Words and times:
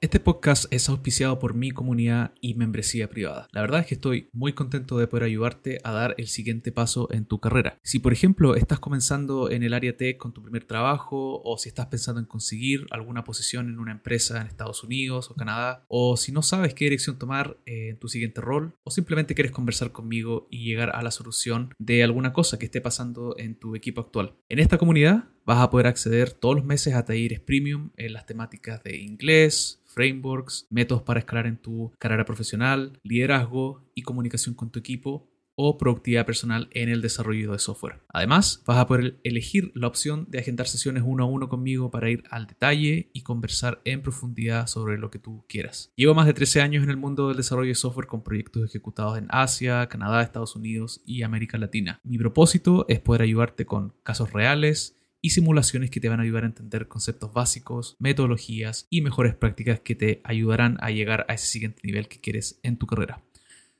Este 0.00 0.20
podcast 0.20 0.72
es 0.72 0.88
auspiciado 0.88 1.40
por 1.40 1.54
mi 1.54 1.72
comunidad 1.72 2.32
y 2.40 2.54
membresía 2.54 3.10
privada. 3.10 3.48
La 3.50 3.62
verdad 3.62 3.80
es 3.80 3.86
que 3.86 3.96
estoy 3.96 4.28
muy 4.32 4.52
contento 4.52 4.96
de 4.96 5.08
poder 5.08 5.24
ayudarte 5.24 5.80
a 5.82 5.90
dar 5.90 6.14
el 6.18 6.28
siguiente 6.28 6.70
paso 6.70 7.08
en 7.10 7.24
tu 7.24 7.40
carrera. 7.40 7.80
Si 7.82 7.98
por 7.98 8.12
ejemplo 8.12 8.54
estás 8.54 8.78
comenzando 8.78 9.50
en 9.50 9.64
el 9.64 9.74
área 9.74 9.96
tech 9.96 10.16
con 10.16 10.32
tu 10.32 10.40
primer 10.40 10.62
trabajo 10.62 11.42
o 11.42 11.58
si 11.58 11.68
estás 11.68 11.86
pensando 11.86 12.20
en 12.20 12.26
conseguir 12.26 12.86
alguna 12.92 13.24
posición 13.24 13.68
en 13.68 13.80
una 13.80 13.90
empresa 13.90 14.40
en 14.40 14.46
Estados 14.46 14.84
Unidos 14.84 15.32
o 15.32 15.34
Canadá 15.34 15.84
o 15.88 16.16
si 16.16 16.30
no 16.30 16.42
sabes 16.42 16.74
qué 16.74 16.84
dirección 16.84 17.18
tomar 17.18 17.56
eh, 17.66 17.88
en 17.88 17.98
tu 17.98 18.06
siguiente 18.06 18.40
rol 18.40 18.74
o 18.84 18.92
simplemente 18.92 19.34
quieres 19.34 19.50
conversar 19.50 19.90
conmigo 19.90 20.46
y 20.48 20.64
llegar 20.64 20.94
a 20.94 21.02
la 21.02 21.10
solución 21.10 21.74
de 21.76 22.04
alguna 22.04 22.32
cosa 22.32 22.56
que 22.56 22.66
esté 22.66 22.80
pasando 22.80 23.34
en 23.36 23.58
tu 23.58 23.74
equipo 23.74 24.00
actual. 24.00 24.36
En 24.48 24.60
esta 24.60 24.78
comunidad 24.78 25.24
vas 25.48 25.60
a 25.60 25.70
poder 25.70 25.86
acceder 25.86 26.32
todos 26.32 26.56
los 26.56 26.64
meses 26.66 26.94
a 26.94 27.06
talleres 27.06 27.40
premium 27.40 27.88
en 27.96 28.12
las 28.12 28.26
temáticas 28.26 28.82
de 28.82 28.98
inglés, 28.98 29.80
frameworks, 29.86 30.66
métodos 30.68 31.02
para 31.02 31.20
escalar 31.20 31.46
en 31.46 31.56
tu 31.56 31.90
carrera 31.98 32.26
profesional, 32.26 33.00
liderazgo 33.02 33.82
y 33.94 34.02
comunicación 34.02 34.54
con 34.54 34.70
tu 34.70 34.78
equipo 34.78 35.26
o 35.54 35.78
productividad 35.78 36.26
personal 36.26 36.68
en 36.72 36.90
el 36.90 37.00
desarrollo 37.00 37.50
de 37.50 37.58
software. 37.58 38.02
Además, 38.12 38.62
vas 38.66 38.76
a 38.76 38.86
poder 38.86 39.18
elegir 39.24 39.72
la 39.74 39.88
opción 39.88 40.26
de 40.28 40.38
agendar 40.38 40.68
sesiones 40.68 41.02
uno 41.04 41.24
a 41.24 41.26
uno 41.26 41.48
conmigo 41.48 41.90
para 41.90 42.10
ir 42.10 42.24
al 42.30 42.46
detalle 42.46 43.08
y 43.14 43.22
conversar 43.22 43.80
en 43.86 44.02
profundidad 44.02 44.66
sobre 44.66 44.98
lo 44.98 45.10
que 45.10 45.18
tú 45.18 45.46
quieras. 45.48 45.90
Llevo 45.96 46.14
más 46.14 46.26
de 46.26 46.34
13 46.34 46.60
años 46.60 46.84
en 46.84 46.90
el 46.90 46.98
mundo 46.98 47.28
del 47.28 47.38
desarrollo 47.38 47.70
de 47.70 47.74
software 47.74 48.06
con 48.06 48.22
proyectos 48.22 48.66
ejecutados 48.66 49.16
en 49.16 49.26
Asia, 49.30 49.88
Canadá, 49.88 50.22
Estados 50.22 50.54
Unidos 50.54 51.00
y 51.06 51.22
América 51.22 51.56
Latina. 51.56 52.00
Mi 52.04 52.18
propósito 52.18 52.84
es 52.86 53.00
poder 53.00 53.22
ayudarte 53.22 53.64
con 53.64 53.94
casos 54.04 54.32
reales, 54.32 54.97
y 55.20 55.30
simulaciones 55.30 55.90
que 55.90 56.00
te 56.00 56.08
van 56.08 56.20
a 56.20 56.22
ayudar 56.22 56.44
a 56.44 56.48
entender 56.48 56.88
conceptos 56.88 57.32
básicos, 57.32 57.96
metodologías 57.98 58.86
y 58.90 59.02
mejores 59.02 59.34
prácticas 59.34 59.80
que 59.80 59.94
te 59.94 60.20
ayudarán 60.24 60.78
a 60.80 60.90
llegar 60.90 61.26
a 61.28 61.34
ese 61.34 61.46
siguiente 61.46 61.80
nivel 61.84 62.08
que 62.08 62.20
quieres 62.20 62.60
en 62.62 62.76
tu 62.78 62.86
carrera. 62.86 63.22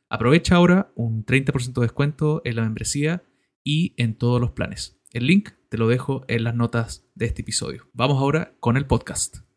Aprovecha 0.09 0.57
ahora 0.57 0.91
un 0.95 1.25
30% 1.25 1.75
de 1.75 1.83
descuento 1.83 2.43
en 2.45 2.57
la 2.57 2.63
membresía 2.63 3.23
y 3.63 3.95
en 3.97 4.15
todos 4.15 4.41
los 4.41 4.53
planes. 4.53 4.99
El 5.13 5.27
link 5.27 5.51
te 5.69 5.79
lo 5.79 5.89
dejo 5.89 6.25
en 6.29 6.45
las 6.45 6.55
notas 6.55 7.07
de 7.15 7.27
este 7.27 7.43
episodio. 7.43 7.89
Vamos 7.93 8.19
ahora 8.19 8.55
con 8.61 8.77
el 8.77 8.87
podcast. 8.87 9.48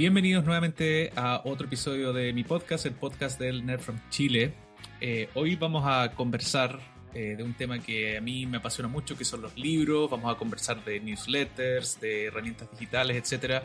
Bienvenidos 0.00 0.46
nuevamente 0.46 1.12
a 1.14 1.42
otro 1.44 1.66
episodio 1.66 2.14
de 2.14 2.32
mi 2.32 2.42
podcast, 2.42 2.86
el 2.86 2.94
podcast 2.94 3.38
del 3.38 3.66
Nerd 3.66 3.80
from 3.80 3.98
Chile. 4.08 4.54
Eh, 4.98 5.28
hoy 5.34 5.56
vamos 5.56 5.84
a 5.86 6.12
conversar 6.14 6.80
eh, 7.12 7.34
de 7.36 7.42
un 7.42 7.52
tema 7.52 7.78
que 7.80 8.16
a 8.16 8.22
mí 8.22 8.46
me 8.46 8.56
apasiona 8.56 8.88
mucho, 8.88 9.14
que 9.14 9.26
son 9.26 9.42
los 9.42 9.54
libros. 9.58 10.10
Vamos 10.10 10.34
a 10.34 10.38
conversar 10.38 10.82
de 10.86 11.00
newsletters, 11.00 12.00
de 12.00 12.24
herramientas 12.24 12.70
digitales, 12.70 13.14
etcétera, 13.18 13.62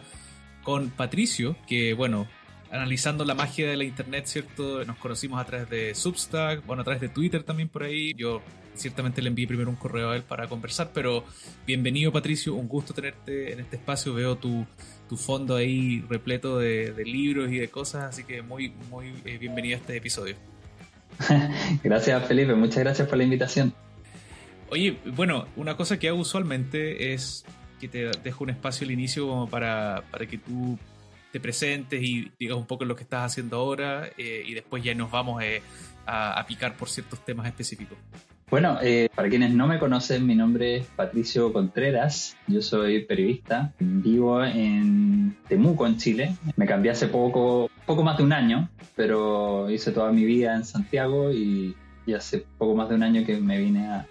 con 0.62 0.90
Patricio, 0.90 1.56
que 1.70 1.94
bueno, 1.94 2.28
analizando 2.70 3.24
la 3.24 3.34
magia 3.34 3.70
de 3.70 3.78
la 3.78 3.86
internet, 3.86 4.26
¿cierto? 4.26 4.84
Nos 4.84 4.98
conocimos 4.98 5.40
a 5.40 5.46
través 5.46 5.70
de 5.70 5.96
Substack, 5.96 6.66
bueno, 6.66 6.82
a 6.82 6.84
través 6.84 7.00
de 7.00 7.08
Twitter 7.08 7.44
también 7.44 7.70
por 7.70 7.84
ahí. 7.84 8.14
Yo 8.14 8.42
ciertamente 8.76 9.22
le 9.22 9.30
envié 9.30 9.48
primero 9.48 9.70
un 9.70 9.76
correo 9.76 10.12
a 10.12 10.16
él 10.16 10.24
para 10.24 10.48
conversar, 10.48 10.92
pero 10.94 11.26
bienvenido 11.66 12.12
Patricio, 12.12 12.56
un 12.56 12.68
gusto 12.68 12.94
tenerte 12.94 13.54
en 13.54 13.60
este 13.60 13.78
espacio. 13.78 14.14
Veo 14.14 14.38
tu 14.38 14.66
tu 15.08 15.18
fondo 15.18 15.56
ahí 15.56 16.04
repleto 16.10 16.60
de, 16.60 16.94
libros 17.06 17.52
y 17.52 17.58
de 17.58 17.68
cosas, 17.70 18.04
así 18.04 18.24
que 18.24 18.42
muy, 18.42 18.70
muy 18.90 19.14
eh, 19.26 19.38
bienvenido 19.38 19.78
a 19.78 19.80
este 19.80 19.98
episodio. 19.98 20.36
gracias 21.84 22.28
Felipe, 22.28 22.56
muchas 22.56 22.80
gracias 22.80 23.08
por 23.08 23.18
la 23.18 23.24
invitación. 23.24 23.74
Oye, 24.70 24.98
bueno, 25.06 25.48
una 25.56 25.78
cosa 25.78 26.00
que 26.00 26.08
hago 26.08 26.20
usualmente 26.20 27.14
es 27.14 27.46
que 27.80 27.88
te 27.88 28.12
dejo 28.24 28.44
un 28.44 28.50
espacio 28.50 28.86
al 28.86 28.92
inicio 28.92 29.28
como 29.28 29.48
para, 29.48 30.04
para 30.10 30.26
que 30.26 30.38
tú 30.38 30.78
te 31.32 31.40
presentes 31.40 32.02
y 32.02 32.32
digas 32.40 32.58
un 32.58 32.66
poco 32.66 32.86
lo 32.86 32.96
que 32.96 33.04
estás 33.04 33.32
haciendo 33.32 33.58
ahora 33.58 34.10
eh, 34.18 34.44
y 34.46 34.54
después 34.54 34.84
ya 34.84 34.96
nos 34.96 35.12
vamos 35.12 35.44
eh, 35.44 35.62
a, 36.06 36.40
a 36.40 36.46
picar 36.48 36.76
por 36.76 36.90
ciertos 36.90 37.24
temas 37.24 37.46
específicos. 37.46 37.98
Bueno, 38.52 38.78
eh, 38.84 39.10
para 39.16 39.28
quienes 39.28 39.54
no 39.56 39.66
me 39.66 39.80
conocen, 39.80 40.26
mi 40.28 40.36
nombre 40.36 40.78
es 40.78 40.86
Patricio 40.86 41.52
Contreras, 41.52 42.38
yo 42.46 42.62
soy 42.62 43.04
periodista, 43.04 43.74
vivo 43.80 44.44
en 44.44 45.36
Temuco, 45.48 45.88
en 45.88 45.98
Chile. 45.98 46.36
Me 46.56 46.68
cambié 46.68 46.92
hace 46.92 47.08
poco, 47.08 47.72
poco 47.88 48.04
más 48.04 48.18
de 48.18 48.24
un 48.24 48.34
año, 48.34 48.70
pero 48.96 49.68
hice 49.72 49.92
toda 49.92 50.12
mi 50.12 50.26
vida 50.26 50.56
en 50.56 50.64
Santiago 50.64 51.32
y, 51.32 51.76
hace 52.16 52.46
poco 52.60 52.76
más 52.76 52.88
de 52.88 52.96
un 52.96 53.02
año 53.02 53.26
que 53.26 53.36
me 53.38 53.60
vine 53.60 53.88
a, 53.88 54.06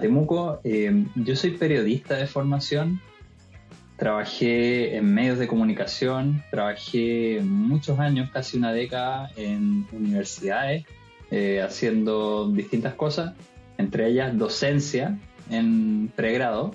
Temuco. 0.00 0.60
Eh, 0.64 1.04
yo 1.14 1.36
soy 1.36 1.52
periodista 1.52 2.16
de 2.16 2.26
formación, 2.26 3.00
trabajé 3.96 4.96
en 4.96 5.14
medios 5.14 5.38
de 5.38 5.46
comunicación, 5.46 6.42
trabajé 6.50 7.40
muchos 7.44 8.00
años, 8.00 8.30
casi 8.32 8.56
una 8.56 8.72
década, 8.72 9.30
en 9.36 9.86
universidades, 9.92 10.86
eh, 11.30 11.62
haciendo 11.62 12.50
distintas 12.50 12.94
cosas 12.94 13.34
entre 13.80 14.08
ellas 14.08 14.36
docencia 14.38 15.18
en 15.50 16.12
pregrado, 16.14 16.72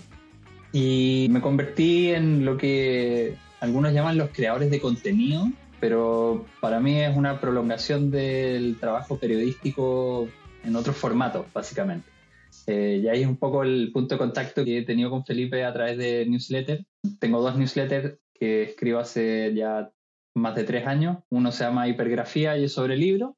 y 0.71 1.27
me 1.29 1.39
convertí 1.39 2.11
en 2.11 2.43
lo 2.43 2.57
que 2.57 3.37
algunos 3.61 3.93
llaman 3.93 4.17
los 4.17 4.31
creadores 4.31 4.69
de 4.69 4.81
contenido, 4.81 5.49
pero 5.79 6.45
para 6.59 6.81
mí 6.81 6.99
es 6.99 7.15
una 7.15 7.39
prolongación 7.39 8.11
del 8.11 8.77
trabajo 8.77 9.17
periodístico 9.17 10.27
en 10.65 10.75
otros 10.75 10.97
formatos, 10.97 11.45
básicamente. 11.53 12.09
Eh, 12.67 13.01
y 13.03 13.07
ahí 13.07 13.21
es 13.21 13.27
un 13.27 13.37
poco 13.37 13.63
el 13.63 13.91
punto 13.93 14.15
de 14.15 14.19
contacto 14.19 14.65
que 14.65 14.79
he 14.79 14.81
tenido 14.83 15.09
con 15.09 15.25
Felipe 15.25 15.63
a 15.63 15.71
través 15.71 15.97
de 15.97 16.25
newsletter. 16.25 16.85
Tengo 17.19 17.41
dos 17.41 17.57
newsletters 17.57 18.17
que 18.33 18.63
escribo 18.63 18.99
hace 18.99 19.53
ya 19.55 19.91
más 20.33 20.55
de 20.55 20.63
tres 20.63 20.87
años. 20.87 21.19
Uno 21.29 21.51
se 21.51 21.63
llama 21.63 21.87
Hipergrafía 21.87 22.57
y 22.57 22.65
es 22.65 22.73
sobre 22.73 22.97
libros, 22.97 23.35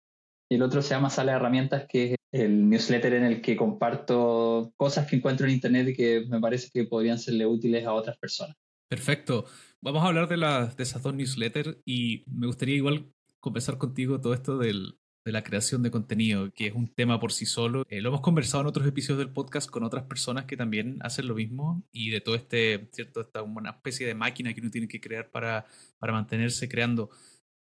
y 0.49 0.55
el 0.55 0.61
otro 0.61 0.81
se 0.81 0.89
llama 0.89 1.09
Sala 1.09 1.33
de 1.33 1.37
Herramientas, 1.37 1.85
que 1.87 2.13
es 2.13 2.17
el 2.31 2.69
newsletter 2.69 3.13
en 3.13 3.23
el 3.23 3.41
que 3.41 3.55
comparto 3.55 4.73
cosas 4.75 5.07
que 5.07 5.15
encuentro 5.15 5.47
en 5.47 5.53
Internet 5.53 5.89
y 5.89 5.95
que 5.95 6.25
me 6.29 6.39
parece 6.39 6.69
que 6.73 6.85
podrían 6.85 7.19
serle 7.19 7.45
útiles 7.45 7.85
a 7.85 7.93
otras 7.93 8.17
personas. 8.17 8.55
Perfecto. 8.87 9.45
Vamos 9.81 10.03
a 10.03 10.07
hablar 10.07 10.27
de, 10.27 10.37
de 10.37 10.83
esas 10.83 11.03
dos 11.03 11.13
newsletters 11.13 11.77
y 11.85 12.23
me 12.27 12.47
gustaría 12.47 12.75
igual 12.75 13.11
conversar 13.39 13.77
contigo 13.77 14.19
todo 14.19 14.33
esto 14.33 14.57
del, 14.57 14.97
de 15.27 15.33
la 15.33 15.43
creación 15.43 15.83
de 15.83 15.91
contenido, 15.91 16.53
que 16.53 16.67
es 16.67 16.73
un 16.73 16.87
tema 16.87 17.19
por 17.19 17.33
sí 17.33 17.45
solo. 17.45 17.85
Eh, 17.89 17.99
lo 17.99 18.07
hemos 18.07 18.21
conversado 18.21 18.61
en 18.61 18.67
otros 18.67 18.87
episodios 18.87 19.19
del 19.19 19.33
podcast 19.33 19.69
con 19.69 19.83
otras 19.83 20.05
personas 20.05 20.45
que 20.45 20.55
también 20.55 20.99
hacen 21.01 21.27
lo 21.27 21.35
mismo 21.35 21.83
y 21.91 22.11
de 22.11 22.21
todo 22.21 22.35
este, 22.35 22.87
¿cierto? 22.93 23.19
Esta 23.19 23.43
una 23.43 23.71
especie 23.71 24.07
de 24.07 24.15
máquina 24.15 24.53
que 24.53 24.61
uno 24.61 24.71
tiene 24.71 24.87
que 24.87 25.01
crear 25.01 25.29
para, 25.29 25.65
para 25.99 26.13
mantenerse 26.13 26.69
creando. 26.69 27.09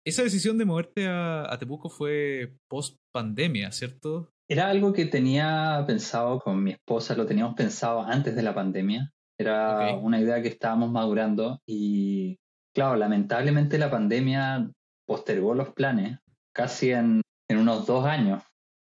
Esa 0.05 0.21
decisión 0.21 0.57
de 0.59 0.65
moverte 0.65 1.07
a, 1.07 1.51
a 1.51 1.57
Temuco 1.57 1.89
fue 1.89 2.53
post 2.69 2.97
pandemia, 3.11 3.71
¿cierto? 3.71 4.29
Era 4.47 4.69
algo 4.69 4.93
que 4.93 5.05
tenía 5.05 5.83
pensado 5.87 6.39
con 6.39 6.63
mi 6.63 6.71
esposa, 6.71 7.15
lo 7.15 7.25
teníamos 7.25 7.55
pensado 7.55 8.01
antes 8.01 8.35
de 8.35 8.43
la 8.43 8.53
pandemia. 8.53 9.11
Era 9.39 9.95
una 9.95 10.21
idea 10.21 10.41
que 10.41 10.49
estábamos 10.49 10.91
madurando 10.91 11.59
y, 11.65 12.37
claro, 12.73 12.95
lamentablemente 12.95 13.79
la 13.79 13.89
pandemia 13.89 14.69
postergó 15.07 15.55
los 15.55 15.73
planes 15.73 16.19
casi 16.53 16.91
en, 16.91 17.21
unos 17.49 17.85
dos 17.87 18.05
años, 18.05 18.43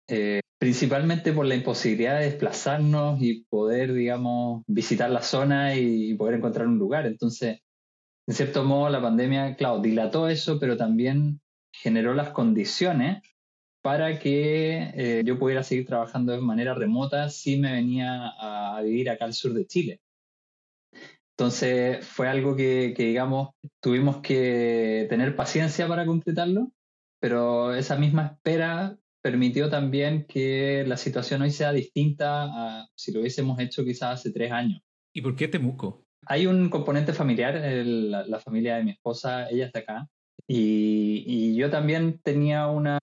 eh, 0.08 0.40
principalmente 0.58 1.32
por 1.32 1.46
la 1.46 1.54
imposibilidad 1.54 2.18
de 2.18 2.26
desplazarnos 2.26 3.22
y 3.22 3.44
poder, 3.48 3.92
digamos, 3.92 4.62
visitar 4.66 5.10
la 5.10 5.22
zona 5.22 5.76
y 5.76 6.14
poder 6.14 6.34
encontrar 6.34 6.66
un 6.66 6.78
lugar. 6.78 7.06
Entonces, 7.06 7.60
en 8.26 8.34
cierto 8.34 8.64
modo, 8.64 8.90
la 8.90 9.00
pandemia, 9.00 9.54
claro, 9.56 9.80
dilató 9.80 10.28
eso, 10.28 10.58
pero 10.58 10.76
también 10.76 11.40
generó 11.72 12.12
las 12.14 12.30
condiciones 12.30 13.22
para 13.82 14.18
que 14.18 14.90
eh, 14.94 15.22
yo 15.24 15.38
pudiera 15.38 15.62
seguir 15.62 15.86
trabajando 15.86 16.32
de 16.32 16.40
manera 16.40 16.74
remota 16.74 17.28
si 17.28 17.56
me 17.56 17.72
venía 17.72 18.32
a, 18.36 18.82
vivir 18.82 19.08
acá 19.10 19.26
al 19.26 19.32
sur 19.32 19.52
de 19.52 19.66
Chile. 19.66 20.00
Entonces 21.38 22.04
fue 22.04 22.28
algo 22.28 22.56
que, 22.56 22.92
digamos, 22.96 23.50
tuvimos 23.80 24.16
que 24.22 25.06
tener 25.08 25.36
paciencia 25.36 25.86
para 25.86 26.04
concretarlo, 26.04 26.72
pero 27.20 27.74
esa 27.74 27.96
misma 27.96 28.26
espera 28.26 28.98
permitió 29.22 29.70
también 29.70 30.26
que 30.26 30.84
la 30.86 30.96
situación 30.96 31.42
hoy 31.42 31.52
sea 31.52 31.72
distinta 31.72 32.44
a 32.44 32.88
si 32.96 33.12
lo 33.12 33.20
hubiésemos 33.20 33.60
hecho 33.60 33.84
quizás 33.84 34.20
hace 34.20 34.32
tres 34.32 34.50
años. 34.50 34.80
¿Y 35.12 35.20
por 35.20 35.36
qué 35.36 35.46
Temuco? 35.46 36.05
Hay 36.26 36.46
un 36.46 36.68
componente 36.70 37.12
familiar, 37.12 37.54
la, 37.54 38.40
familia 38.40 38.76
de 38.76 38.84
mi 38.84 38.90
esposa, 38.92 39.48
ella 39.48 39.66
está 39.66 39.80
acá, 39.80 40.08
y, 40.48 41.54
yo 41.56 41.70
también 41.70 42.20
tenía 42.22 42.68
una, 42.68 42.98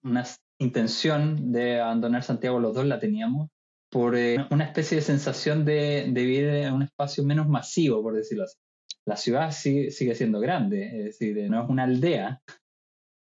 intención 0.59 1.51
de 1.51 1.81
abandonar 1.81 2.23
Santiago, 2.23 2.59
los 2.59 2.73
dos 2.73 2.85
la 2.85 2.99
teníamos, 2.99 3.49
por 3.89 4.15
eh, 4.15 4.37
una 4.49 4.63
especie 4.63 4.97
de 4.97 5.01
sensación 5.01 5.65
de, 5.65 6.09
vivir 6.13 6.45
en 6.45 6.73
un 6.73 6.83
espacio 6.83 7.23
menos 7.23 7.49
masivo, 7.49 8.01
por 8.01 8.15
decirlo 8.15 8.45
así. 8.45 8.57
La 9.05 9.17
ciudad 9.17 9.51
sigue, 9.51 9.91
sigue 9.91 10.15
siendo 10.15 10.39
grande, 10.39 10.85
es 10.85 11.05
decir, 11.05 11.49
no 11.49 11.63
es 11.63 11.69
una 11.69 11.83
aldea, 11.83 12.41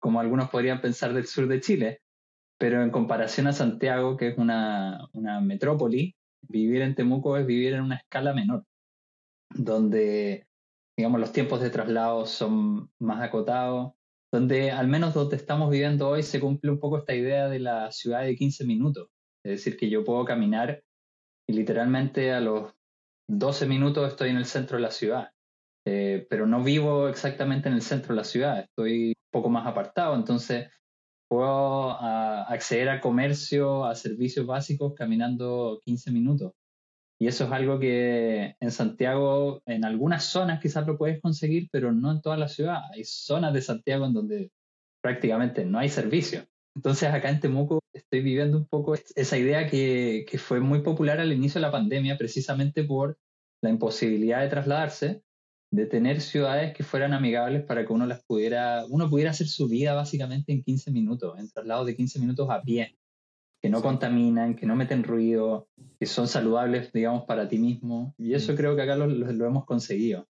como 0.00 0.20
algunos 0.20 0.50
podrían 0.50 0.80
pensar 0.80 1.12
del 1.14 1.26
sur 1.26 1.46
de 1.46 1.60
Chile, 1.60 2.00
pero 2.58 2.82
en 2.82 2.90
comparación 2.90 3.46
a 3.46 3.52
Santiago, 3.52 4.16
que 4.16 4.28
es 4.28 4.38
una 4.38 5.08
metrópoli, 5.40 6.16
vivir 6.42 6.82
en 6.82 6.94
Temuco 6.94 7.36
es 7.36 7.46
vivir 7.46 7.74
en 7.74 7.82
una 7.82 7.96
escala 7.96 8.32
menor, 8.32 8.64
donde, 9.50 10.46
digamos, 10.96 11.20
los 11.20 11.32
tiempos 11.32 11.60
de 11.60 11.70
traslado 11.70 12.26
son 12.26 12.90
más 12.98 13.22
acotados, 13.22 13.92
donde 14.32 14.70
al 14.70 14.88
menos 14.88 15.14
donde 15.14 15.36
estamos 15.36 15.70
viviendo 15.70 16.08
hoy 16.08 16.22
se 16.22 16.40
cumple 16.40 16.70
un 16.70 16.80
poco 16.80 16.98
esta 16.98 17.14
idea 17.14 17.48
de 17.48 17.60
la 17.60 17.90
ciudad 17.92 18.22
de 18.22 18.36
15 18.36 18.64
minutos. 18.64 19.08
Es 19.44 19.52
decir, 19.52 19.76
que 19.76 19.88
yo 19.88 20.04
puedo 20.04 20.24
caminar 20.24 20.82
y 21.48 21.54
literalmente 21.54 22.32
a 22.32 22.40
los 22.40 22.74
12 23.28 23.66
minutos 23.66 24.10
estoy 24.10 24.30
en 24.30 24.36
el 24.36 24.44
centro 24.44 24.76
de 24.76 24.82
la 24.82 24.90
ciudad. 24.90 25.30
Eh, 25.86 26.26
pero 26.28 26.46
no 26.46 26.62
vivo 26.62 27.08
exactamente 27.08 27.68
en 27.68 27.74
el 27.74 27.80
centro 27.80 28.14
de 28.14 28.16
la 28.16 28.24
ciudad, 28.24 28.60
estoy 28.60 29.08
un 29.08 29.30
poco 29.30 29.48
más 29.48 29.66
apartado, 29.66 30.14
entonces 30.14 30.68
puedo 31.28 31.92
acceder 31.92 32.90
a 32.90 33.00
comercio, 33.00 33.86
a 33.86 33.94
servicios 33.94 34.44
básicos 34.46 34.92
caminando 34.94 35.80
15 35.84 36.10
minutos. 36.10 36.52
Y 37.20 37.26
eso 37.26 37.44
es 37.44 37.52
algo 37.52 37.80
que 37.80 38.54
en 38.60 38.70
Santiago, 38.70 39.62
en 39.66 39.84
algunas 39.84 40.24
zonas 40.24 40.60
quizás 40.60 40.86
lo 40.86 40.96
puedes 40.96 41.20
conseguir, 41.20 41.68
pero 41.72 41.92
no 41.92 42.12
en 42.12 42.20
toda 42.20 42.36
la 42.36 42.48
ciudad. 42.48 42.82
Hay 42.92 43.02
zonas 43.04 43.52
de 43.52 43.62
Santiago 43.62 44.06
en 44.06 44.12
donde 44.12 44.52
prácticamente 45.02 45.64
no 45.64 45.78
hay 45.78 45.88
servicio. 45.88 46.46
Entonces 46.76 47.08
acá 47.08 47.30
en 47.30 47.40
Temuco 47.40 47.80
estoy 47.92 48.22
viviendo 48.22 48.56
un 48.56 48.66
poco 48.66 48.94
esa 48.94 49.36
idea 49.36 49.68
que, 49.68 50.24
fue 50.38 50.60
muy 50.60 50.82
popular 50.82 51.18
al 51.18 51.32
inicio 51.32 51.60
de 51.60 51.66
la 51.66 51.72
pandemia, 51.72 52.16
precisamente 52.16 52.84
por 52.84 53.18
la 53.62 53.70
imposibilidad 53.70 54.40
de 54.42 54.48
trasladarse, 54.48 55.22
de 55.72 55.86
tener 55.86 56.20
ciudades 56.20 56.74
que 56.74 56.84
fueran 56.84 57.12
amigables 57.12 57.64
para 57.64 57.84
que 57.84 57.92
uno 57.92 58.06
las 58.06 58.24
pudiera, 58.24 58.84
uno 58.88 59.10
pudiera 59.10 59.32
hacer 59.32 59.48
su 59.48 59.68
vida 59.68 59.94
básicamente 59.94 60.52
en 60.52 60.62
15 60.62 60.92
minutos, 60.92 61.38
en 61.38 61.50
traslados 61.50 61.86
de 61.86 61.96
15 61.96 62.20
minutos 62.20 62.48
a 62.48 62.62
pie, 62.62 62.96
que 63.60 63.68
no 63.68 63.82
contaminan, 63.82 64.54
que 64.54 64.66
no 64.66 64.76
meten 64.76 65.02
ruido, 65.02 65.68
que 65.98 66.06
son 66.06 66.28
saludables, 66.28 66.92
digamos, 66.92 67.24
para 67.24 67.48
ti 67.48 67.58
mismo. 67.58 68.14
Y 68.16 68.34
eso 68.34 68.52
mm. 68.52 68.56
creo 68.56 68.76
que 68.76 68.82
acá 68.82 68.96
lo, 68.96 69.06
lo, 69.06 69.46
hemos 69.46 69.64
conseguido. 69.64 70.28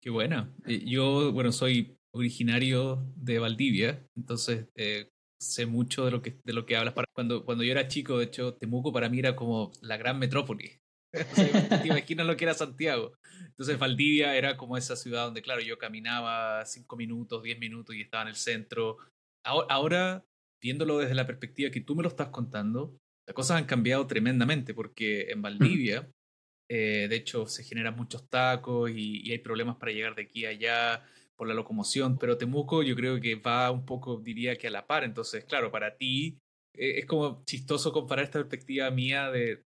Qué 0.00 0.10
buena. 0.10 0.52
Eh, 0.66 0.84
yo, 0.86 1.32
bueno, 1.32 1.52
soy 1.52 1.98
originario 2.12 3.06
de 3.14 3.38
Valdivia, 3.38 4.06
entonces 4.16 4.68
eh, 4.74 5.10
sé 5.38 5.66
mucho 5.66 6.06
de 6.06 6.10
lo 6.10 6.22
que, 6.22 6.40
de 6.44 6.52
lo 6.52 6.64
que 6.64 6.76
hablas. 6.76 6.94
Cuando, 7.12 7.44
cuando 7.44 7.62
yo 7.62 7.72
era 7.72 7.88
chico, 7.88 8.18
de 8.18 8.24
hecho, 8.24 8.54
Temuco 8.54 8.92
para 8.92 9.08
mí 9.08 9.18
era 9.18 9.36
como 9.36 9.72
la 9.82 9.96
gran 9.96 10.18
metrópoli. 10.18 10.80
te 11.12 11.86
imaginas 11.86 12.26
lo 12.26 12.36
que 12.36 12.44
era 12.44 12.54
Santiago. 12.54 13.12
Entonces 13.48 13.78
Valdivia 13.78 14.36
era 14.36 14.56
como 14.56 14.76
esa 14.76 14.96
ciudad 14.96 15.26
donde, 15.26 15.42
claro, 15.42 15.60
yo 15.60 15.78
caminaba 15.78 16.64
cinco 16.66 16.96
minutos, 16.96 17.42
diez 17.42 17.58
minutos 17.58 17.94
y 17.94 18.02
estaba 18.02 18.22
en 18.22 18.28
el 18.28 18.36
centro. 18.36 18.98
Ahora, 19.44 20.24
viéndolo 20.66 20.98
desde 20.98 21.14
la 21.14 21.28
perspectiva 21.28 21.70
que 21.70 21.80
tú 21.80 21.94
me 21.94 22.02
lo 22.02 22.08
estás 22.08 22.30
contando, 22.30 22.98
las 23.24 23.34
cosas 23.34 23.58
han 23.58 23.66
cambiado 23.66 24.04
tremendamente 24.08 24.74
porque 24.74 25.30
en 25.30 25.40
Valdivia, 25.40 26.10
eh, 26.68 27.06
de 27.08 27.14
hecho, 27.14 27.46
se 27.46 27.62
generan 27.62 27.94
muchos 27.94 28.28
tacos 28.28 28.90
y, 28.90 29.30
hay 29.30 29.38
problemas 29.38 29.76
para 29.76 29.92
llegar 29.92 30.16
de 30.16 30.22
aquí 30.22 30.44
a 30.44 30.48
allá 30.48 31.04
por 31.36 31.46
la 31.46 31.54
locomoción, 31.54 32.18
pero 32.18 32.36
Temuco 32.36 32.82
yo 32.82 32.96
creo 32.96 33.20
que 33.20 33.36
va 33.36 33.70
un 33.70 33.86
poco, 33.86 34.16
diría 34.16 34.56
que 34.56 34.66
a 34.66 34.72
la 34.72 34.88
par. 34.88 35.04
Entonces, 35.04 35.44
claro, 35.44 35.70
para 35.70 35.96
ti 35.96 36.40
eh, 36.74 36.98
es 36.98 37.06
como 37.06 37.44
chistoso 37.44 37.92
comparar 37.92 38.24
esta 38.24 38.40
perspectiva 38.40 38.90
mía 38.90 39.30
de, 39.30 39.62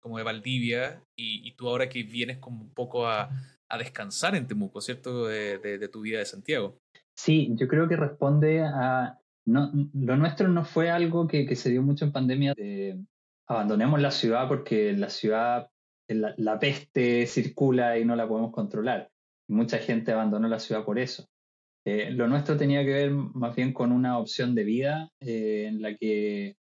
como 0.00 0.18
de 0.18 0.24
Valdivia, 0.24 1.04
y, 1.16 1.52
tú 1.52 1.68
ahora 1.68 1.88
que 1.88 2.02
vienes 2.02 2.38
como 2.38 2.62
un 2.62 2.74
poco 2.74 3.06
a, 3.06 3.30
a 3.68 3.78
descansar 3.78 4.34
en 4.34 4.48
Temuco, 4.48 4.80
¿cierto? 4.80 5.26
De, 5.26 5.58
de, 5.58 5.88
tu 5.88 6.00
vida 6.00 6.18
de 6.18 6.26
Santiago. 6.26 6.80
Sí, 7.16 7.52
yo 7.54 7.68
creo 7.68 7.86
que 7.86 7.94
responde 7.94 8.60
a... 8.64 9.21
No, 9.44 9.70
lo 9.94 10.16
nuestro 10.16 10.48
no 10.48 10.64
fue 10.64 10.90
algo 10.90 11.26
que, 11.26 11.56
se 11.56 11.70
dio 11.70 11.82
mucho 11.82 12.04
en 12.04 12.12
pandemia 12.12 12.54
de 12.54 13.00
abandonemos 13.48 14.00
la 14.00 14.10
ciudad 14.10 14.48
porque 14.48 14.92
la 14.92 15.10
ciudad, 15.10 15.68
la, 16.08 16.58
peste 16.58 17.26
circula 17.26 17.98
y 17.98 18.04
no 18.04 18.16
la 18.16 18.28
podemos 18.28 18.52
controlar. 18.52 19.10
Mucha 19.48 19.78
gente 19.78 20.12
abandonó 20.12 20.48
la 20.48 20.60
ciudad 20.60 20.84
por 20.84 20.98
eso. 20.98 21.28
Eh, 21.84 22.10
lo 22.12 22.28
nuestro 22.28 22.56
tenía 22.56 22.84
que 22.84 22.92
ver 22.92 23.10
más 23.10 23.56
bien 23.56 23.72
con 23.72 23.90
una 23.90 24.18
opción 24.18 24.54
de 24.54 24.64
vida 24.64 25.10
eh, 25.20 25.66
en 25.66 25.82
la 25.82 25.96
que 25.96 26.56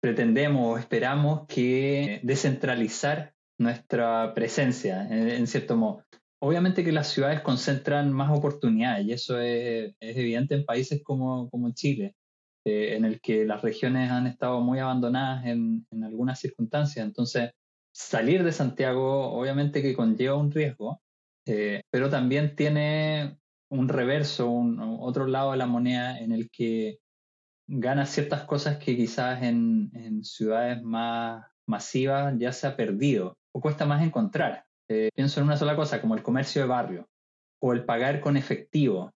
pretendemos 0.00 0.66
o 0.66 0.78
esperamos 0.78 1.46
que 1.46 2.20
descentralizar 2.22 3.32
nuestra 3.58 4.34
presencia, 4.34 5.06
en, 5.08 5.46
cierto 5.46 5.76
modo. 5.76 6.04
Obviamente 6.44 6.82
que 6.82 6.90
las 6.90 7.06
ciudades 7.06 7.40
concentran 7.40 8.12
más 8.12 8.36
oportunidades 8.36 9.06
y 9.06 9.12
eso 9.12 9.38
es, 9.38 9.94
evidente 10.00 10.56
en 10.56 10.64
países 10.64 11.00
como, 11.04 11.48
Chile, 11.72 12.16
eh, 12.64 12.96
en 12.96 13.04
el 13.04 13.20
que 13.20 13.44
las 13.44 13.62
regiones 13.62 14.10
han 14.10 14.26
estado 14.26 14.60
muy 14.60 14.80
abandonadas 14.80 15.46
en, 15.46 15.86
algunas 16.02 16.40
circunstancias. 16.40 17.06
Entonces, 17.06 17.52
salir 17.92 18.42
de 18.42 18.50
Santiago 18.50 19.32
obviamente 19.32 19.82
que 19.82 19.94
conlleva 19.94 20.34
un 20.34 20.50
riesgo, 20.50 21.00
eh, 21.46 21.82
pero 21.90 22.10
también 22.10 22.56
tiene 22.56 23.38
un 23.70 23.88
reverso, 23.88 24.50
un, 24.50 24.80
otro 24.80 25.28
lado 25.28 25.52
de 25.52 25.58
la 25.58 25.66
moneda 25.66 26.18
en 26.18 26.32
el 26.32 26.50
que 26.50 26.98
gana 27.68 28.04
ciertas 28.04 28.42
cosas 28.46 28.78
que 28.78 28.96
quizás 28.96 29.44
en, 29.44 29.92
en, 29.94 30.24
ciudades 30.24 30.82
más 30.82 31.46
masivas 31.68 32.34
ya 32.36 32.52
se 32.52 32.66
ha 32.66 32.76
perdido 32.76 33.38
o 33.52 33.60
cuesta 33.60 33.86
más 33.86 34.02
encontrar. 34.02 34.64
Eh, 34.88 35.10
pienso 35.14 35.40
en 35.40 35.46
una 35.46 35.56
sola 35.56 35.76
cosa, 35.76 36.00
como 36.00 36.14
el 36.14 36.22
comercio 36.22 36.62
de 36.62 36.68
barrio 36.68 37.08
o 37.60 37.72
el 37.72 37.84
pagar 37.84 38.20
con 38.20 38.36
efectivo, 38.36 39.12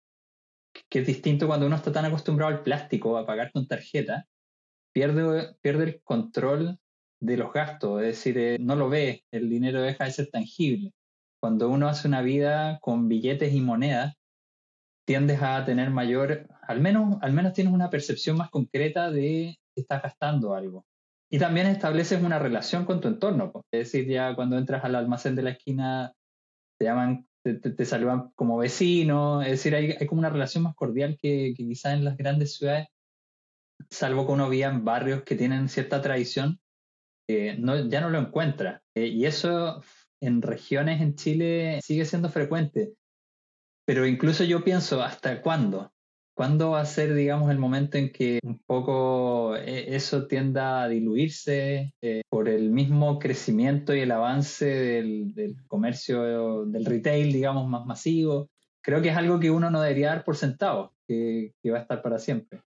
que 0.90 1.00
es 1.00 1.06
distinto 1.06 1.46
cuando 1.46 1.66
uno 1.66 1.76
está 1.76 1.92
tan 1.92 2.04
acostumbrado 2.04 2.52
al 2.52 2.62
plástico, 2.62 3.16
a 3.16 3.26
pagar 3.26 3.50
con 3.52 3.66
tarjeta, 3.66 4.26
pierde, 4.92 5.56
pierde 5.60 5.84
el 5.84 6.02
control 6.02 6.78
de 7.20 7.36
los 7.36 7.52
gastos, 7.52 8.02
es 8.02 8.08
decir, 8.08 8.38
eh, 8.38 8.58
no 8.60 8.76
lo 8.76 8.90
ve, 8.90 9.24
el 9.30 9.48
dinero 9.48 9.80
deja 9.80 10.04
de 10.04 10.12
ser 10.12 10.28
tangible. 10.30 10.92
Cuando 11.40 11.68
uno 11.70 11.88
hace 11.88 12.08
una 12.08 12.22
vida 12.22 12.78
con 12.80 13.08
billetes 13.08 13.54
y 13.54 13.60
monedas, 13.60 14.14
tiendes 15.06 15.42
a 15.42 15.64
tener 15.64 15.90
mayor, 15.90 16.48
al 16.62 16.80
menos, 16.80 17.18
al 17.22 17.32
menos 17.32 17.52
tienes 17.52 17.72
una 17.72 17.90
percepción 17.90 18.36
más 18.36 18.50
concreta 18.50 19.10
de 19.10 19.56
que 19.74 19.80
estás 19.80 20.02
gastando 20.02 20.54
algo. 20.54 20.84
Y 21.30 21.38
también 21.38 21.66
estableces 21.66 22.22
una 22.22 22.38
relación 22.38 22.84
con 22.84 23.00
tu 23.00 23.08
entorno. 23.08 23.52
Es 23.72 23.92
decir, 23.92 24.06
ya 24.08 24.34
cuando 24.34 24.58
entras 24.58 24.84
al 24.84 24.94
almacén 24.94 25.34
de 25.34 25.42
la 25.42 25.50
esquina, 25.50 26.12
te 26.78 26.84
llaman, 26.84 27.26
te, 27.42 27.84
saludan 27.84 28.30
como 28.34 28.58
vecino. 28.58 29.42
Es 29.42 29.50
decir, 29.50 29.74
hay, 29.74 29.92
hay, 29.98 30.06
como 30.06 30.20
una 30.20 30.30
relación 30.30 30.64
más 30.64 30.74
cordial 30.74 31.16
que, 31.20 31.54
que 31.56 31.64
quizás 31.64 31.94
en 31.94 32.04
las 32.04 32.16
grandes 32.16 32.56
ciudades, 32.56 32.88
salvo 33.90 34.26
que 34.26 34.32
uno 34.32 34.48
viva 34.48 34.68
en 34.68 34.84
barrios 34.84 35.22
que 35.22 35.36
tienen 35.36 35.68
cierta 35.68 36.00
tradición, 36.00 36.60
eh, 37.28 37.56
ya 37.88 38.00
no 38.00 38.10
lo 38.10 38.18
encuentra. 38.18 38.82
Eh, 38.94 39.06
y 39.06 39.26
eso 39.26 39.82
en 40.20 40.42
regiones 40.42 41.00
en 41.00 41.14
Chile 41.14 41.80
sigue 41.82 42.04
siendo 42.04 42.28
frecuente. 42.28 42.94
Pero 43.86 44.06
incluso 44.06 44.44
yo 44.44 44.64
pienso, 44.64 45.02
¿hasta 45.02 45.42
cuándo? 45.42 45.92
¿Cuándo 46.34 46.70
va 46.70 46.80
a 46.80 46.84
ser, 46.84 47.14
digamos, 47.14 47.48
el 47.52 47.58
momento 47.58 47.96
en 47.96 48.10
que 48.10 48.40
un 48.42 48.58
poco 48.58 49.54
eh, 49.56 49.94
eso 49.94 50.26
tienda 50.26 50.82
a 50.82 50.88
diluirse 50.88 51.94
eh, 52.02 52.22
por 52.28 52.48
el 52.48 52.70
mismo 52.70 53.20
crecimiento 53.20 53.94
y 53.94 54.00
el 54.00 54.10
avance 54.10 54.66
del, 54.66 55.56
comercio, 55.68 56.66
del 56.66 56.84
retail, 56.84 57.32
digamos, 57.32 57.68
más 57.68 57.86
masivo? 57.86 58.50
Creo 58.82 59.00
que 59.00 59.10
es 59.10 59.16
algo 59.16 59.38
que 59.38 59.52
uno 59.52 59.70
no 59.70 59.80
debería 59.80 60.08
dar 60.08 60.24
por 60.24 60.36
sentado, 60.36 60.92
que, 61.06 61.52
va 61.70 61.78
a 61.78 61.82
estar 61.82 62.02
para 62.02 62.18
siempre. 62.18 62.62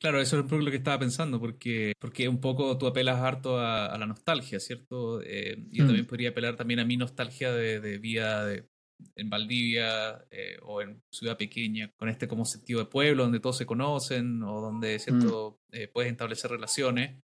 Claro, 0.00 0.20
eso 0.20 0.40
es 0.40 0.50
lo 0.50 0.70
que 0.70 0.76
estaba 0.76 0.98
pensando, 0.98 1.38
porque, 1.38 1.92
porque 2.00 2.28
un 2.28 2.40
poco 2.40 2.76
tú 2.76 2.88
apelas 2.88 3.20
harto 3.20 3.60
a, 3.60 3.96
la 3.96 4.06
nostalgia, 4.06 4.58
¿cierto? 4.58 5.22
Eh, 5.22 5.64
yo 5.70 5.84
mm. 5.84 5.86
también 5.86 6.06
podría 6.06 6.30
apelar 6.30 6.56
también 6.56 6.80
a 6.80 6.84
mi 6.84 6.96
nostalgia 6.96 7.52
de, 7.52 7.80
de 7.80 7.98
vida 7.98 8.44
de, 8.44 8.68
en 9.14 9.30
Valdivia 9.30 10.24
eh, 10.30 10.58
o 10.62 10.82
en 10.82 11.02
ciudad 11.10 11.36
pequeña, 11.36 11.92
con 11.96 12.08
este 12.08 12.28
como 12.28 12.44
sentido 12.44 12.80
de 12.80 12.86
pueblo 12.86 13.24
donde 13.24 13.40
todos 13.40 13.56
se 13.56 13.66
conocen 13.66 14.42
o 14.42 14.60
donde 14.60 14.98
¿cierto? 14.98 15.60
Mm. 15.70 15.74
Eh, 15.76 15.88
puedes 15.88 16.10
establecer 16.10 16.50
relaciones, 16.50 17.22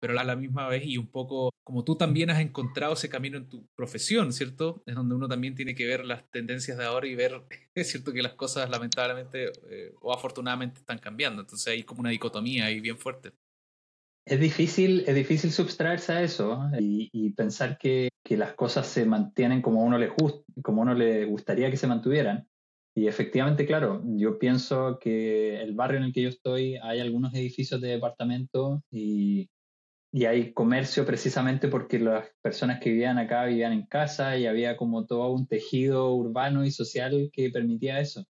pero 0.00 0.18
a 0.18 0.24
la 0.24 0.36
misma 0.36 0.68
vez 0.68 0.84
y 0.84 0.98
un 0.98 1.10
poco 1.10 1.50
como 1.64 1.82
tú 1.82 1.96
también 1.96 2.28
has 2.30 2.40
encontrado 2.40 2.92
ese 2.92 3.08
camino 3.08 3.38
en 3.38 3.48
tu 3.48 3.66
profesión, 3.74 4.32
¿cierto? 4.32 4.82
Es 4.84 4.94
donde 4.94 5.14
uno 5.14 5.28
también 5.28 5.54
tiene 5.54 5.74
que 5.74 5.86
ver 5.86 6.04
las 6.04 6.30
tendencias 6.30 6.76
de 6.76 6.84
ahora 6.84 7.06
y 7.06 7.14
ver, 7.14 7.42
es 7.74 7.90
cierto 7.90 8.12
que 8.12 8.22
las 8.22 8.34
cosas 8.34 8.68
lamentablemente 8.68 9.50
eh, 9.70 9.94
o 10.00 10.12
afortunadamente 10.12 10.80
están 10.80 10.98
cambiando, 10.98 11.40
entonces 11.40 11.66
hay 11.68 11.82
como 11.82 12.00
una 12.00 12.10
dicotomía 12.10 12.66
ahí 12.66 12.80
bien 12.80 12.98
fuerte. 12.98 13.32
Es 14.26 14.40
difícil, 14.40 15.04
es 15.06 15.14
difícil 15.14 15.52
subtraerse 15.52 16.12
a 16.12 16.22
eso 16.22 16.70
y, 16.80 17.10
y 17.12 17.30
pensar 17.30 17.76
que, 17.76 18.08
que, 18.24 18.38
las 18.38 18.54
cosas 18.54 18.86
se 18.86 19.04
mantienen 19.04 19.60
como 19.60 19.82
uno 19.82 19.98
le 19.98 20.12
como 20.62 20.80
uno 20.80 20.94
le 20.94 21.26
gustaría 21.26 21.70
que 21.70 21.76
se 21.76 21.86
mantuvieran. 21.86 22.48
Y 22.96 23.08
efectivamente, 23.08 23.66
claro, 23.66 24.02
yo 24.04 24.38
pienso 24.38 24.98
que 25.00 25.60
el 25.60 25.74
barrio 25.74 25.98
en 25.98 26.04
el 26.04 26.12
que 26.12 26.22
yo 26.22 26.28
estoy 26.28 26.76
hay 26.76 27.00
algunos 27.00 27.34
edificios 27.34 27.80
de 27.80 27.88
departamento 27.88 28.82
y, 28.90 29.50
y 30.12 30.26
hay 30.26 30.52
comercio 30.52 31.04
precisamente 31.04 31.66
porque 31.66 31.98
las 31.98 32.28
personas 32.40 32.80
que 32.80 32.90
vivían 32.90 33.18
acá 33.18 33.46
vivían 33.46 33.72
en 33.72 33.86
casa 33.86 34.38
y 34.38 34.46
había 34.46 34.76
como 34.76 35.06
todo 35.06 35.32
un 35.32 35.48
tejido 35.48 36.14
urbano 36.14 36.64
y 36.64 36.70
social 36.70 37.30
que 37.32 37.50
permitía 37.50 37.98
eso. 37.98 38.24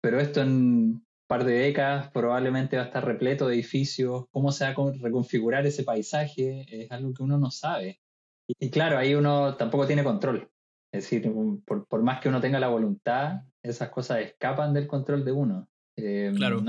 Pero 0.00 0.20
esto 0.20 0.40
en, 0.40 1.03
par 1.26 1.44
de 1.44 1.54
décadas 1.54 2.10
probablemente 2.10 2.76
va 2.76 2.82
a 2.82 2.86
estar 2.86 3.04
repleto 3.04 3.48
de 3.48 3.54
edificios, 3.54 4.26
cómo 4.30 4.52
se 4.52 4.64
va 4.64 4.70
a 4.70 4.92
reconfigurar 5.00 5.66
ese 5.66 5.84
paisaje, 5.84 6.66
es 6.68 6.90
algo 6.90 7.12
que 7.14 7.22
uno 7.22 7.38
no 7.38 7.50
sabe. 7.50 8.00
Y, 8.46 8.70
claro, 8.70 8.98
ahí 8.98 9.14
uno 9.14 9.56
tampoco 9.56 9.86
tiene 9.86 10.04
control. 10.04 10.50
Es 10.92 11.04
decir, 11.04 11.32
por, 11.64 12.02
más 12.02 12.20
que 12.20 12.28
uno 12.28 12.40
tenga 12.40 12.60
la 12.60 12.68
voluntad, 12.68 13.42
esas 13.62 13.88
cosas 13.88 14.20
escapan 14.20 14.74
del 14.74 14.86
control 14.86 15.24
de 15.24 15.32
uno. 15.32 15.68
Eh, 15.96 16.32
claro. 16.36 16.62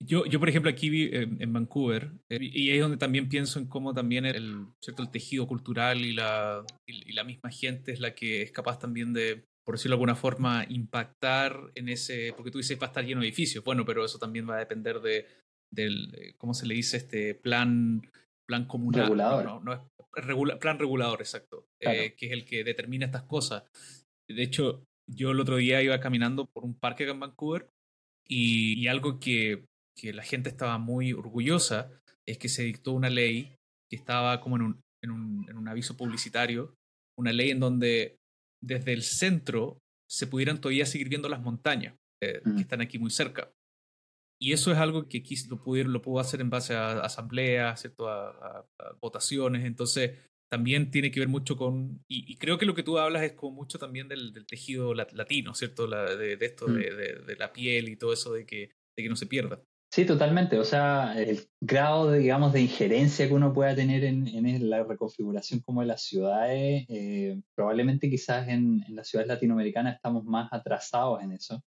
Yo, 0.00 0.24
yo, 0.26 0.40
por 0.40 0.48
ejemplo, 0.48 0.70
aquí 0.70 0.88
vi 0.90 1.10
en, 1.12 1.52
Vancouver, 1.52 2.12
eh, 2.30 2.38
y 2.40 2.70
ahí 2.70 2.76
es 2.76 2.82
donde 2.82 2.96
también 2.96 3.28
pienso 3.28 3.58
en 3.58 3.66
cómo 3.66 3.94
también 3.94 4.24
el, 4.24 4.66
¿cierto? 4.80 5.02
el 5.02 5.10
tejido 5.10 5.46
cultural 5.46 6.00
y 6.00 6.14
la, 6.14 6.64
y 6.86 7.12
la 7.12 7.24
misma 7.24 7.50
gente 7.50 7.92
es 7.92 8.00
la 8.00 8.14
que 8.14 8.42
es 8.42 8.52
capaz 8.52 8.78
también 8.78 9.12
de, 9.12 9.44
por 9.64 9.76
decirlo 9.76 9.94
de 9.94 9.98
alguna 9.98 10.14
forma, 10.14 10.66
impactar 10.68 11.72
en 11.74 11.88
ese, 11.88 12.32
porque 12.36 12.50
tú 12.50 12.58
dices 12.58 12.78
va 12.80 12.86
a 12.86 12.88
estar 12.88 13.04
lleno 13.04 13.22
de 13.22 13.28
edificios, 13.28 13.64
bueno, 13.64 13.84
pero 13.84 14.04
eso 14.04 14.18
también 14.18 14.48
va 14.48 14.56
a 14.56 14.60
depender 14.60 15.00
de, 15.00 15.26
del, 15.72 16.34
¿cómo 16.36 16.54
se 16.54 16.66
le 16.66 16.74
dice? 16.74 16.98
Este 16.98 17.34
plan, 17.34 18.02
plan 18.46 18.66
comunal. 18.66 19.04
Regulador. 19.04 19.44
No, 19.44 19.60
no, 19.60 19.72
es 19.72 20.58
plan 20.58 20.78
regulador, 20.78 21.20
exacto, 21.20 21.66
eh, 21.80 22.14
que 22.16 22.26
es 22.26 22.32
el 22.32 22.44
que 22.44 22.62
determina 22.62 23.06
estas 23.06 23.24
cosas. 23.24 23.64
De 24.28 24.42
hecho, 24.42 24.84
yo 25.10 25.30
el 25.32 25.40
otro 25.40 25.56
día 25.56 25.82
iba 25.82 26.00
caminando 26.00 26.46
por 26.46 26.64
un 26.64 26.74
parque 26.74 27.08
en 27.08 27.20
Vancouver 27.20 27.68
y, 28.26 28.86
algo 28.86 29.18
que, 29.18 29.64
que, 29.98 30.12
la 30.12 30.22
gente 30.22 30.48
estaba 30.48 30.78
muy 30.78 31.12
orgullosa 31.12 31.90
es 32.26 32.38
que 32.38 32.48
se 32.48 32.62
dictó 32.62 32.92
una 32.92 33.10
ley 33.10 33.56
que 33.90 33.96
estaba 33.96 34.40
como 34.40 34.56
en 34.56 34.62
un, 34.62 34.80
en 35.02 35.10
un, 35.10 35.46
en 35.48 35.56
un 35.56 35.68
aviso 35.68 35.96
publicitario, 35.96 36.74
una 37.18 37.32
ley 37.32 37.50
en 37.50 37.60
donde 37.60 38.16
desde 38.66 38.92
el 38.92 39.02
centro 39.02 39.80
se 40.08 40.26
pudieran 40.26 40.60
todavía 40.60 40.86
seguir 40.86 41.08
viendo 41.08 41.28
las 41.28 41.40
montañas 41.40 41.96
eh, 42.22 42.40
que 42.42 42.50
mm. 42.50 42.58
están 42.58 42.80
aquí 42.80 42.98
muy 42.98 43.10
cerca. 43.10 43.52
Y 44.40 44.52
eso 44.52 44.72
es 44.72 44.78
algo 44.78 45.08
que 45.08 45.18
aquí 45.18 45.36
lo, 45.48 45.62
pudo, 45.62 45.84
lo 45.84 46.02
puedo 46.02 46.20
hacer 46.20 46.40
en 46.40 46.50
base 46.50 46.74
a, 46.74 47.00
asambleas, 47.00 47.80
¿cierto? 47.80 48.08
A, 48.08 48.66
votaciones. 49.00 49.64
Entonces, 49.64 50.18
también 50.50 50.90
tiene 50.90 51.10
que 51.10 51.20
ver 51.20 51.28
mucho 51.28 51.56
con. 51.56 52.04
Y, 52.08 52.36
creo 52.36 52.58
que 52.58 52.66
lo 52.66 52.74
que 52.74 52.82
tú 52.82 52.98
hablas 52.98 53.22
es 53.22 53.32
como 53.32 53.56
mucho 53.56 53.78
también 53.78 54.08
del, 54.08 54.32
tejido 54.46 54.94
latino, 54.94 55.54
¿cierto? 55.54 55.86
de, 55.86 56.36
esto, 56.40 56.68
mm. 56.68 56.74
de, 56.74 57.14
de, 57.26 57.36
la 57.36 57.52
piel 57.52 57.88
y 57.88 57.96
todo 57.96 58.12
eso, 58.12 58.32
de 58.32 58.44
que, 58.44 58.70
de 58.96 59.02
que 59.02 59.08
no 59.08 59.16
se 59.16 59.26
pierda. 59.26 59.62
Sí, 59.94 60.04
totalmente. 60.04 60.58
O 60.58 60.64
sea, 60.64 61.14
el 61.16 61.46
grado, 61.60 62.10
de, 62.10 62.18
digamos, 62.18 62.52
de 62.52 62.60
injerencia 62.62 63.28
que 63.28 63.34
uno 63.34 63.52
pueda 63.52 63.76
tener 63.76 64.02
en, 64.02 64.68
la 64.68 64.82
reconfiguración 64.82 65.60
como 65.60 65.82
de 65.82 65.86
las 65.86 66.02
ciudades, 66.02 66.84
eh, 66.88 67.40
probablemente 67.54 68.10
quizás 68.10 68.48
en, 68.48 68.84
las 68.88 69.06
ciudades 69.06 69.28
latinoamericanas 69.28 69.94
estamos 69.94 70.24
más 70.24 70.52
atrasados 70.52 71.22
en 71.22 71.30
eso, 71.30 71.62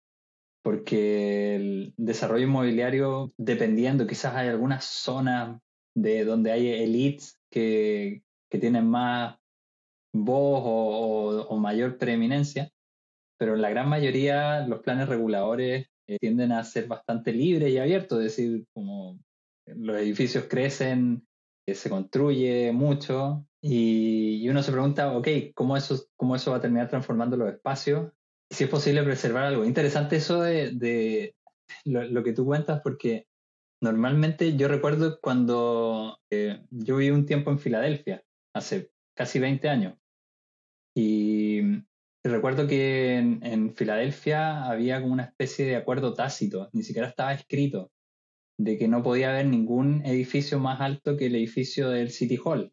porque 0.61 1.55
el 1.55 1.93
desarrollo 1.97 2.45
inmobiliario, 2.45 3.33
dependiendo, 3.35 4.07
quizás 4.07 4.33
hay 4.35 4.47
algunas 4.47 4.85
zonas 4.85 5.59
de 5.93 6.23
donde 6.23 6.53
hay 6.53 6.69
elites 6.69 7.41
que, 7.51 8.23
tienen 8.49 8.87
más 8.87 9.35
voz 10.13 10.61
o, 10.63 11.45
o 11.49 11.57
mayor 11.57 11.97
preeminencia, 11.97 12.71
pero 13.37 13.55
en 13.55 13.61
la 13.61 13.69
gran 13.69 13.89
mayoría 13.89 14.65
los 14.65 14.79
planes 14.79 15.09
reguladores 15.09 15.87
eh, 16.07 16.17
tienden 16.19 16.51
a 16.51 16.63
ser 16.63 16.87
bastante 16.87 17.31
libres 17.31 17.71
y 17.71 17.77
abiertos, 17.77 18.19
es 18.19 18.35
decir, 18.35 18.65
como 18.73 19.19
los 19.65 19.97
edificios 19.97 20.45
crecen, 20.49 21.25
eh, 21.65 21.75
se 21.75 21.89
construye 21.89 22.71
mucho 22.73 23.45
y, 23.61 24.47
uno 24.49 24.61
se 24.61 24.71
pregunta, 24.71 25.15
ok, 25.15 25.27
¿cómo 25.55 25.77
eso, 25.77 26.05
¿cómo 26.17 26.35
eso 26.35 26.51
va 26.51 26.57
a 26.57 26.61
terminar 26.61 26.89
transformando 26.89 27.37
los 27.37 27.53
espacios? 27.53 28.11
Si 28.49 28.65
es 28.65 28.69
posible 28.69 29.03
preservar 29.03 29.45
algo. 29.45 29.63
Interesante 29.63 30.17
eso 30.17 30.41
de, 30.41 31.33
lo, 31.85 32.23
que 32.23 32.33
tú 32.33 32.45
cuentas 32.45 32.81
porque 32.83 33.27
normalmente 33.81 34.57
yo 34.57 34.67
recuerdo 34.67 35.19
cuando 35.21 36.19
eh, 36.29 36.65
yo 36.69 36.97
viví 36.97 37.11
un 37.11 37.25
tiempo 37.25 37.51
en 37.51 37.59
Filadelfia, 37.59 38.23
hace 38.53 38.91
casi 39.15 39.39
20 39.39 39.69
años, 39.69 39.97
y 40.95 41.61
Recuerdo 42.25 42.67
que 42.67 43.17
en, 43.17 43.75
Filadelfia 43.75 44.63
había 44.63 45.01
como 45.01 45.11
una 45.11 45.25
especie 45.25 45.65
de 45.65 45.75
acuerdo 45.75 46.13
tácito, 46.13 46.69
ni 46.71 46.81
siquiera 46.81 47.09
estaba 47.09 47.33
escrito, 47.33 47.91
de 48.57 48.77
que 48.77 48.87
no 48.87 49.03
podía 49.03 49.31
haber 49.31 49.47
ningún 49.47 50.05
edificio 50.05 50.57
más 50.57 50.79
alto 50.79 51.17
que 51.17 51.25
el 51.25 51.35
edificio 51.35 51.89
del 51.89 52.11
City 52.11 52.39
Hall, 52.41 52.71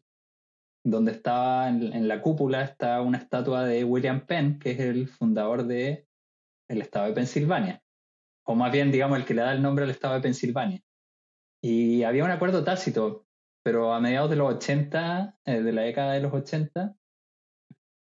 donde 0.85 1.11
estaba 1.11 1.67
en, 1.67 2.07
la 2.07 2.21
cúpula 2.21 2.63
está 2.63 3.01
una 3.01 3.17
estatua 3.17 3.65
de 3.65 3.83
William 3.83 4.25
Penn, 4.25 4.57
que 4.57 4.71
es 4.71 4.79
el 4.79 5.09
fundador 5.09 5.67
del 5.67 6.07
el 6.69 6.81
estado 6.81 7.07
de 7.07 7.13
Pensilvania, 7.13 7.83
o 8.45 8.55
más 8.55 8.71
bien, 8.71 8.89
digamos, 8.89 9.19
el 9.19 9.25
que 9.25 9.33
le 9.33 9.41
da 9.41 9.51
el 9.51 9.61
nombre 9.61 9.83
al 9.83 9.91
estado 9.91 10.13
de 10.13 10.21
Pensilvania. 10.21 10.81
Y 11.61 12.03
había 12.03 12.23
un 12.23 12.31
acuerdo 12.31 12.63
tácito, 12.63 13.25
pero 13.63 13.93
a 13.93 13.99
mediados 13.99 14.29
de 14.29 14.37
los 14.37 14.55
80, 14.55 15.37
eh, 15.43 15.61
de 15.61 15.71
la 15.73 15.81
década 15.81 16.13
de 16.13 16.21
los 16.21 16.33
80, 16.33 16.95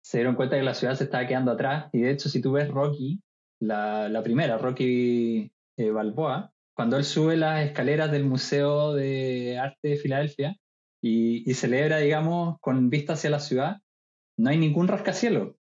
se 0.08 0.20
dieron 0.20 0.36
cuenta 0.36 0.56
que 0.56 0.64
la 0.64 0.74
ciudad 0.74 0.96
se 0.96 1.04
estaba 1.04 1.28
quedando 1.28 1.52
atrás. 1.52 1.90
Y 1.92 2.00
de 2.00 2.12
hecho, 2.12 2.30
si 2.30 2.42
tú 2.42 2.54
ves 2.54 2.70
Rocky, 2.70 3.22
la, 3.60 4.22
primera, 4.24 4.58
Rocky 4.58 5.52
eh, 5.76 5.92
Balboa, 5.92 6.54
cuando 6.74 6.96
él 6.96 7.04
sube 7.04 7.36
las 7.36 7.66
escaleras 7.66 8.10
del 8.10 8.24
Museo 8.24 8.94
de 8.94 9.58
Arte 9.60 9.90
de 9.90 9.98
Filadelfia 9.98 10.56
y, 11.04 11.54
celebra, 11.54 11.98
digamos, 11.98 12.58
con 12.62 12.90
vista 12.90 13.14
hacia 13.14 13.30
la 13.30 13.42
ciudad, 13.42 13.82
no 14.38 14.50
hay 14.50 14.58
ningún 14.58 14.88
rascacielos. 14.88 15.56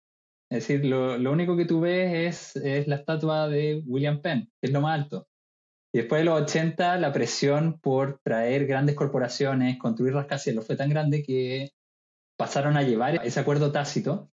Es 0.51 0.67
decir, 0.67 0.83
lo, 0.83 1.31
único 1.31 1.55
que 1.55 1.65
tú 1.65 1.79
ves 1.79 2.53
es, 2.53 2.55
es, 2.57 2.87
la 2.89 2.97
estatua 2.97 3.47
de 3.47 3.81
William 3.85 4.21
Penn, 4.21 4.51
que 4.59 4.67
es 4.67 4.73
lo 4.73 4.81
más 4.81 4.99
alto. 4.99 5.25
Y 5.93 5.99
después 5.99 6.19
de 6.19 6.25
los 6.25 6.41
80, 6.41 6.97
la 6.97 7.13
presión 7.13 7.79
por 7.79 8.19
traer 8.25 8.67
grandes 8.67 8.95
corporaciones, 8.95 9.79
construir 9.79 10.13
rascacielos, 10.13 10.67
fue 10.67 10.75
tan 10.75 10.89
grande 10.89 11.23
que 11.23 11.69
pasaron 12.37 12.75
a 12.75 12.83
llevar 12.83 13.25
ese 13.25 13.39
acuerdo 13.39 13.71
tácito 13.71 14.32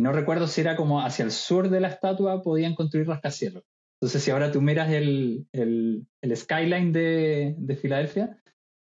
y 0.00 0.02
no 0.02 0.12
recuerdo 0.12 0.48
si 0.48 0.62
era 0.62 0.76
como 0.76 1.02
hacia 1.02 1.26
el 1.26 1.30
sur 1.30 1.68
de 1.68 1.78
la 1.78 1.88
estatua 1.88 2.40
podían 2.40 2.74
construir 2.74 3.06
rascacielos. 3.06 3.64
Entonces, 4.00 4.22
si 4.22 4.30
ahora 4.30 4.50
tú 4.50 4.62
miras 4.62 4.90
el, 4.90 5.46
el, 5.52 6.06
skyline 6.34 6.90
de, 6.90 7.54
de, 7.58 7.76
Filadelfia, 7.76 8.42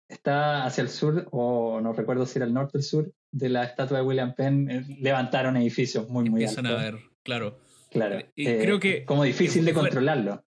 está 0.09 0.65
hacia 0.65 0.81
el 0.81 0.89
sur, 0.89 1.29
o 1.31 1.79
no 1.79 1.93
recuerdo 1.93 2.25
si 2.25 2.39
era 2.39 2.45
el 2.45 2.53
norte 2.53 2.71
o 2.75 2.79
el 2.79 2.83
sur, 2.83 3.13
de 3.31 3.47
la 3.47 3.63
estatua 3.63 3.99
de 3.99 4.03
William 4.03 4.35
Penn, 4.35 4.69
eh, 4.69 4.85
levantaron 4.99 5.55
edificios 5.55 6.09
muy, 6.09 6.29
muy 6.29 6.43
Empiezan 6.43 6.65
a 6.65 6.75
ver, 6.75 6.95
claro. 7.23 7.57
Claro. 7.89 8.19
Y 8.35 8.45
eh, 8.45 8.59
creo 8.61 8.81
que. 8.81 9.05
Como 9.05 9.23
difícil 9.23 9.63
de 9.63 9.73
controlarlo. 9.73 10.43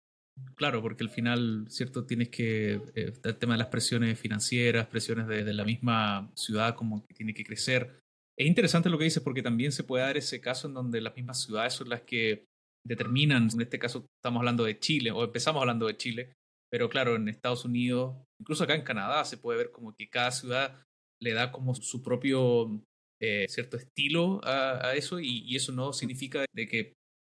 Claro, 0.54 0.80
porque 0.80 1.04
al 1.04 1.10
final, 1.10 1.66
¿cierto? 1.68 2.06
Tienes 2.06 2.30
que. 2.30 2.80
Eh, 2.94 3.12
el 3.22 3.36
tema 3.36 3.52
de 3.52 3.58
las 3.58 3.68
presiones 3.68 4.18
financieras, 4.18 4.86
presiones 4.86 5.26
de, 5.26 5.44
de, 5.44 5.52
la 5.52 5.64
misma 5.64 6.30
ciudad, 6.34 6.74
como 6.74 7.06
que 7.06 7.12
tiene 7.12 7.34
que 7.34 7.44
crecer. 7.44 8.05
Es 8.38 8.46
interesante 8.46 8.90
lo 8.90 8.98
que 8.98 9.04
dices 9.04 9.22
porque 9.22 9.42
también 9.42 9.72
se 9.72 9.84
puede 9.84 10.04
dar 10.04 10.16
ese 10.16 10.40
caso 10.40 10.68
en 10.68 10.74
donde 10.74 11.00
las 11.00 11.16
mismas 11.16 11.42
ciudades 11.42 11.72
son 11.72 11.88
las 11.88 12.02
que 12.02 12.44
determinan, 12.86 13.48
en 13.52 13.60
este 13.60 13.78
caso 13.78 14.06
estamos 14.20 14.40
hablando 14.40 14.64
de 14.64 14.78
Chile, 14.78 15.10
o 15.10 15.24
empezamos 15.24 15.60
hablando 15.60 15.86
de 15.86 15.96
Chile, 15.96 16.32
pero 16.70 16.88
claro, 16.88 17.16
en 17.16 17.28
Estados 17.28 17.64
Unidos, 17.64 18.16
incluso 18.40 18.64
acá 18.64 18.74
en 18.74 18.82
Canadá, 18.82 19.24
se 19.24 19.38
puede 19.38 19.58
ver 19.58 19.70
como 19.70 19.94
que 19.94 20.08
cada 20.08 20.30
ciudad 20.30 20.82
le 21.20 21.32
da 21.32 21.50
como 21.50 21.74
su 21.74 22.02
propio 22.02 22.82
eh, 23.20 23.46
cierto 23.48 23.78
estilo 23.78 24.40
a, 24.44 24.94
eso 24.94 25.18
y, 25.18 25.56
eso 25.56 25.72
no 25.72 25.92
significa 25.92 26.44
de 26.54 26.68
que 26.68 26.92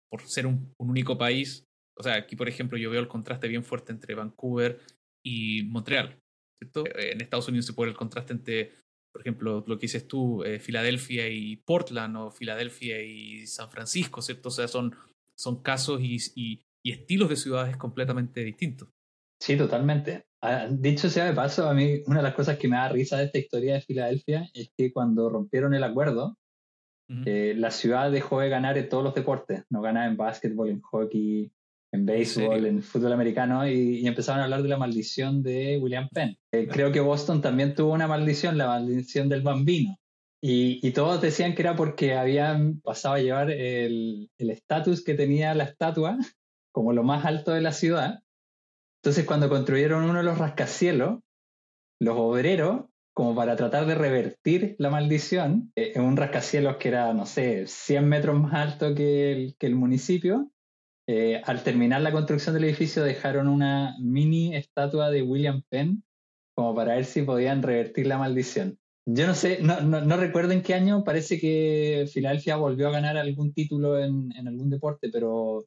por 0.09 0.21
ser 0.21 0.47
un, 0.47 0.73
único 0.79 1.17
país, 1.17 1.65
o 1.97 2.03
sea, 2.03 2.15
aquí 2.15 2.35
por 2.35 2.47
ejemplo 2.47 2.77
yo 2.77 2.89
veo 2.89 3.01
el 3.01 3.07
contraste 3.07 3.47
bien 3.47 3.63
fuerte 3.63 3.91
entre 3.91 4.15
Vancouver 4.15 4.79
y 5.25 5.63
Montreal, 5.63 6.17
¿cierto? 6.61 6.85
En 6.95 7.19
Estados 7.19 7.47
Unidos 7.49 7.65
se 7.65 7.73
puede 7.73 7.87
ver 7.87 7.93
el 7.93 7.97
contraste 7.97 8.33
entre 8.33 8.71
por 9.13 9.21
ejemplo, 9.21 9.63
lo 9.67 9.77
que 9.77 9.83
dices 9.83 10.07
tú, 10.07 10.43
eh, 10.43 10.59
Filadelfia 10.59 11.29
y 11.29 11.55
Portland 11.57 12.17
o 12.17 12.31
Filadelfia 12.31 12.99
y 13.01 13.45
San 13.45 13.69
Francisco, 13.69 14.23
¿cierto? 14.23 14.49
O 14.49 14.51
sea, 14.51 14.67
son, 14.67 14.95
son 15.37 15.61
casos 15.61 16.01
y, 16.01 16.65
estilos 16.83 17.29
de 17.29 17.35
ciudades 17.37 17.77
completamente 17.77 18.43
distintos. 18.43 18.89
Sí, 19.39 19.55
totalmente. 19.55 20.25
Ah, 20.41 20.67
dicho 20.69 21.09
sea 21.09 21.25
de 21.25 21.33
paso, 21.33 21.69
a 21.69 21.73
mí 21.73 22.01
una 22.07 22.17
de 22.17 22.23
las 22.23 22.33
cosas 22.33 22.57
que 22.57 22.67
me 22.67 22.75
da 22.75 22.89
risa 22.89 23.17
de 23.17 23.25
esta 23.25 23.37
historia 23.37 23.75
de 23.75 23.81
Filadelfia 23.81 24.49
es 24.53 24.71
que 24.75 24.91
cuando 24.91 25.29
rompieron 25.29 25.73
el 25.73 25.83
acuerdo, 25.83 26.37
eh, 27.25 27.53
la 27.55 27.69
ciudad 27.69 28.11
dejó 28.11 28.39
de 28.39 28.49
ganar 28.49 28.77
en 28.77 28.89
todos 28.89 29.03
los 29.03 29.13
deportes. 29.13 29.63
No 29.69 29.81
ganaba 29.81 30.07
en 30.07 30.17
básquetbol, 30.17 30.69
en 30.69 30.81
hockey, 30.81 31.51
en 31.93 32.05
béisbol, 32.05 32.65
en 32.65 32.83
fútbol 32.83 33.13
americano, 33.13 33.67
y, 33.67 34.05
empezaron 34.05 34.41
a 34.41 34.43
hablar 34.45 34.63
de 34.63 34.69
la 34.69 34.77
maldición 34.77 35.41
de 35.41 35.79
William 35.81 36.09
Penn. 36.09 36.35
Eh, 36.51 36.67
creo 36.67 36.91
que 36.91 36.99
Boston 36.99 37.41
también 37.41 37.75
tuvo 37.75 37.93
una 37.93 38.07
maldición, 38.07 38.57
la 38.57 38.67
maldición 38.67 39.29
del 39.29 39.41
bambino. 39.41 39.97
Y, 40.41 40.91
todos 40.91 41.21
decían 41.21 41.55
que 41.55 41.61
era 41.61 41.77
porque 41.77 42.15
habían 42.15 42.81
pasado 42.81 43.15
a 43.15 43.19
llevar 43.19 43.49
el 43.49 44.29
estatus 44.37 45.01
que 45.01 45.13
tenía 45.13 45.55
la 45.55 45.63
estatua 45.63 46.17
como 46.73 46.91
lo 46.91 47.03
más 47.03 47.23
alto 47.23 47.53
de 47.53 47.61
la 47.61 47.71
ciudad. 47.71 48.19
Entonces, 49.01 49.25
cuando 49.25 49.47
construyeron 49.47 50.03
uno 50.03 50.17
de 50.19 50.23
los 50.23 50.37
rascacielos, 50.37 51.19
los 51.99 52.17
obreros, 52.17 52.85
como 53.13 53.35
para 53.35 53.55
tratar 53.55 53.85
de 53.85 53.95
revertir 53.95 54.75
la 54.79 54.89
maldición, 54.89 55.71
eh, 55.75 55.93
en 55.95 56.01
un 56.03 56.17
rascacielos 56.17 56.77
que 56.77 56.89
era, 56.89 57.13
no 57.13 57.25
sé, 57.25 57.67
100 57.67 58.09
metros 58.09 58.41
más 58.41 58.53
alto 58.53 58.95
que 58.95 59.31
el, 59.31 59.55
que 59.57 59.67
el 59.67 59.75
municipio, 59.75 60.51
eh, 61.07 61.41
al 61.45 61.63
terminar 61.63 62.01
la 62.01 62.11
construcción 62.11 62.55
del 62.55 62.63
edificio 62.63 63.03
dejaron 63.03 63.47
una 63.47 63.95
mini 63.99 64.55
estatua 64.55 65.09
de 65.09 65.21
William 65.21 65.61
Penn 65.69 66.03
como 66.55 66.75
para 66.75 66.95
ver 66.95 67.05
si 67.05 67.23
podían 67.23 67.61
revertir 67.61 68.07
la 68.07 68.17
maldición. 68.17 68.77
Yo 69.05 69.27
no 69.27 69.35
sé, 69.35 69.59
no, 69.61 69.81
no, 69.81 70.17
recuerdo 70.17 70.53
en 70.53 70.61
qué 70.61 70.73
año, 70.75 71.03
parece 71.03 71.37
que 71.37 72.05
Filadelfia 72.11 72.55
volvió 72.55 72.87
a 72.87 72.91
ganar 72.91 73.17
algún 73.17 73.53
título 73.53 73.99
en, 73.99 74.31
en, 74.37 74.47
algún 74.47 74.69
deporte, 74.69 75.09
pero 75.11 75.65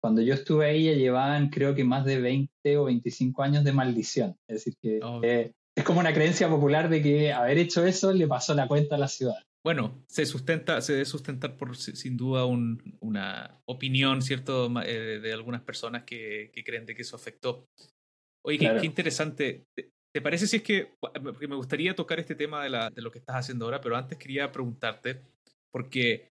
cuando 0.00 0.22
yo 0.22 0.32
estuve 0.32 0.66
ahí 0.66 0.84
ya 0.84 0.92
llevaban 0.92 1.50
creo 1.50 1.74
que 1.74 1.84
más 1.84 2.06
de 2.06 2.20
20 2.20 2.78
o 2.78 2.84
25 2.84 3.42
años 3.42 3.64
de 3.64 3.72
maldición. 3.72 4.36
Es 4.48 4.64
decir, 4.64 4.74
que 4.80 5.00
oh. 5.02 5.20
eh, 5.22 5.52
es 5.76 5.84
como 5.84 6.00
una 6.00 6.14
creencia 6.14 6.48
popular 6.48 6.88
de 6.88 7.02
que 7.02 7.32
haber 7.32 7.58
hecho 7.58 7.84
eso 7.84 8.12
le 8.12 8.26
pasó 8.26 8.54
la 8.54 8.68
cuenta 8.68 8.94
a 8.94 8.98
la 8.98 9.08
ciudad. 9.08 9.36
Bueno, 9.64 10.04
se 10.08 10.24
sustenta, 10.24 10.80
se 10.80 10.92
debe 10.92 11.04
sustentar 11.04 11.56
por 11.56 11.76
sin 11.76 12.16
duda 12.16 12.46
una 12.46 13.60
opinión, 13.66 14.22
¿cierto?, 14.22 14.72
eh, 14.82 15.20
de, 15.20 15.32
algunas 15.32 15.62
personas 15.62 16.04
que, 16.04 16.50
creen 16.64 16.86
de 16.86 16.94
que 16.94 17.02
eso 17.02 17.16
afectó. 17.16 17.66
Oye, 18.44 18.58
qué, 18.58 18.86
interesante. 18.86 19.66
¿Te 19.74 20.22
parece 20.22 20.46
si 20.46 20.56
es 20.56 20.62
que, 20.62 20.94
porque 21.00 21.48
me 21.48 21.56
gustaría 21.56 21.94
tocar 21.94 22.18
este 22.18 22.34
tema 22.34 22.62
de, 22.62 22.70
la, 22.70 22.90
de 22.90 23.02
lo 23.02 23.10
que 23.10 23.18
estás 23.18 23.36
haciendo 23.36 23.64
ahora, 23.64 23.80
pero 23.80 23.96
antes 23.96 24.16
quería 24.16 24.50
preguntarte, 24.50 25.22
porque 25.70 26.30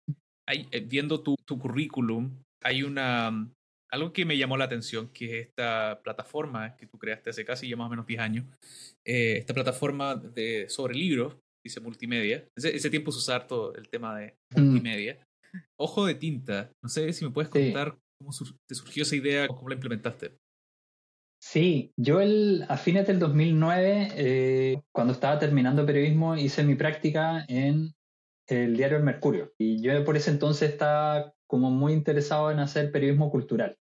hay, 0.48 0.68
eh, 0.72 0.82
viendo 0.82 1.22
tu, 1.22 1.36
tu 1.46 1.60
currículum, 1.60 2.42
hay 2.64 2.84
una, 2.84 3.50
algo 3.92 4.14
que 4.14 4.26
me 4.26 4.38
llamó 4.38 4.58
la 4.58 4.66
atención, 4.66 5.10
que 5.10 5.26
es 5.26 5.48
esta 5.48 6.02
plataforma 6.04 6.76
que 6.76 6.88
tú 6.88 6.98
creaste 6.98 7.30
hace 7.30 7.46
casi 7.46 7.70
ya 7.70 7.76
más 7.76 7.88
o 7.88 7.90
menos 7.90 8.06
10 8.06 8.20
años, 8.20 8.46
eh, 9.04 9.38
esta 9.38 9.54
plataforma 9.54 10.16
de, 10.16 10.70
sobre 10.70 10.96
libros, 10.96 11.38
dice 11.66 11.82
multimedia. 11.82 12.48
Ese, 12.56 12.76
ese 12.76 12.90
tiempo 12.90 13.12
se 13.12 13.18
usar 13.18 13.42
harto 13.42 13.76
el 13.76 13.90
tema 13.90 14.18
de 14.18 14.38
mm. 14.56 14.62
multimedia. 14.62 15.20
Ojo 15.78 16.06
de 16.06 16.16
tinta, 16.16 16.72
no 16.82 16.90
sé 16.90 17.12
si 17.12 17.26
me 17.26 17.32
puedes 17.32 17.50
contar 17.50 17.98
cómo 18.20 18.32
te 18.68 18.76
surgió 18.76 19.04
esa 19.04 19.16
idea 19.16 19.46
o 19.46 19.56
cómo 19.56 19.70
la 19.70 19.76
implementaste. 19.76 20.38
Sí, 21.42 21.92
yo 21.98 22.22
el, 22.22 22.66
a 22.70 22.78
fines 22.78 23.08
del 23.08 23.20
2009, 23.20 24.08
eh, 24.16 24.82
cuando 24.92 25.14
estaba 25.14 25.38
terminando 25.38 25.86
periodismo, 25.86 26.36
hice 26.36 26.64
mi 26.64 26.76
práctica 26.76 27.46
en 27.48 27.94
el 28.48 28.78
diario 28.78 28.98
El 28.98 29.04
Mercurio. 29.04 29.54
Y 29.58 29.82
yo 29.82 30.04
por 30.04 30.18
ese 30.18 30.32
entonces 30.32 30.72
estaba 30.72 31.34
como 31.48 31.70
muy 31.70 31.94
interesado 31.94 32.52
en 32.52 32.60
hacer 32.60 32.92
periodismo 32.92 33.30
cultural. 33.30 33.78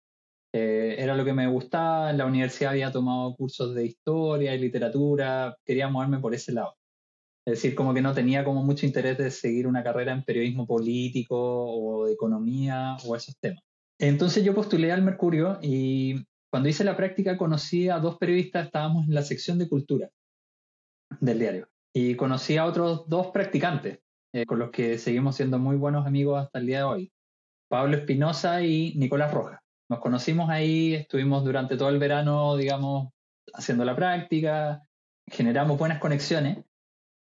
Eh, 0.54 0.96
era 0.98 1.16
lo 1.16 1.26
que 1.26 1.34
me 1.34 1.48
gustaba, 1.48 2.10
en 2.10 2.18
la 2.18 2.26
universidad 2.26 2.72
había 2.72 2.92
tomado 2.92 3.36
cursos 3.36 3.76
de 3.76 3.86
historia 3.86 4.56
y 4.56 4.60
literatura, 4.60 5.56
quería 5.66 5.90
moverme 5.90 6.20
por 6.20 6.34
ese 6.34 6.54
lado. 6.54 6.79
Es 7.46 7.56
decir, 7.56 7.76
como 7.76 7.94
que 7.94 8.02
no 8.02 8.14
tenía 8.14 8.44
como 8.44 8.64
mucho 8.64 8.86
interés 8.86 9.18
de 9.18 9.32
seguir 9.32 9.66
una 9.66 9.84
carrera 9.84 10.12
en 10.12 10.24
periodismo 10.24 10.68
político 10.68 11.36
o 11.38 12.06
de 12.06 12.14
economía 12.14 12.98
o 13.06 13.16
esos 13.16 13.38
temas. 13.40 13.64
Entonces 14.00 14.44
yo 14.44 14.54
postulé 14.54 14.92
al 14.92 15.02
Mercurio 15.02 15.60
y 15.62 16.26
cuando 16.50 16.70
hice 16.70 16.84
la 16.84 16.98
práctica 16.98 17.38
conocí 17.38 17.90
a 17.90 18.00
dos 18.00 18.18
periodistas, 18.18 18.66
estábamos 18.66 19.08
en 19.08 19.14
la 19.14 19.24
sección 19.24 19.60
de 19.60 19.68
cultura 19.68 20.10
del 21.20 21.40
diario, 21.40 21.68
y 21.94 22.16
conocí 22.16 22.58
a 22.58 22.66
otros 22.66 23.08
dos 23.08 23.28
practicantes 23.28 24.00
eh, 24.34 24.46
con 24.46 24.60
los 24.60 24.70
que 24.72 24.98
seguimos 24.98 25.36
siendo 25.36 25.60
muy 25.60 25.76
buenos 25.76 26.06
amigos 26.06 26.44
hasta 26.44 26.60
el 26.60 26.68
día 26.68 26.78
de 26.80 26.84
hoy, 26.84 27.12
Pablo 27.68 27.98
Espinosa 27.98 28.64
y 28.64 28.94
Nicolás 28.96 29.34
Rojas. 29.34 29.60
Nos 29.90 30.00
conocimos 30.00 30.50
ahí, 30.50 30.94
estuvimos 30.94 31.44
durante 31.44 31.78
todo 31.78 31.90
el 31.90 32.00
verano, 32.00 32.56
digamos, 32.56 33.10
haciendo 33.54 33.86
la 33.86 33.96
práctica, 33.96 34.84
generamos 35.28 35.78
buenas 35.78 36.00
conexiones, 36.00 36.64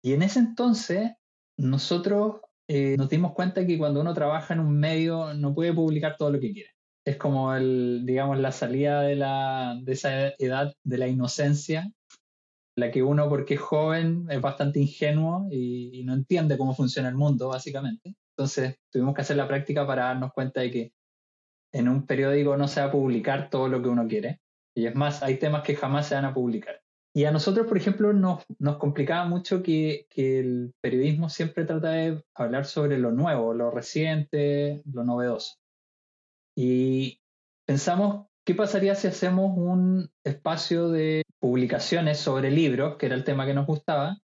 y 0.06 0.12
en 0.12 0.22
ese 0.22 0.38
entonces 0.38 1.14
nosotros 1.58 2.36
eh, 2.68 2.96
nos 2.96 3.08
dimos 3.08 3.32
cuenta 3.32 3.66
que 3.66 3.76
cuando 3.76 4.00
uno 4.00 4.14
trabaja 4.14 4.54
en 4.54 4.60
un 4.60 4.78
medio 4.78 5.34
no 5.34 5.52
puede 5.52 5.74
publicar 5.74 6.16
todo 6.16 6.30
lo 6.30 6.38
que 6.38 6.52
quiere. 6.52 6.70
Es 7.04 7.16
como 7.16 7.52
el, 7.52 8.06
digamos, 8.06 8.38
la 8.38 8.52
salida 8.52 9.02
de, 9.02 9.16
la, 9.16 9.76
de 9.82 9.92
esa 9.92 10.28
edad 10.38 10.72
de 10.84 10.98
la 10.98 11.08
inocencia 11.08 11.90
la 12.76 12.92
que 12.92 13.02
uno, 13.02 13.28
porque 13.28 13.54
es 13.54 13.60
joven, 13.60 14.28
es 14.30 14.40
bastante 14.40 14.78
ingenuo 14.78 15.48
y, 15.50 16.04
no 16.04 16.14
entiende 16.14 16.56
cómo 16.56 16.72
funciona 16.72 17.08
el 17.08 17.16
mundo, 17.16 17.48
básicamente. 17.48 18.14
Entonces, 18.36 18.76
tuvimos 18.92 19.12
que 19.12 19.22
hacer 19.22 19.36
la 19.36 19.48
práctica 19.48 19.84
para 19.84 20.04
darnos 20.04 20.32
cuenta 20.32 20.60
de 20.60 20.70
que 20.70 20.92
en 21.72 21.88
un 21.88 22.06
periódico 22.06 22.56
no 22.56 22.68
se 22.68 22.80
va 22.80 22.86
a 22.86 22.92
publicar 22.92 23.50
todo 23.50 23.66
lo 23.66 23.82
que 23.82 23.88
uno 23.88 24.06
quiere. 24.06 24.40
Y 24.72 24.86
es 24.86 24.94
más, 24.94 25.24
hay 25.24 25.38
temas 25.38 25.64
que 25.64 25.74
jamás 25.74 26.06
se 26.06 26.14
van 26.14 26.26
a 26.26 26.34
publicar. 26.34 26.80
Y 27.16 27.24
a 27.24 27.30
nosotros, 27.30 27.66
por 27.66 27.78
ejemplo, 27.78 28.12
nos, 28.12 28.44
complicaba 28.78 29.26
mucho 29.26 29.62
que, 29.62 30.06
que, 30.10 30.38
el 30.38 30.74
periodismo 30.82 31.30
siempre 31.30 31.64
trata 31.64 31.90
de 31.92 32.22
hablar 32.34 32.66
sobre 32.66 32.98
lo 32.98 33.10
nuevo, 33.10 33.54
lo 33.54 33.70
reciente, 33.70 34.82
lo 34.84 35.02
novedoso. 35.02 35.56
Y 36.54 37.18
pensamos 37.66 38.26
¿Qué 38.46 38.54
pasaría 38.54 38.94
si 38.94 39.08
hacemos 39.08 39.56
un 39.56 40.08
espacio 40.22 40.88
de 40.88 41.24
publicaciones 41.40 42.18
sobre 42.18 42.52
libros, 42.52 42.96
que 42.96 43.06
era 43.06 43.16
el 43.16 43.24
tema 43.24 43.44
que 43.44 43.54
nos 43.54 43.66
gustaba, 43.66 44.18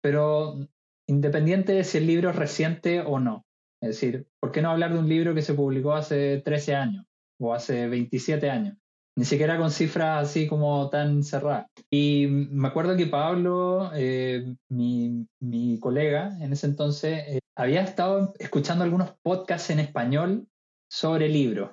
pero 0.00 0.66
independiente 1.06 1.74
de 1.74 1.84
si 1.84 1.98
el 1.98 2.06
libro 2.06 2.30
es 2.30 2.36
reciente 2.36 3.02
o 3.02 3.20
no? 3.20 3.44
Es 3.82 3.90
decir, 3.90 4.28
¿por 4.40 4.50
qué 4.50 4.62
no 4.62 4.70
hablar 4.70 4.94
de 4.94 4.98
un 4.98 5.10
libro 5.10 5.34
que 5.34 5.42
se 5.42 5.52
publicó 5.52 5.92
hace 5.92 6.40
13 6.42 6.74
años 6.74 7.04
o 7.38 7.52
hace 7.52 7.86
27 7.86 8.48
años? 8.48 8.78
Ni 9.16 9.24
siquiera 9.24 9.56
con 9.58 9.70
cifras 9.70 10.28
así 10.28 10.46
como 10.46 10.90
tan 10.90 11.24
cerradas. 11.24 11.66
Y 11.90 12.26
me 12.28 12.68
acuerdo 12.68 12.96
que 12.96 13.06
Pablo, 13.06 13.90
eh, 13.94 14.54
mi, 14.68 15.26
mi, 15.40 15.78
colega 15.80 16.36
en 16.40 16.52
ese 16.52 16.66
entonces, 16.66 17.24
eh, 17.26 17.40
había 17.56 17.82
estado 17.82 18.34
escuchando 18.38 18.84
algunos 18.84 19.14
podcasts 19.22 19.70
en 19.70 19.80
español 19.80 20.46
sobre 20.88 21.28
libros 21.28 21.70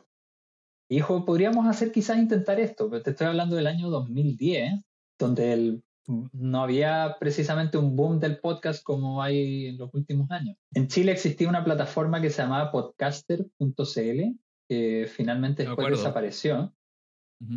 dijo, 0.94 1.26
podríamos 1.26 1.68
hacer 1.68 1.92
quizás 1.92 2.18
intentar 2.18 2.60
esto, 2.60 2.90
pero 2.90 3.02
te 3.02 3.12
estoy 3.12 3.28
hablando 3.28 3.56
del 3.56 3.68
año 3.68 3.90
2010, 3.90 4.82
donde 5.20 5.54
el, 5.54 5.84
no 6.08 6.64
había 6.64 7.18
precisamente 7.20 7.78
un 7.78 7.96
boom 7.96 8.20
del 8.20 8.40
podcast 8.40 8.84
como 8.84 9.22
hay 9.22 9.68
en 9.68 9.78
los 9.78 9.94
últimos 9.94 10.30
años. 10.32 10.58
En 10.74 10.88
Chile 10.88 11.12
existía 11.12 11.50
una 11.50 11.64
plataforma 11.64 12.22
que 12.22 12.30
se 12.30 12.42
llamaba 12.42 12.72
podcaster.cl, 12.72 14.22
que 14.68 15.08
finalmente 15.10 15.64
después 15.64 15.90
desapareció. 15.90 16.74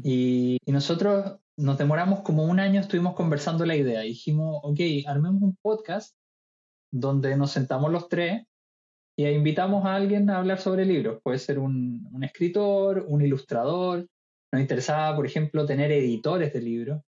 Y, 0.03 0.59
nosotros 0.67 1.39
nos 1.57 1.79
demoramos 1.79 2.21
como 2.21 2.45
un 2.45 2.61
año, 2.61 2.81
estuvimos 2.81 3.15
conversando 3.15 3.65
la 3.65 3.77
idea. 3.77 4.05
Y 4.05 4.09
dijimos, 4.09 4.61
ok, 4.63 4.81
armemos 5.07 5.43
un 5.43 5.57
podcast 5.63 6.17
donde 6.93 7.37
nos 7.37 7.53
sentamos 7.53 7.91
los 7.91 8.09
tres 8.09 8.45
y 9.17 9.27
invitamos 9.27 9.85
a 9.85 9.95
alguien 9.95 10.29
a 10.29 10.39
hablar 10.39 10.59
sobre 10.59 10.85
libros. 10.85 11.21
Puede 11.23 11.39
ser 11.39 11.59
un, 11.59 12.07
un 12.13 12.25
escritor, 12.25 13.05
un 13.09 13.23
ilustrador. 13.23 14.07
Nos 14.53 14.63
interesaba, 14.63 15.17
por 15.17 15.27
ejemplo, 15.27 15.65
tener 15.65 15.91
editores 15.93 16.53
de 16.53 16.61
libros. 16.61 17.03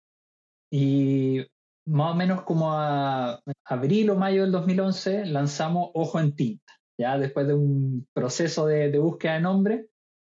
Y 0.72 1.46
más 1.86 2.14
o 2.14 2.16
menos 2.16 2.44
como 2.44 2.74
a 2.74 3.42
abril 3.66 4.10
o 4.10 4.16
mayo 4.16 4.44
del 4.44 4.52
2011 4.52 5.26
lanzamos 5.26 5.90
Ojo 5.94 6.20
en 6.20 6.36
Tinta. 6.36 6.74
Ya 7.00 7.18
después 7.18 7.48
de 7.48 7.54
un 7.54 8.08
proceso 8.14 8.66
de, 8.66 8.90
de 8.90 9.00
búsqueda 9.00 9.36
de 9.36 9.42
nombre, 9.42 9.88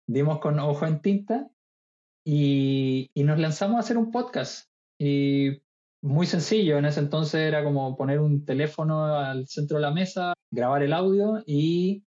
dimos 0.07 0.38
con 0.38 0.59
Ojo 0.61 0.87
en 0.87 1.01
Tinta 1.01 1.49
y, 2.25 3.11
y, 3.15 3.25
nos 3.25 3.39
lanzamos 3.39 3.77
a 3.77 3.81
hacer 3.81 3.99
un 3.99 4.11
podcast. 4.11 4.69
Y 4.99 5.63
muy 6.03 6.27
sencillo, 6.27 6.79
en 6.79 6.85
ese 6.85 7.01
entonces 7.01 7.41
era 7.41 7.63
como 7.65 7.97
poner 7.97 8.21
un 8.21 8.45
teléfono 8.45 9.05
al 9.07 9.47
centro 9.47 9.79
de 9.79 9.83
la 9.83 9.93
mesa, 9.93 10.35
grabar 10.51 10.83
el 10.83 10.93
audio 10.93 11.43
y 11.47 12.05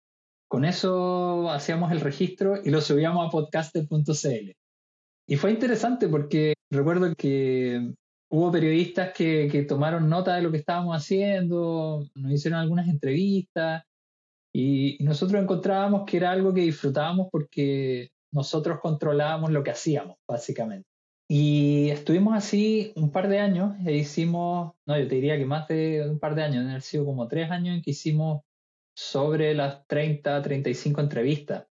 con 0.49 0.65
eso 0.65 1.51
hacíamos 1.51 1.93
el 1.93 2.01
registro 2.01 2.55
y 2.65 2.71
lo 2.71 2.81
subíamos 2.81 3.27
a 3.27 3.31
podcaster.cl. 3.31 4.53
Y 5.29 5.37
fue 5.37 5.53
interesante 5.53 6.09
porque 6.09 6.55
recuerdo 6.71 7.15
que 7.17 7.95
hubo 8.31 8.51
periodistas 8.51 9.13
que, 9.13 9.49
que, 9.51 9.63
tomaron 9.63 10.09
nota 10.09 10.37
de 10.37 10.43
lo 10.43 10.51
que 10.51 10.59
estábamos 10.59 10.97
haciendo, 10.97 12.09
nos 12.15 12.33
hicieron 12.33 12.61
algunas 12.61 12.89
entrevistas 12.89 13.85
y, 14.53 15.03
y 15.03 15.05
nosotros 15.05 15.41
encontrábamos 15.43 16.05
que 16.05 16.17
era 16.17 16.31
algo 16.33 16.55
que 16.55 16.63
disfrutábamos 16.63 17.29
porque 17.31 18.11
nosotros 18.33 18.79
controlábamos 18.81 19.51
lo 19.51 19.63
que 19.63 19.71
hacíamos, 19.71 20.17
básicamente. 20.29 20.89
Y 21.29 21.91
estuvimos 21.91 22.35
así 22.35 22.93
un 22.97 23.13
par 23.13 23.29
de 23.29 23.39
años 23.39 23.77
e 23.87 23.95
hicimos, 23.95 24.73
no, 24.85 24.99
yo 24.99 25.07
te 25.07 25.15
diría 25.15 25.39
que 25.39 25.45
más 25.45 25.69
de 25.69 26.09
un 26.11 26.19
par 26.19 26.35
de 26.35 26.43
años, 26.43 26.67
han 26.67 26.81
sido 26.81 27.05
como 27.05 27.29
tres 27.29 27.51
años 27.53 27.77
en 27.77 27.83
que 27.83 27.93
hicimos 27.93 28.43
sobre 28.97 29.55
las 29.55 29.87
30, 29.87 30.43
35 30.43 31.01
entrevistas. 31.01 31.67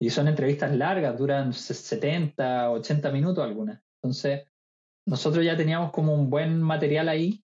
Y 0.00 0.10
son 0.10 0.26
entrevistas 0.26 0.74
largas, 0.74 1.16
duran 1.16 1.52
70, 1.52 2.72
80 2.72 3.12
minutos 3.12 3.44
algunas. 3.44 3.80
Entonces, 4.02 4.42
nosotros 5.06 5.44
ya 5.44 5.56
teníamos 5.56 5.92
como 5.92 6.12
un 6.14 6.28
buen 6.28 6.60
material 6.60 7.08
ahí. 7.08 7.43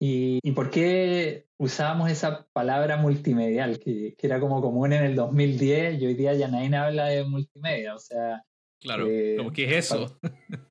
¿Y, 0.00 0.38
y 0.42 0.52
por 0.52 0.70
qué 0.70 1.46
usábamos 1.58 2.10
esa 2.10 2.46
palabra 2.52 2.96
multimedial, 2.96 3.78
que, 3.78 4.14
que, 4.16 4.26
era 4.26 4.40
como 4.40 4.62
común 4.62 4.92
en 4.94 5.04
el 5.04 5.14
2010 5.14 6.00
y 6.00 6.06
hoy 6.06 6.14
día 6.14 6.32
ya 6.34 6.48
nadie 6.48 6.74
habla 6.74 7.06
de 7.06 7.24
multimedia? 7.24 7.94
O 7.94 7.98
sea, 7.98 8.42
Claro, 8.80 9.06
eh, 9.08 9.36
¿qué 9.54 9.64
es 9.64 9.90
eso? 9.90 10.18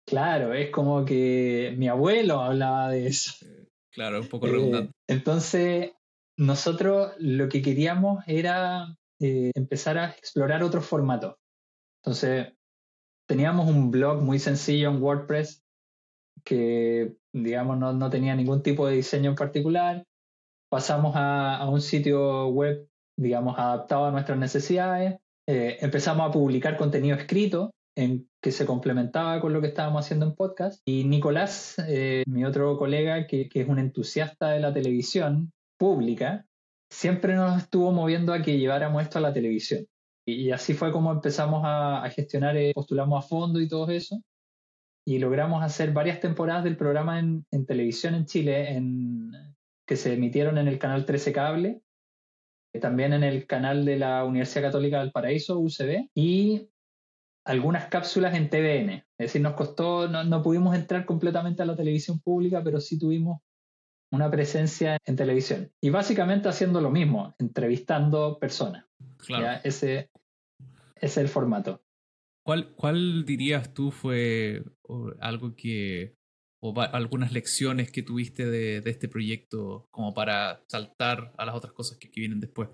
Claro, 0.05 0.53
es 0.53 0.71
como 0.71 1.05
que 1.05 1.75
mi 1.77 1.87
abuelo 1.87 2.41
hablaba 2.41 2.89
de 2.89 3.07
eso. 3.07 3.45
Claro, 3.91 4.21
un 4.21 4.27
poco 4.27 4.47
redundante. 4.47 4.91
Eh, 4.91 5.03
entonces, 5.07 5.91
nosotros 6.35 7.13
lo 7.19 7.47
que 7.49 7.61
queríamos 7.61 8.23
era 8.25 8.97
eh, 9.19 9.51
empezar 9.53 9.99
a 9.99 10.09
explorar 10.09 10.63
otros 10.63 10.85
formatos. 10.85 11.35
Entonces, 12.01 12.47
teníamos 13.27 13.69
un 13.69 13.91
blog 13.91 14.23
muy 14.23 14.39
sencillo 14.39 14.89
en 14.89 15.03
WordPress 15.03 15.63
que, 16.43 17.15
digamos, 17.33 17.77
no, 17.77 17.93
no 17.93 18.09
tenía 18.09 18.35
ningún 18.35 18.63
tipo 18.63 18.87
de 18.87 18.95
diseño 18.95 19.31
en 19.31 19.35
particular. 19.35 20.05
Pasamos 20.69 21.15
a, 21.15 21.57
a 21.57 21.69
un 21.69 21.81
sitio 21.81 22.47
web, 22.47 22.87
digamos, 23.17 23.57
adaptado 23.57 24.05
a 24.05 24.11
nuestras 24.11 24.37
necesidades. 24.37 25.17
Eh, 25.47 25.77
empezamos 25.81 26.29
a 26.29 26.31
publicar 26.31 26.77
contenido 26.77 27.17
escrito 27.17 27.71
en 27.95 28.29
que 28.41 28.51
se 28.51 28.65
complementaba 28.65 29.41
con 29.41 29.51
lo 29.51 29.61
que 29.61 29.67
estábamos 29.67 30.05
haciendo 30.05 30.25
en 30.27 30.35
podcast. 30.35 30.81
Y 30.85 31.03
Nicolás, 31.03 31.75
eh, 31.87 32.23
mi 32.27 32.45
otro 32.45 32.77
colega, 32.77 33.27
que, 33.27 33.49
que, 33.49 33.61
es 33.61 33.67
un 33.67 33.79
entusiasta 33.79 34.51
de 34.51 34.59
la 34.59 34.73
televisión 34.73 35.51
pública, 35.77 36.45
siempre 36.89 37.35
nos 37.35 37.63
estuvo 37.63 37.91
moviendo 37.91 38.33
a 38.33 38.41
que 38.41 38.57
lleváramos 38.57 39.03
esto 39.03 39.17
a 39.17 39.21
la 39.21 39.33
televisión. 39.33 39.85
Y, 40.25 40.51
así 40.51 40.73
fue 40.73 40.91
como 40.91 41.11
empezamos 41.11 41.61
a, 41.65 42.07
gestionar, 42.11 42.55
eh, 42.57 42.71
postulamos 42.73 43.23
a 43.23 43.27
fondo 43.27 43.59
y 43.59 43.67
todo 43.67 43.89
eso. 43.89 44.21
Y 45.05 45.19
logramos 45.19 45.63
hacer 45.63 45.91
varias 45.91 46.19
temporadas 46.19 46.63
del 46.63 46.77
programa 46.77 47.19
en, 47.19 47.45
en 47.51 47.65
televisión 47.65 48.15
en 48.15 48.25
Chile, 48.25 48.73
en, 48.73 49.31
que 49.87 49.95
se 49.95 50.13
emitieron 50.13 50.57
en 50.57 50.67
el 50.67 50.77
canal 50.77 51.05
13 51.05 51.33
Cable, 51.33 51.81
también 52.79 53.13
en 53.13 53.23
el 53.23 53.47
canal 53.47 53.85
de 53.85 53.97
la 53.97 54.23
Universidad 54.23 54.65
Católica 54.65 54.99
del 54.99 55.11
Paraíso, 55.11 55.59
UCB, 55.59 56.09
y 56.13 56.69
algunas 57.45 57.87
cápsulas 57.87 58.35
en 58.35 58.49
TVN. 58.49 58.89
Es 58.89 59.05
decir, 59.17 59.41
nos 59.41 59.53
costó, 59.53 60.07
no, 60.07 60.23
no, 60.23 60.43
pudimos 60.43 60.75
entrar 60.75 61.05
completamente 61.05 61.63
a 61.63 61.65
la 61.65 61.75
televisión 61.75 62.19
pública, 62.19 62.61
pero 62.63 62.79
sí 62.79 62.99
tuvimos 62.99 63.41
una 64.11 64.29
presencia 64.29 64.97
en 65.05 65.15
televisión. 65.15 65.71
Y 65.81 65.89
básicamente 65.89 66.49
haciendo 66.49 66.81
lo 66.81 66.91
mismo, 66.91 67.35
entrevistando 67.39 68.37
personas. 68.39 68.85
Claro. 69.25 69.59
ese 69.63 70.09
es 70.95 71.17
el 71.17 71.27
formato. 71.27 71.81
¿Cuál, 72.49 72.73
¿Cuál 72.73 73.25
dirías 73.25 73.75
tú 73.75 73.91
fue 73.91 74.63
algo 75.19 75.55
que, 75.55 76.15
o 76.63 76.73
algunas 76.81 77.31
lecciones 77.31 77.91
que 77.91 78.01
tuviste 78.01 78.43
de, 78.43 78.81
de, 78.81 78.89
este 78.89 79.07
proyecto 79.07 79.85
como 79.91 80.15
para 80.15 80.63
saltar 80.67 81.31
a 81.37 81.45
las 81.45 81.53
otras 81.53 81.73
cosas 81.73 81.99
que, 81.99 82.09
que 82.09 82.21
vienen 82.21 82.39
después? 82.39 82.69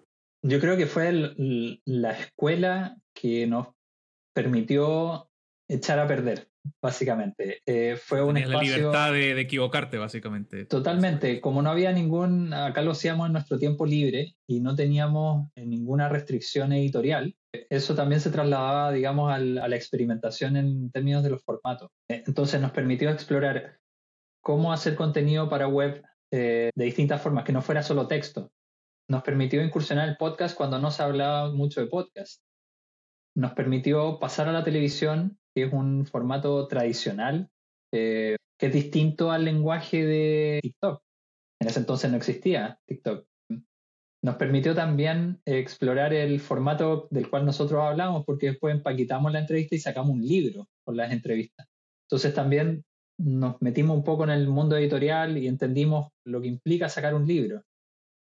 Yo 0.45 0.61
creo 0.61 0.77
que 0.77 0.85
fue 0.85 1.09
el, 1.09 1.81
la 1.83 2.11
escuela 2.11 2.95
que 3.13 3.47
nos 3.47 3.67
permitió 4.33 5.27
echar 5.69 5.99
a 5.99 6.07
perder, 6.07 6.47
básicamente. 6.81 7.59
Eh, 7.65 7.97
fue 7.97 8.23
un 8.23 8.38
espacio... 8.38 8.57
la 8.57 8.63
libertad 8.63 9.11
de, 9.11 9.35
de, 9.35 9.41
equivocarte, 9.41 9.97
básicamente. 9.97 10.65
Totalmente. 10.67 11.41
Como 11.41 11.61
no 11.61 11.69
había 11.69 11.91
ningún... 11.91 12.53
Acá 12.53 12.81
lo 12.81 12.91
hacíamos 12.91 13.27
en 13.27 13.33
nuestro 13.33 13.59
tiempo 13.59 13.85
libre 13.85 14.35
y 14.47 14.61
no 14.61 14.73
teníamos 14.73 15.49
ninguna 15.57 16.07
restricción 16.07 16.71
editorial, 16.71 17.35
eso 17.69 17.95
también 17.95 18.21
se 18.21 18.29
trasladaba, 18.29 18.91
digamos, 18.91 19.31
a 19.31 19.39
la 19.39 19.75
experimentación 19.75 20.57
en 20.57 20.91
términos 20.91 21.23
de 21.23 21.29
los 21.29 21.43
formatos. 21.43 21.89
Entonces 22.07 22.61
nos 22.61 22.71
permitió 22.71 23.09
explorar 23.09 23.79
cómo 24.41 24.71
hacer 24.71 24.95
contenido 24.95 25.49
para 25.49 25.67
web 25.67 26.03
eh, 26.31 26.69
de 26.75 26.85
distintas 26.85 27.21
formas, 27.21 27.43
que 27.43 27.53
no 27.53 27.61
fuera 27.61 27.83
solo 27.83 28.07
texto. 28.07 28.51
Nos 29.09 29.23
permitió 29.23 29.63
incursionar 29.63 30.09
el 30.09 30.17
podcast 30.17 30.55
cuando 30.55 30.79
no 30.79 30.91
se 30.91 31.03
hablaba 31.03 31.51
mucho 31.51 31.81
de 31.81 31.87
podcast 31.87 32.41
nos 33.35 33.53
permitió 33.53 34.17
pasar 34.19 34.47
a 34.47 34.53
la 34.53 34.63
televisión, 34.63 35.37
que 35.53 35.65
es 35.65 35.73
un 35.73 36.05
formato 36.05 36.67
tradicional, 36.67 37.49
eh, 37.91 38.37
que 38.57 38.67
es 38.67 38.73
distinto 38.73 39.31
al 39.31 39.45
lenguaje 39.45 40.05
de 40.05 40.59
TikTok. 40.61 41.01
En 41.59 41.67
ese 41.67 41.79
entonces 41.79 42.09
no 42.09 42.17
existía 42.17 42.79
TikTok. 42.85 43.27
Nos 44.25 44.38
permitió 44.38 44.73
también 44.73 45.39
explorar 45.45 46.11
el 46.11 46.39
formato 46.39 47.07
del 47.11 47.29
cual 47.29 47.45
nosotros 47.45 47.79
hablamos, 47.79 48.25
porque 48.25 48.47
después 48.47 48.73
empaquetamos 48.73 49.31
la 49.31 49.38
entrevista 49.38 49.75
y 49.75 49.79
sacamos 49.79 50.13
un 50.13 50.25
libro 50.25 50.67
con 50.83 50.97
las 50.97 51.11
entrevistas. 51.11 51.67
Entonces 52.07 52.33
también 52.33 52.83
nos 53.19 53.61
metimos 53.61 53.95
un 53.95 54.03
poco 54.03 54.23
en 54.23 54.31
el 54.31 54.47
mundo 54.47 54.77
editorial 54.77 55.38
y 55.38 55.47
entendimos 55.47 56.07
lo 56.25 56.41
que 56.41 56.47
implica 56.47 56.89
sacar 56.89 57.13
un 57.13 57.27
libro. 57.27 57.61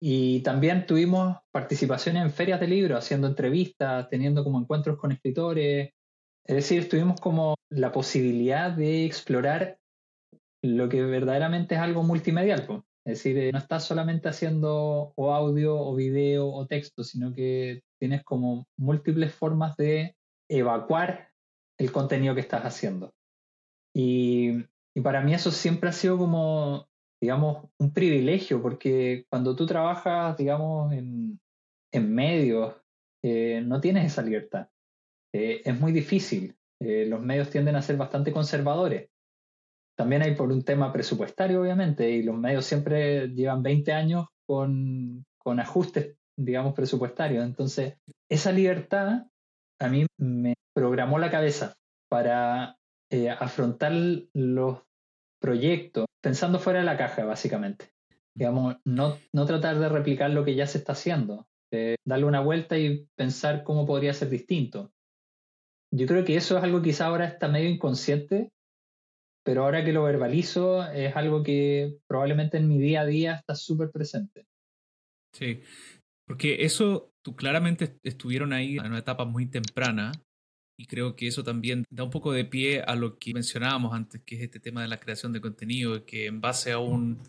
Y 0.00 0.42
también 0.42 0.87
tuvimos 0.87 1.38
participación 1.50 2.16
en 2.18 2.31
ferias 2.31 2.61
de 2.61 2.68
libros, 2.68 2.96
haciendo 2.96 3.26
entrevistas, 3.26 4.09
teniendo 4.09 4.44
como 4.44 4.61
encuentros 4.61 4.96
con 4.96 5.11
escritores. 5.11 5.90
Es 6.46 6.55
decir, 6.55 6.88
tuvimos 6.88 7.20
como 7.20 7.57
la 7.68 7.90
posibilidad 7.90 8.70
de 8.70 9.07
explorar 9.07 9.79
lo 10.62 10.88
que 10.88 11.03
verdaderamente 11.03 11.74
es 11.74 11.81
algo 11.81 12.05
multimedial. 12.05 12.85
Es 13.05 13.19
decir, 13.19 13.39
eh, 13.39 13.51
no 13.53 13.59
estás 13.59 13.85
solamente 13.85 14.29
haciendo 14.29 15.13
o 15.17 15.33
audio 15.33 15.77
o 15.77 15.95
video 15.95 16.49
o 16.49 16.67
texto, 16.67 17.03
sino 17.03 17.33
que 17.35 17.83
tienes 17.99 18.23
como 18.25 18.69
múltiples 18.77 19.35
formas 19.35 19.77
de 19.77 20.17
evacuar 20.49 21.31
el 21.79 21.93
contenido 21.93 22.35
que 22.35 22.43
estás 22.43 22.65
haciendo. 22.65 23.15
Y, 23.95 24.65
para 25.03 25.23
mí 25.23 25.33
eso 25.33 25.51
siempre 25.51 25.89
ha 25.89 25.93
sido 25.93 26.19
como 26.19 26.87
digamos, 27.23 27.69
un 27.79 27.93
privilegio, 27.93 28.63
porque 28.63 29.27
cuando 29.29 29.55
tú 29.55 29.67
trabajas, 29.67 30.37
digamos, 30.39 30.93
en, 30.93 31.39
medios, 31.93 32.75
eh, 33.23 33.63
no 33.65 33.81
tienes 33.81 34.07
esa 34.07 34.23
libertad. 34.23 34.69
Eh, 35.35 35.61
es 35.65 35.79
muy 35.79 35.93
difícil. 35.93 36.57
Los 36.81 37.21
medios 37.21 37.51
tienden 37.51 37.77
a 37.77 37.83
ser 37.83 37.99
bastante 37.99 38.33
conservadores. 38.33 39.10
También 40.01 40.23
hay 40.23 40.35
por 40.35 40.51
un 40.51 40.65
tema 40.65 40.91
presupuestario, 40.95 41.61
obviamente, 41.61 42.09
y 42.09 42.23
los 42.23 42.35
medios 42.35 42.65
siempre 42.65 43.29
llevan 43.29 43.63
20 43.63 43.93
años 43.93 44.29
con, 44.47 45.27
con 45.37 45.61
ajustes, 45.61 46.17
digamos, 46.39 46.73
presupuestarios. 46.73 47.45
Entonces, 47.45 47.99
esa 48.27 48.51
libertad 48.51 49.27
a 49.79 49.89
mí 49.91 50.07
me 50.17 50.55
programó 50.75 51.19
la 51.19 51.31
cabeza 51.31 51.75
para 52.09 52.79
afrontar 53.39 53.93
los 54.33 54.79
proyectos 55.39 56.07
pensando 56.23 56.59
fuera 56.59 56.79
de 56.79 56.87
la 56.87 56.97
caja, 56.97 57.27
básicamente. 57.27 57.91
Digamos, 58.35 58.77
no, 58.87 59.19
no 59.35 59.45
tratar 59.45 59.79
de 59.79 59.91
replicar 59.91 60.31
lo 60.31 60.47
que 60.47 60.55
ya 60.55 60.67
se 60.67 60.79
está 60.79 60.93
haciendo, 60.93 61.47
eh, 61.73 61.97
darle 62.07 62.25
una 62.25 62.41
vuelta 62.41 62.79
y 62.79 63.07
pensar 63.17 63.65
cómo 63.65 63.85
podría 63.85 64.15
ser 64.15 64.31
distinto. 64.31 64.93
Yo 65.93 66.07
creo 66.07 66.25
que 66.25 66.37
eso 66.37 66.57
es 66.57 66.65
algo 66.65 66.81
que 66.81 66.89
quizá 66.89 67.05
ahora 67.05 67.27
está 67.27 67.49
medio 67.49 67.69
inconsciente, 67.69 68.51
pero 69.44 69.64
ahora 69.64 69.85
que 69.85 69.92
lo 69.92 70.05
verbalizo 70.05 70.90
es 70.90 71.16
algo 71.16 71.42
que 71.42 71.98
probablemente 72.07 72.59
en 72.59 72.68
mi 72.68 72.79
día 72.79 73.03
a 73.03 73.07
día 73.07 73.35
está 73.37 73.55
súper 73.55 73.90
presente. 73.90 74.46
Sí, 75.35 75.62
porque 76.26 76.64
eso, 76.64 77.12
tú 77.24 77.35
claramente 77.35 77.98
estuvieron 78.03 78.53
ahí 78.53 78.76
en 78.76 78.87
una 78.87 78.98
etapa 78.98 79.24
muy 79.24 79.46
temprana 79.46 80.12
y 80.79 80.87
creo 80.87 81.14
que 81.14 81.26
eso 81.26 81.44
también 81.44 81.85
da 81.90 82.05
un 82.05 82.11
poco 82.11 82.33
de 82.33 82.44
pie 82.44 82.81
a 82.81 82.94
lo 82.94 83.18
que 83.18 83.35
mencionábamos 83.35 83.92
antes, 83.92 84.22
que 84.24 84.37
es 84.37 84.42
este 84.42 84.61
tema 84.61 84.81
de 84.83 84.88
la 84.88 84.98
creación 84.98 85.33
de 85.33 85.40
contenido, 85.40 86.07
que 86.07 86.26
en 86.26 86.40
base 86.40 86.72
a, 86.72 86.79
un, 86.79 87.20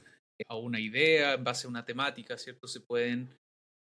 a 0.47 0.55
una 0.55 0.79
idea, 0.79 1.33
en 1.33 1.43
base 1.43 1.67
a 1.67 1.69
una 1.69 1.83
temática, 1.83 2.37
¿cierto? 2.37 2.67
Se 2.67 2.79
pueden, 2.79 3.37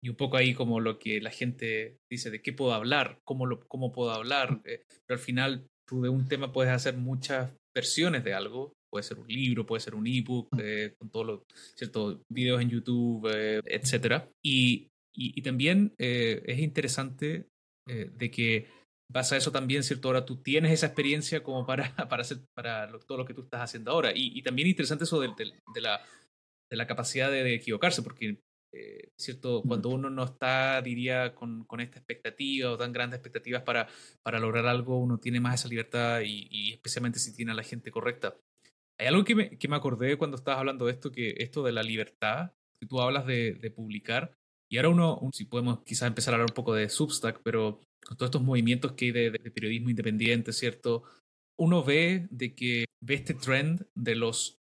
y 0.03 0.09
un 0.09 0.15
poco 0.15 0.35
ahí 0.35 0.53
como 0.53 0.81
lo 0.81 0.99
que 0.99 1.21
la 1.21 1.31
gente 1.31 1.99
dice, 2.11 2.29
de 2.29 2.41
qué 2.41 2.51
puedo 2.51 2.73
hablar, 2.73 3.21
cómo, 3.23 3.45
lo, 3.45 3.65
cómo 3.67 3.93
puedo 3.93 4.11
hablar, 4.11 4.61
eh, 4.65 4.83
pero 5.05 5.17
al 5.17 5.23
final 5.23 5.69
tú 5.87 6.01
de 6.01 6.09
un 6.09 6.27
tema 6.27 6.51
puedes 6.51 6.71
hacer 6.71 6.95
muchas 6.97 7.55
versiones 7.75 8.23
de 8.23 8.33
algo, 8.33 8.73
puede 8.91 9.03
ser 9.03 9.19
un 9.19 9.27
libro, 9.27 9.65
puede 9.65 9.81
ser 9.81 9.95
un 9.95 10.07
ebook, 10.07 10.47
eh, 10.59 10.93
con 10.99 11.09
todos 11.09 11.25
los 11.25 11.39
ciertos 11.75 12.19
videos 12.31 12.61
en 12.61 12.69
YouTube, 12.69 13.29
eh, 13.33 13.61
etc. 13.65 14.23
Y, 14.43 14.87
y, 15.15 15.39
y 15.39 15.41
también 15.41 15.93
es 15.97 16.59
interesante 16.59 17.47
de 17.85 18.31
que 18.31 18.67
pasa 19.13 19.37
eso 19.37 19.51
también, 19.51 19.83
¿cierto? 19.83 20.09
Ahora 20.09 20.25
tú 20.25 20.37
tienes 20.41 20.71
esa 20.71 20.87
experiencia 20.87 21.43
como 21.43 21.65
para, 21.65 21.95
para 22.09 22.21
hacer 22.21 22.39
para 22.55 22.91
todo 23.05 23.19
lo 23.19 23.25
que 23.25 23.33
tú 23.33 23.43
estás 23.43 23.61
haciendo 23.61 23.91
ahora. 23.91 24.11
Y, 24.13 24.37
y 24.37 24.41
también 24.41 24.67
interesante 24.67 25.05
eso 25.05 25.21
de, 25.21 25.29
de, 25.37 25.53
de, 25.73 25.81
la, 25.81 26.01
de 26.69 26.77
la 26.77 26.87
capacidad 26.87 27.31
de, 27.31 27.53
equivocarse, 27.53 28.01
porque, 28.01 28.39
eh, 28.73 29.11
¿cierto? 29.15 29.61
Cuando 29.61 29.89
uno 29.89 30.09
no 30.09 30.23
está, 30.23 30.81
diría, 30.81 31.35
con, 31.35 31.63
con, 31.65 31.79
esta 31.79 31.99
expectativa 31.99 32.71
o 32.71 32.77
tan 32.77 32.91
grandes 32.91 33.19
expectativas 33.19 33.61
para, 33.61 33.87
para 34.23 34.39
lograr 34.39 34.65
algo, 34.65 34.97
uno 34.97 35.19
tiene 35.19 35.39
más 35.39 35.59
esa 35.59 35.69
libertad 35.69 36.21
y, 36.21 36.47
y 36.49 36.73
especialmente 36.73 37.19
si 37.19 37.35
tiene 37.35 37.51
a 37.51 37.55
la 37.55 37.63
gente 37.63 37.91
correcta. 37.91 38.35
Hay 38.99 39.07
algo 39.07 39.23
que 39.23 39.35
me, 39.35 39.57
que 39.57 39.67
me 39.67 39.75
acordé 39.75 40.17
cuando 40.17 40.37
estabas 40.37 40.59
hablando 40.59 40.85
de 40.85 40.91
esto, 40.91 41.11
que 41.11 41.35
esto 41.37 41.63
de 41.63 41.71
la 41.71 41.83
libertad, 41.83 42.51
que 42.79 42.87
tú 42.87 42.99
hablas 42.99 43.25
de, 43.25 43.53
de 43.53 43.71
publicar, 43.71 44.35
y 44.73 44.77
ahora 44.77 44.89
uno, 44.89 45.29
si 45.33 45.45
podemos 45.45 45.83
quizás 45.83 46.07
empezar 46.07 46.33
a 46.33 46.37
hablar 46.37 46.49
un 46.49 46.55
poco 46.55 46.73
de 46.73 46.89
Substack, 46.89 47.41
pero 47.43 47.81
con 48.03 48.17
todos 48.17 48.29
estos 48.29 48.41
movimientos 48.41 48.93
que 48.93 49.05
hay 49.05 49.11
de, 49.11 49.29
de, 49.29 49.51
periodismo 49.51 49.91
independiente, 49.91 50.51
¿cierto? 50.51 51.03
Uno 51.59 51.83
ve 51.83 52.27
de 52.31 52.55
que 52.55 52.85
ve 52.99 53.13
este 53.13 53.35
trend 53.35 53.85
de 53.93 54.15
los 54.15 54.57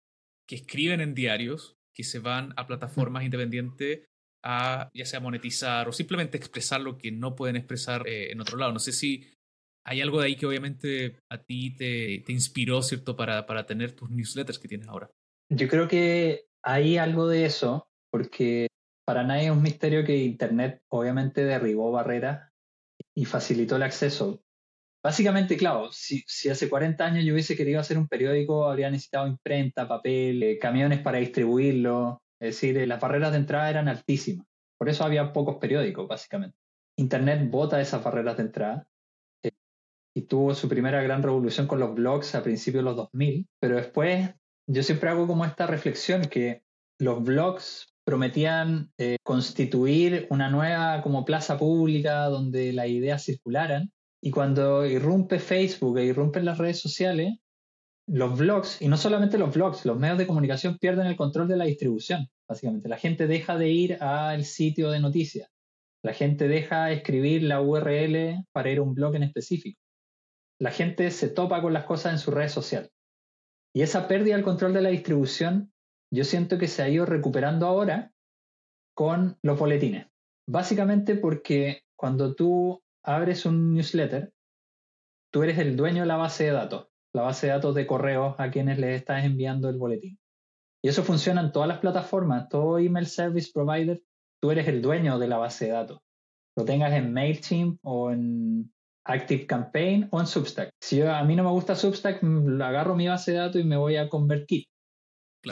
que 0.47 0.55
escriben 0.55 1.01
en 1.01 1.15
diarios, 1.15 1.77
que 1.93 2.03
se 2.03 2.19
van 2.19 2.53
a 2.55 2.67
plataformas 2.67 3.23
independientes 3.23 4.05
a 4.43 4.89
ya 4.93 5.05
sea 5.05 5.19
monetizar 5.19 5.87
o 5.87 5.93
simplemente 5.93 6.37
expresar 6.37 6.81
lo 6.81 6.97
que 6.97 7.11
no 7.11 7.35
pueden 7.35 7.55
expresar 7.55 8.07
eh, 8.07 8.31
en 8.31 8.41
otro 8.41 8.57
lado. 8.57 8.73
No 8.73 8.79
sé 8.79 8.91
si 8.91 9.31
hay 9.85 10.01
algo 10.01 10.19
de 10.19 10.27
ahí 10.27 10.35
que 10.35 10.45
obviamente 10.45 11.17
a 11.29 11.37
ti 11.37 11.75
te, 11.75 12.23
te 12.25 12.31
inspiró, 12.31 12.81
¿cierto?, 12.81 13.15
para, 13.15 13.45
para 13.45 13.65
tener 13.65 13.93
tus 13.93 14.09
newsletters 14.09 14.59
que 14.59 14.67
tienes 14.67 14.87
ahora. 14.87 15.09
Yo 15.49 15.67
creo 15.67 15.87
que 15.87 16.45
hay 16.63 16.97
algo 16.97 17.27
de 17.27 17.45
eso, 17.45 17.87
porque 18.11 18.67
para 19.05 19.23
nadie 19.23 19.45
es 19.45 19.51
un 19.51 19.61
misterio 19.61 20.05
que 20.05 20.17
Internet 20.17 20.81
obviamente 20.89 21.43
derribó 21.43 21.91
barreras 21.91 22.49
y 23.15 23.25
facilitó 23.25 23.75
el 23.75 23.83
acceso. 23.83 24.42
Básicamente, 25.03 25.57
claro, 25.57 25.91
si, 25.91 26.23
hace 26.49 26.69
40 26.69 27.05
años 27.05 27.25
yo 27.25 27.33
hubiese 27.33 27.57
querido 27.57 27.79
hacer 27.79 27.97
un 27.97 28.07
periódico, 28.07 28.69
habría 28.69 28.89
necesitado 28.89 29.27
imprenta, 29.27 29.87
papel, 29.87 30.41
eh, 30.43 30.59
camiones 30.59 31.01
para 31.01 31.19
distribuirlo. 31.19 32.21
Es 32.39 32.55
decir, 32.55 32.77
eh, 32.77 32.87
las 32.87 32.99
barreras 32.99 33.31
de 33.31 33.37
entrada 33.37 33.69
eran 33.69 33.87
altísimas. 33.87 34.47
Por 34.77 34.89
eso 34.89 35.03
había 35.03 35.31
pocos 35.33 35.57
periódicos, 35.57 36.07
básicamente. 36.07 36.57
Internet 36.97 37.49
bota 37.49 37.81
esas 37.81 38.03
barreras 38.03 38.37
de 38.37 38.43
entrada 38.43 38.87
eh, 39.43 39.51
y 40.15 40.23
tuvo 40.23 40.53
su 40.53 40.69
primera 40.69 41.01
gran 41.01 41.23
revolución 41.23 41.67
con 41.67 41.79
los 41.79 41.93
blogs 41.95 42.35
a 42.35 42.43
principios 42.43 42.83
de 42.83 42.89
los 42.89 42.95
2000, 42.95 43.47
pero 43.59 43.75
después 43.77 44.29
yo 44.67 44.83
siempre 44.83 45.09
hago 45.09 45.27
como 45.27 45.45
esta 45.45 45.67
reflexión 45.67 46.25
que 46.25 46.63
los 46.99 47.23
blogs 47.23 47.93
prometían 48.05 48.91
eh, 48.97 49.17
constituir 49.23 50.27
una 50.29 50.49
nueva 50.49 51.01
como 51.01 51.25
plaza 51.25 51.57
pública 51.57 52.25
donde 52.25 52.73
las 52.73 52.87
ideas 52.87 53.23
circularan 53.23 53.91
y 54.25 54.31
cuando 54.31 54.85
irrumpe 54.85 55.37
Facebook 55.37 55.97
e 55.97 56.05
irrumpen 56.05 56.45
las 56.45 56.57
redes 56.57 56.79
sociales, 56.79 57.39
los 58.07 58.39
blogs, 58.39 58.81
y 58.81 58.87
no 58.87 58.95
solamente 58.95 59.37
los 59.37 59.53
blogs, 59.53 59.85
los 59.85 59.99
medios 59.99 60.17
de 60.17 60.25
comunicación 60.25 60.77
pierden 60.77 61.07
el 61.07 61.17
control 61.17 61.49
de 61.49 61.57
la 61.57 61.65
distribución, 61.65 62.29
básicamente. 62.47 62.87
La 62.87 62.97
gente 62.97 63.27
deja 63.27 63.57
de 63.57 63.69
ir 63.69 64.01
al 64.01 64.45
sitio 64.45 64.91
de 64.91 65.01
noticias. 65.01 65.49
La 66.01 66.13
gente 66.13 66.47
deja 66.47 66.85
de 66.85 66.93
escribir 66.93 67.43
la 67.43 67.59
URL 67.59 68.45
para 68.53 68.69
ir 68.69 68.77
a 68.77 68.83
un 68.83 68.93
blog 68.93 69.15
en 69.15 69.23
específico. 69.23 69.81
La 70.57 70.71
gente 70.71 71.11
se 71.11 71.27
topa 71.27 71.61
con 71.61 71.73
las 71.73 71.83
cosas 71.83 72.13
en 72.13 72.19
su 72.19 72.31
red 72.31 72.47
social. 72.47 72.89
Y 73.75 73.81
esa 73.81 74.07
pérdida 74.07 74.35
del 74.35 74.45
control 74.45 74.73
de 74.73 74.83
la 74.83 74.89
distribución, 74.89 75.73
yo 76.13 76.23
siento 76.23 76.57
que 76.57 76.69
se 76.69 76.81
ha 76.81 76.87
ido 76.87 77.05
recuperando 77.05 77.67
ahora 77.67 78.13
con 78.95 79.37
los 79.41 79.59
boletines. 79.59 80.07
Básicamente 80.47 81.15
porque 81.15 81.81
cuando 81.97 82.35
tú 82.35 82.82
abres 83.03 83.45
un 83.45 83.73
newsletter, 83.73 84.33
tú 85.31 85.43
eres 85.43 85.57
el 85.57 85.75
dueño 85.75 86.01
de 86.01 86.07
la 86.07 86.17
base 86.17 86.45
de 86.45 86.51
datos, 86.51 86.87
la 87.13 87.23
base 87.23 87.47
de 87.47 87.53
datos 87.53 87.75
de 87.75 87.85
correos 87.85 88.35
a 88.37 88.49
quienes 88.49 88.79
les 88.79 88.95
estás 88.95 89.23
enviando 89.23 89.69
el 89.69 89.77
boletín. 89.77 90.17
Y 90.83 90.89
eso 90.89 91.03
funciona 91.03 91.41
en 91.41 91.51
todas 91.51 91.67
las 91.67 91.79
plataformas, 91.79 92.49
todo 92.49 92.77
email 92.77 93.05
service 93.05 93.51
provider, 93.53 94.01
tú 94.41 94.51
eres 94.51 94.67
el 94.67 94.81
dueño 94.81 95.17
de 95.19 95.27
la 95.27 95.37
base 95.37 95.65
de 95.65 95.71
datos. 95.71 95.99
Lo 96.57 96.65
tengas 96.65 96.91
en 96.93 97.13
MailChimp 97.13 97.79
o 97.83 98.11
en 98.11 98.71
Active 99.05 99.47
Campaign 99.47 100.07
o 100.11 100.19
en 100.19 100.27
Substack. 100.27 100.71
Si 100.81 101.01
a 101.01 101.23
mí 101.23 101.35
no 101.35 101.43
me 101.43 101.49
gusta 101.49 101.75
Substack, 101.75 102.21
mm, 102.21 102.61
agarro 102.61 102.95
mi 102.95 103.07
base 103.07 103.31
de 103.31 103.37
datos 103.37 103.61
y 103.61 103.63
me 103.63 103.77
voy 103.77 103.95
a 103.95 104.09
ConvertKit. 104.09 104.65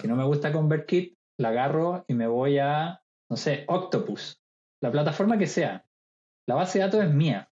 Si 0.02 0.08
no 0.08 0.16
me 0.16 0.24
gusta 0.24 0.52
ConvertKit, 0.52 1.16
la 1.40 1.50
agarro 1.50 2.06
y 2.08 2.14
me 2.14 2.28
voy 2.28 2.60
a, 2.60 3.02
no 3.30 3.38
sé, 3.38 3.66
Octopus, 3.68 4.42
la 4.82 4.92
plataforma 4.92 5.38
que 5.38 5.48
sea. 5.48 5.86
La 6.48 6.56
base 6.56 6.80
de 6.80 6.86
datos 6.86 7.04
es 7.04 7.14
mía. 7.14 7.50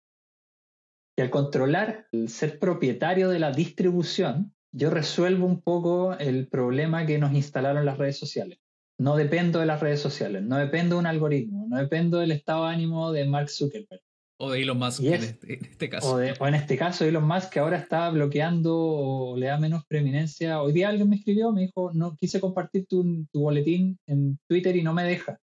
Y 1.19 1.23
al 1.23 1.31
controlar, 1.31 2.07
el 2.13 2.29
ser 2.29 2.59
propietario 2.59 3.29
de 3.29 3.39
la 3.39 3.51
distribución, 3.51 4.55
yo 4.73 4.91
resuelvo 4.91 5.47
un 5.47 5.63
poco 5.63 6.17
el 6.19 6.49
problema 6.49 7.07
que 7.07 7.19
nos 7.19 7.33
instalaron 7.33 7.87
las 7.87 7.99
redes 7.99 8.19
sociales. 8.19 8.59
No 8.99 9.17
dependo 9.17 9.61
de 9.61 9.67
las 9.67 9.81
redes 9.81 10.01
sociales, 10.01 10.43
no 10.43 10.57
dependo 10.57 10.97
de 10.97 11.01
un 11.01 11.07
algoritmo, 11.07 11.67
no 11.69 11.77
dependo 11.77 12.19
del 12.19 12.33
estado 12.33 12.67
de 12.67 12.75
ánimo 12.75 13.13
de 13.13 13.27
Mark 13.27 13.51
Zuckerberg. 13.51 14.03
O 14.39 14.51
de 14.51 14.63
Elon 14.63 14.79
Musk 14.79 15.03
este, 15.03 15.55
en, 15.55 15.65
este, 15.65 15.89
caso. 15.89 16.17
O, 16.17 16.47
en 16.47 16.55
este 16.55 16.77
caso, 16.77 17.07
Elon 17.07 17.27
Musk 17.27 17.51
que 17.51 17.59
ahora 17.59 17.79
está 17.79 18.11
bloqueando 18.11 18.77
o 18.77 19.37
le 19.37 19.47
da 19.47 19.59
menos 19.59 19.87
preeminencia. 19.87 20.61
Hoy 20.61 20.75
día 20.75 20.91
alguien 20.91 21.09
me 21.09 21.17
escribió, 21.17 21.53
me 21.53 21.63
dijo, 21.63 21.91
no 21.95 22.17
quise 22.17 22.39
compartir 22.39 22.87
tu, 22.87 23.27
boletín 23.33 23.99
en 24.07 24.39
Twitter 24.47 24.77
y 24.77 24.83
no 24.83 24.93
me 24.93 25.05
deja. 25.05 25.39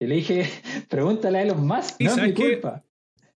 Y 0.00 0.06
le 0.06 0.16
dije, 0.16 0.44
pregúntale 0.88 1.38
a 1.38 1.42
Elon 1.42 1.66
Musk, 1.66 2.00
no 2.00 2.10
es 2.10 2.22
mi 2.22 2.32
culpa. 2.32 2.84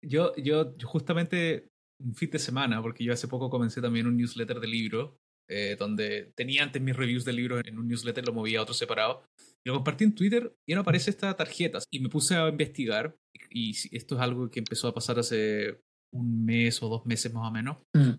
Yo, 0.02 0.34
yo, 0.36 0.74
justamente 0.84 1.68
un 2.00 2.14
fin 2.14 2.30
de 2.30 2.38
semana, 2.38 2.80
porque 2.80 3.04
yo 3.04 3.12
hace 3.12 3.28
poco 3.28 3.50
comencé 3.50 3.80
también 3.80 4.06
un 4.06 4.16
newsletter 4.16 4.60
de 4.60 4.68
libro, 4.68 5.18
eh, 5.50 5.76
donde 5.78 6.32
tenía 6.36 6.62
antes 6.62 6.80
mis 6.80 6.96
reviews 6.96 7.24
de 7.24 7.32
libros 7.32 7.62
en 7.64 7.78
un 7.78 7.88
newsletter, 7.88 8.26
lo 8.26 8.32
movía 8.32 8.60
a 8.60 8.62
otro 8.62 8.74
separado. 8.74 9.24
Lo 9.64 9.74
compartí 9.74 10.04
en 10.04 10.14
Twitter 10.14 10.54
y 10.66 10.74
no 10.74 10.82
aparece 10.82 11.10
esta 11.10 11.34
tarjeta. 11.34 11.78
Y 11.90 12.00
me 12.00 12.08
puse 12.08 12.36
a 12.36 12.48
investigar, 12.48 13.16
y 13.50 13.70
esto 13.96 14.14
es 14.14 14.20
algo 14.20 14.50
que 14.50 14.60
empezó 14.60 14.88
a 14.88 14.94
pasar 14.94 15.18
hace 15.18 15.80
un 16.12 16.44
mes 16.44 16.82
o 16.82 16.88
dos 16.88 17.06
meses 17.06 17.32
más 17.32 17.48
o 17.48 17.50
menos. 17.50 17.78
Mm. 17.94 18.12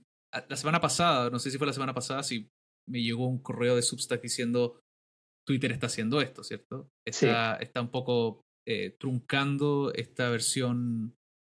La 0.48 0.56
semana 0.56 0.80
pasada, 0.80 1.30
no 1.30 1.40
sé 1.40 1.50
si 1.50 1.58
fue 1.58 1.68
la 1.68 1.74
semana 1.74 1.94
pasada, 1.94 2.24
si 2.24 2.50
me 2.88 3.02
llegó 3.02 3.28
un 3.28 3.42
correo 3.42 3.76
de 3.76 3.82
Substack 3.82 4.22
diciendo 4.22 4.82
Twitter 5.50 5.72
está 5.72 5.88
haciendo 5.88 6.22
esto, 6.22 6.44
¿cierto? 6.44 6.92
Está, 7.04 7.56
está 7.56 7.82
un 7.82 7.90
poco 7.90 8.46
eh, 8.68 8.96
truncando 9.00 9.92
esta 9.96 10.30
versión, 10.30 11.18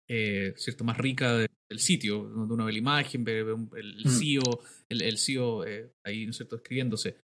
eh, 0.09 0.55
¿cierto? 0.57 0.85
Más 0.85 0.97
rica 0.97 1.39
del 1.39 1.79
sitio, 1.79 2.23
donde 2.23 2.55
uno 2.55 2.67
ve 2.67 2.73
la 2.73 2.79
imagen, 2.79 3.25
ve, 3.25 3.41
el, 3.41 4.05
mm. 4.05 4.09
CEO, 4.09 4.61
el, 4.89 5.03
el 5.03 5.19
CEO 5.19 5.67
eh, 5.67 5.93
ahí, 6.05 6.25
¿no 6.25 6.31
es 6.31 6.37
cierto?, 6.37 6.55
escribiéndose. 6.55 7.17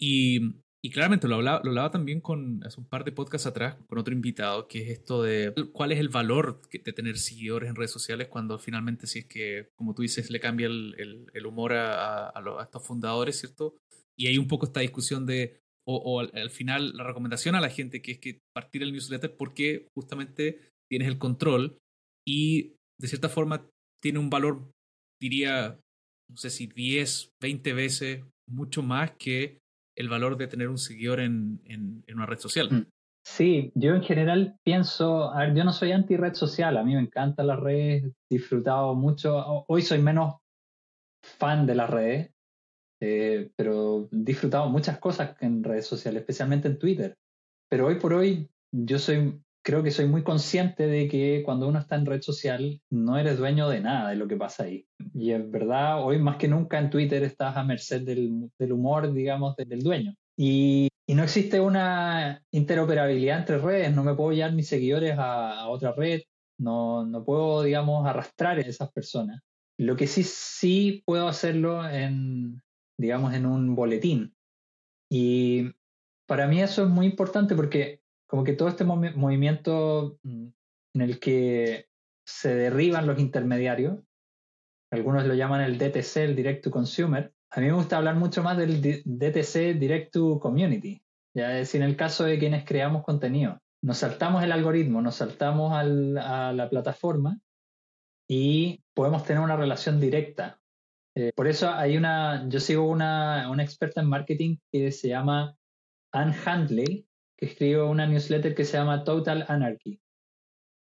Y 0.00 0.40
y 0.80 0.90
claramente 0.90 1.26
lo 1.26 1.34
hablaba, 1.34 1.60
lo 1.64 1.70
hablaba 1.70 1.90
también 1.90 2.20
con 2.20 2.62
hace 2.64 2.78
un 2.78 2.86
par 2.86 3.04
de 3.04 3.10
podcasts 3.10 3.46
atrás 3.46 3.76
con 3.88 3.98
otro 3.98 4.14
invitado, 4.14 4.68
que 4.68 4.82
es 4.82 4.90
esto 4.90 5.24
de 5.24 5.52
cuál 5.72 5.90
es 5.90 5.98
el 5.98 6.08
valor 6.08 6.60
de 6.70 6.92
tener 6.92 7.18
seguidores 7.18 7.68
en 7.68 7.74
redes 7.74 7.90
sociales 7.90 8.28
cuando 8.28 8.58
finalmente, 8.60 9.08
si 9.08 9.20
es 9.20 9.26
que, 9.26 9.70
como 9.74 9.92
tú 9.92 10.02
dices, 10.02 10.30
le 10.30 10.38
cambia 10.38 10.68
el, 10.68 11.26
el, 11.34 11.46
humor 11.46 11.72
a, 11.72 12.28
a, 12.28 12.62
estos 12.62 12.86
fundadores, 12.86 13.40
¿cierto? 13.40 13.74
Y 14.16 14.28
hay 14.28 14.38
un 14.38 14.46
poco 14.46 14.66
esta 14.66 14.80
discusión 14.80 15.26
de, 15.26 15.60
o, 15.90 16.20
al, 16.20 16.50
final, 16.50 16.92
la 16.94 17.04
recomendación 17.04 17.54
a 17.54 17.62
la 17.62 17.70
gente 17.70 18.02
que 18.02 18.12
es 18.12 18.18
que 18.18 18.40
partir 18.54 18.82
el 18.82 18.92
newsletter 18.92 19.34
porque 19.36 19.86
justamente 19.94 20.72
tienes 20.90 21.08
el 21.08 21.18
control 21.18 21.78
y 22.26 22.74
de 23.00 23.08
cierta 23.08 23.30
forma 23.30 23.66
tiene 24.02 24.18
un 24.18 24.28
valor, 24.28 24.70
diría, 25.20 25.80
no 26.30 26.36
sé 26.36 26.50
si 26.50 26.66
10, 26.66 27.30
20 27.40 27.72
veces 27.72 28.24
mucho 28.50 28.82
más 28.82 29.12
que 29.18 29.60
el 29.96 30.10
valor 30.10 30.36
de 30.36 30.46
tener 30.46 30.68
un 30.68 30.78
seguidor 30.78 31.20
en, 31.20 31.60
en, 31.64 32.04
una 32.12 32.26
red 32.26 32.38
social. 32.38 32.68
Mm. 32.70 32.86
Sí, 33.26 33.72
yo 33.74 33.94
en 33.94 34.02
general 34.02 34.56
pienso, 34.64 35.32
a 35.32 35.40
ver, 35.40 35.54
yo 35.54 35.64
no 35.64 35.72
soy 35.72 35.92
anti-red 35.92 36.34
social, 36.34 36.76
a 36.76 36.82
mí 36.82 36.94
me 36.94 37.00
encantan 37.00 37.46
las 37.46 37.60
redes, 37.60 38.12
disfrutado 38.30 38.94
mucho, 38.94 39.64
hoy 39.68 39.82
soy 39.82 40.00
menos 40.00 40.36
fan 41.22 41.66
de 41.66 41.74
las 41.74 41.90
redes, 41.90 42.30
eh, 43.00 43.50
pero 43.56 44.08
he 44.12 44.16
disfrutado 44.16 44.68
muchas 44.68 44.98
cosas 44.98 45.36
en 45.40 45.62
redes 45.62 45.86
sociales, 45.86 46.20
especialmente 46.20 46.68
en 46.68 46.78
Twitter. 46.78 47.16
Pero 47.68 47.86
hoy 47.86 47.96
por 47.96 48.14
hoy 48.14 48.48
yo 48.72 48.98
soy 48.98 49.40
creo 49.68 49.82
que 49.82 49.90
soy 49.90 50.06
muy 50.06 50.22
consciente 50.22 50.86
de 50.86 51.08
que 51.08 51.42
cuando 51.44 51.68
uno 51.68 51.78
está 51.78 51.96
en 51.96 52.06
red 52.06 52.22
social 52.22 52.80
no 52.90 53.18
eres 53.18 53.36
dueño 53.36 53.68
de 53.68 53.80
nada 53.80 54.08
de 54.08 54.16
lo 54.16 54.26
que 54.26 54.36
pasa 54.36 54.64
ahí. 54.64 54.86
Y 55.12 55.32
es 55.32 55.50
verdad, 55.50 56.02
hoy 56.02 56.18
más 56.18 56.36
que 56.36 56.48
nunca 56.48 56.78
en 56.78 56.88
Twitter 56.88 57.22
estás 57.22 57.54
a 57.54 57.64
merced 57.64 58.00
del, 58.00 58.50
del 58.58 58.72
humor, 58.72 59.12
digamos, 59.12 59.56
del 59.56 59.82
dueño. 59.82 60.14
Y, 60.38 60.88
y, 61.06 61.14
no 61.14 61.22
existe 61.22 61.60
una 61.60 62.42
interoperabilidad 62.50 63.40
entre 63.40 63.58
redes, 63.58 63.94
no 63.94 64.04
me 64.04 64.14
puedo 64.14 64.32
llevar 64.32 64.54
mis 64.54 64.68
seguidores 64.68 65.18
a, 65.18 65.60
a 65.60 65.68
otra 65.68 65.92
red, 65.92 66.22
no, 66.58 67.04
no 67.04 67.22
puedo, 67.22 67.62
digamos, 67.62 68.06
arrastrar 68.06 68.56
a 68.56 68.62
esas 68.62 68.90
personas. 68.90 69.42
Lo 69.78 69.96
que 69.96 70.06
sí, 70.06 70.22
sí 70.22 71.02
puedo 71.04 71.28
hacerlo 71.28 71.86
en, 71.88 72.62
digamos, 72.98 73.34
en 73.34 73.46
un 73.46 73.74
boletín. 73.74 74.34
Y 75.10 75.72
para 76.26 76.46
mí 76.46 76.60
eso 76.60 76.82
es 76.82 76.90
muy 76.90 77.06
importante 77.06 77.54
porque 77.54 78.02
como 78.26 78.44
que 78.44 78.52
todo 78.52 78.68
este 78.68 78.84
movimiento 78.84 80.18
mm, 80.22 80.48
en 80.94 81.00
el 81.00 81.18
que 81.18 81.88
se 82.26 82.54
derriban 82.54 83.06
los 83.06 83.18
intermediarios, 83.18 84.00
algunos 84.90 85.26
lo 85.26 85.34
llaman 85.34 85.62
el 85.62 85.78
DTC, 85.78 86.16
el 86.18 86.36
Direct 86.36 86.64
to 86.64 86.70
Consumer, 86.70 87.32
a 87.50 87.60
mí 87.60 87.66
me 87.66 87.72
gusta 87.72 87.96
hablar 87.96 88.16
mucho 88.16 88.42
más 88.42 88.58
del 88.58 88.82
DTC, 88.82 89.78
Direct 89.78 90.12
to 90.12 90.38
Community, 90.38 91.02
ya 91.34 91.58
es 91.58 91.74
en 91.74 91.82
el 91.82 91.96
caso 91.96 92.24
de 92.24 92.38
quienes 92.38 92.64
creamos 92.64 93.04
contenido. 93.04 93.60
Nos 93.82 93.98
saltamos 93.98 94.42
el 94.42 94.52
algoritmo, 94.52 95.00
nos 95.00 95.16
saltamos 95.16 95.72
a 95.72 95.84
la 95.84 96.68
plataforma 96.68 97.40
y 98.28 98.82
podemos 98.92 99.24
tener 99.24 99.42
una 99.42 99.56
relación 99.56 100.00
directa. 100.00 100.57
Eh, 101.18 101.32
por 101.34 101.48
eso 101.48 101.68
hay 101.68 101.96
una, 101.96 102.48
yo 102.48 102.60
sigo 102.60 102.88
una, 102.88 103.50
una 103.50 103.64
experta 103.64 104.00
en 104.00 104.08
marketing 104.08 104.58
que 104.70 104.92
se 104.92 105.08
llama 105.08 105.56
Anne 106.12 106.32
Handley, 106.46 107.08
que 107.36 107.46
escribió 107.46 107.90
una 107.90 108.06
newsletter 108.06 108.54
que 108.54 108.64
se 108.64 108.76
llama 108.76 109.02
Total 109.02 109.44
Anarchy. 109.48 110.00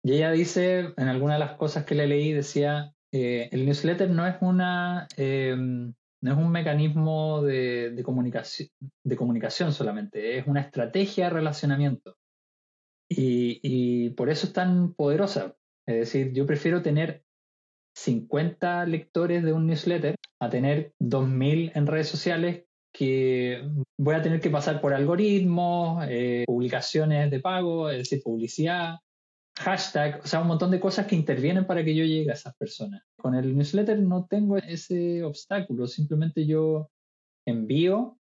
Y 0.04 0.12
ella 0.12 0.32
dice, 0.32 0.94
en 0.98 1.08
alguna 1.08 1.36
de 1.36 1.40
las 1.40 1.56
cosas 1.56 1.86
que 1.86 1.96
le 1.96 2.08
leí, 2.08 2.34
decía, 2.34 2.94
eh, 3.14 3.48
el 3.54 3.66
newsletter 3.66 4.10
no 4.10 4.28
es, 4.28 4.36
una, 4.42 5.08
em, 5.16 5.94
no 6.22 6.32
es 6.34 6.38
un 6.38 6.52
mecanismo 6.52 7.42
de, 7.42 7.92
de, 7.92 8.04
comunicación, 8.04 8.68
de 9.06 9.16
comunicación 9.16 9.72
solamente, 9.72 10.38
es 10.38 10.46
una 10.46 10.60
estrategia 10.60 11.26
de 11.26 11.36
relacionamiento. 11.36 12.18
Y, 13.10 13.62
y 13.64 14.10
por 14.10 14.30
eso 14.30 14.48
es 14.48 14.52
tan 14.52 14.94
poderosa. 14.94 15.56
Es 15.86 15.96
decir, 15.96 16.34
yo 16.34 16.46
prefiero 16.46 16.82
tener 16.82 17.24
50 17.98 18.86
lectores 18.86 19.44
de 19.44 19.54
un 19.54 19.66
newsletter 19.66 20.16
a 20.40 20.50
tener 20.50 20.94
2.000 21.00 21.72
en 21.74 21.88
redes 21.88 22.08
sociales 22.08 22.66
que 22.94 23.68
voy 23.98 24.16
a 24.16 24.22
tener 24.22 24.40
que 24.40 24.52
pasar 24.52 24.82
por 24.82 24.94
algoritmos, 24.94 26.06
eh, 26.08 26.44
publicaciones 26.46 27.32
de 27.32 27.40
pago, 27.40 27.90
es 27.90 27.98
decir, 27.98 28.22
publicidad, 28.24 28.98
hashtag, 29.58 30.22
o 30.24 30.28
sea, 30.28 30.42
un 30.42 30.48
montón 30.48 30.70
de 30.70 30.80
cosas 30.80 31.08
que 31.08 31.16
intervienen 31.16 31.66
para 31.66 31.84
que 31.84 31.96
yo 31.96 32.06
llegue 32.06 32.30
a 32.30 32.36
esas 32.36 32.56
personas. 32.56 33.02
Con 33.18 33.34
el 33.34 33.58
newsletter 33.58 34.00
no 34.00 34.28
tengo 34.30 34.58
ese 34.58 35.24
obstáculo, 35.24 35.88
simplemente 35.88 36.46
yo 36.46 36.92
envío 37.48 38.18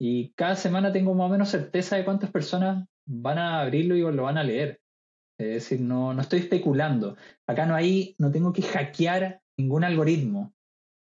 y 0.00 0.32
cada 0.32 0.56
semana 0.56 0.92
tengo 0.92 1.14
más 1.14 1.28
o 1.28 1.32
menos 1.32 1.50
certeza 1.50 1.96
de 1.96 2.04
cuántas 2.04 2.30
personas 2.30 2.84
van 3.06 3.38
a 3.38 3.60
abrirlo 3.60 3.94
y 3.94 4.00
lo 4.00 4.24
van 4.24 4.38
a 4.38 4.44
leer. 4.44 4.80
Es 5.38 5.48
decir, 5.48 5.80
no, 5.80 6.14
no 6.14 6.20
estoy 6.20 6.40
especulando. 6.40 7.16
Acá 7.46 7.66
no 7.66 7.74
hay, 7.74 8.14
no 8.18 8.30
tengo 8.30 8.52
que 8.52 8.62
hackear 8.62 9.40
ningún 9.58 9.84
algoritmo. 9.84 10.54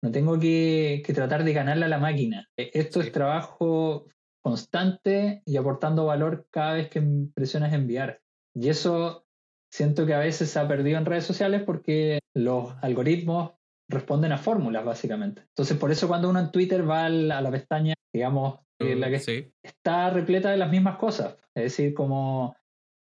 No 0.01 0.12
tengo 0.12 0.39
que, 0.39 1.01
que 1.05 1.13
tratar 1.13 1.43
de 1.43 1.53
ganarle 1.53 1.86
a 1.86 1.89
la 1.89 1.99
máquina. 1.99 2.49
E, 2.57 2.71
esto 2.73 3.01
es 3.01 3.12
trabajo 3.12 4.05
constante 4.43 5.41
y 5.45 5.57
aportando 5.57 6.05
valor 6.05 6.47
cada 6.51 6.73
vez 6.73 6.89
que 6.89 7.01
presionas 7.33 7.73
enviar. 7.73 8.21
Y 8.53 8.69
eso 8.69 9.25
siento 9.71 10.05
que 10.05 10.13
a 10.13 10.19
veces 10.19 10.49
se 10.49 10.59
ha 10.59 10.67
perdido 10.67 10.97
en 10.97 11.05
redes 11.05 11.25
sociales 11.25 11.63
porque 11.65 12.19
los 12.36 12.75
algoritmos 12.81 13.53
responden 13.89 14.31
a 14.31 14.38
fórmulas, 14.38 14.86
básicamente. 14.86 15.41
Entonces, 15.49 15.77
por 15.77 15.91
eso 15.91 16.07
cuando 16.07 16.29
uno 16.29 16.39
en 16.39 16.51
Twitter 16.51 16.88
va 16.88 17.05
a 17.05 17.09
la 17.09 17.51
pestaña, 17.51 17.93
digamos, 18.13 18.59
eh, 18.79 18.95
la 18.95 19.09
que 19.09 19.51
está 19.63 20.09
repleta 20.09 20.51
de 20.51 20.57
las 20.57 20.69
mismas 20.69 20.97
cosas. 20.97 21.38
Es 21.55 21.63
decir, 21.63 21.93
como 21.93 22.55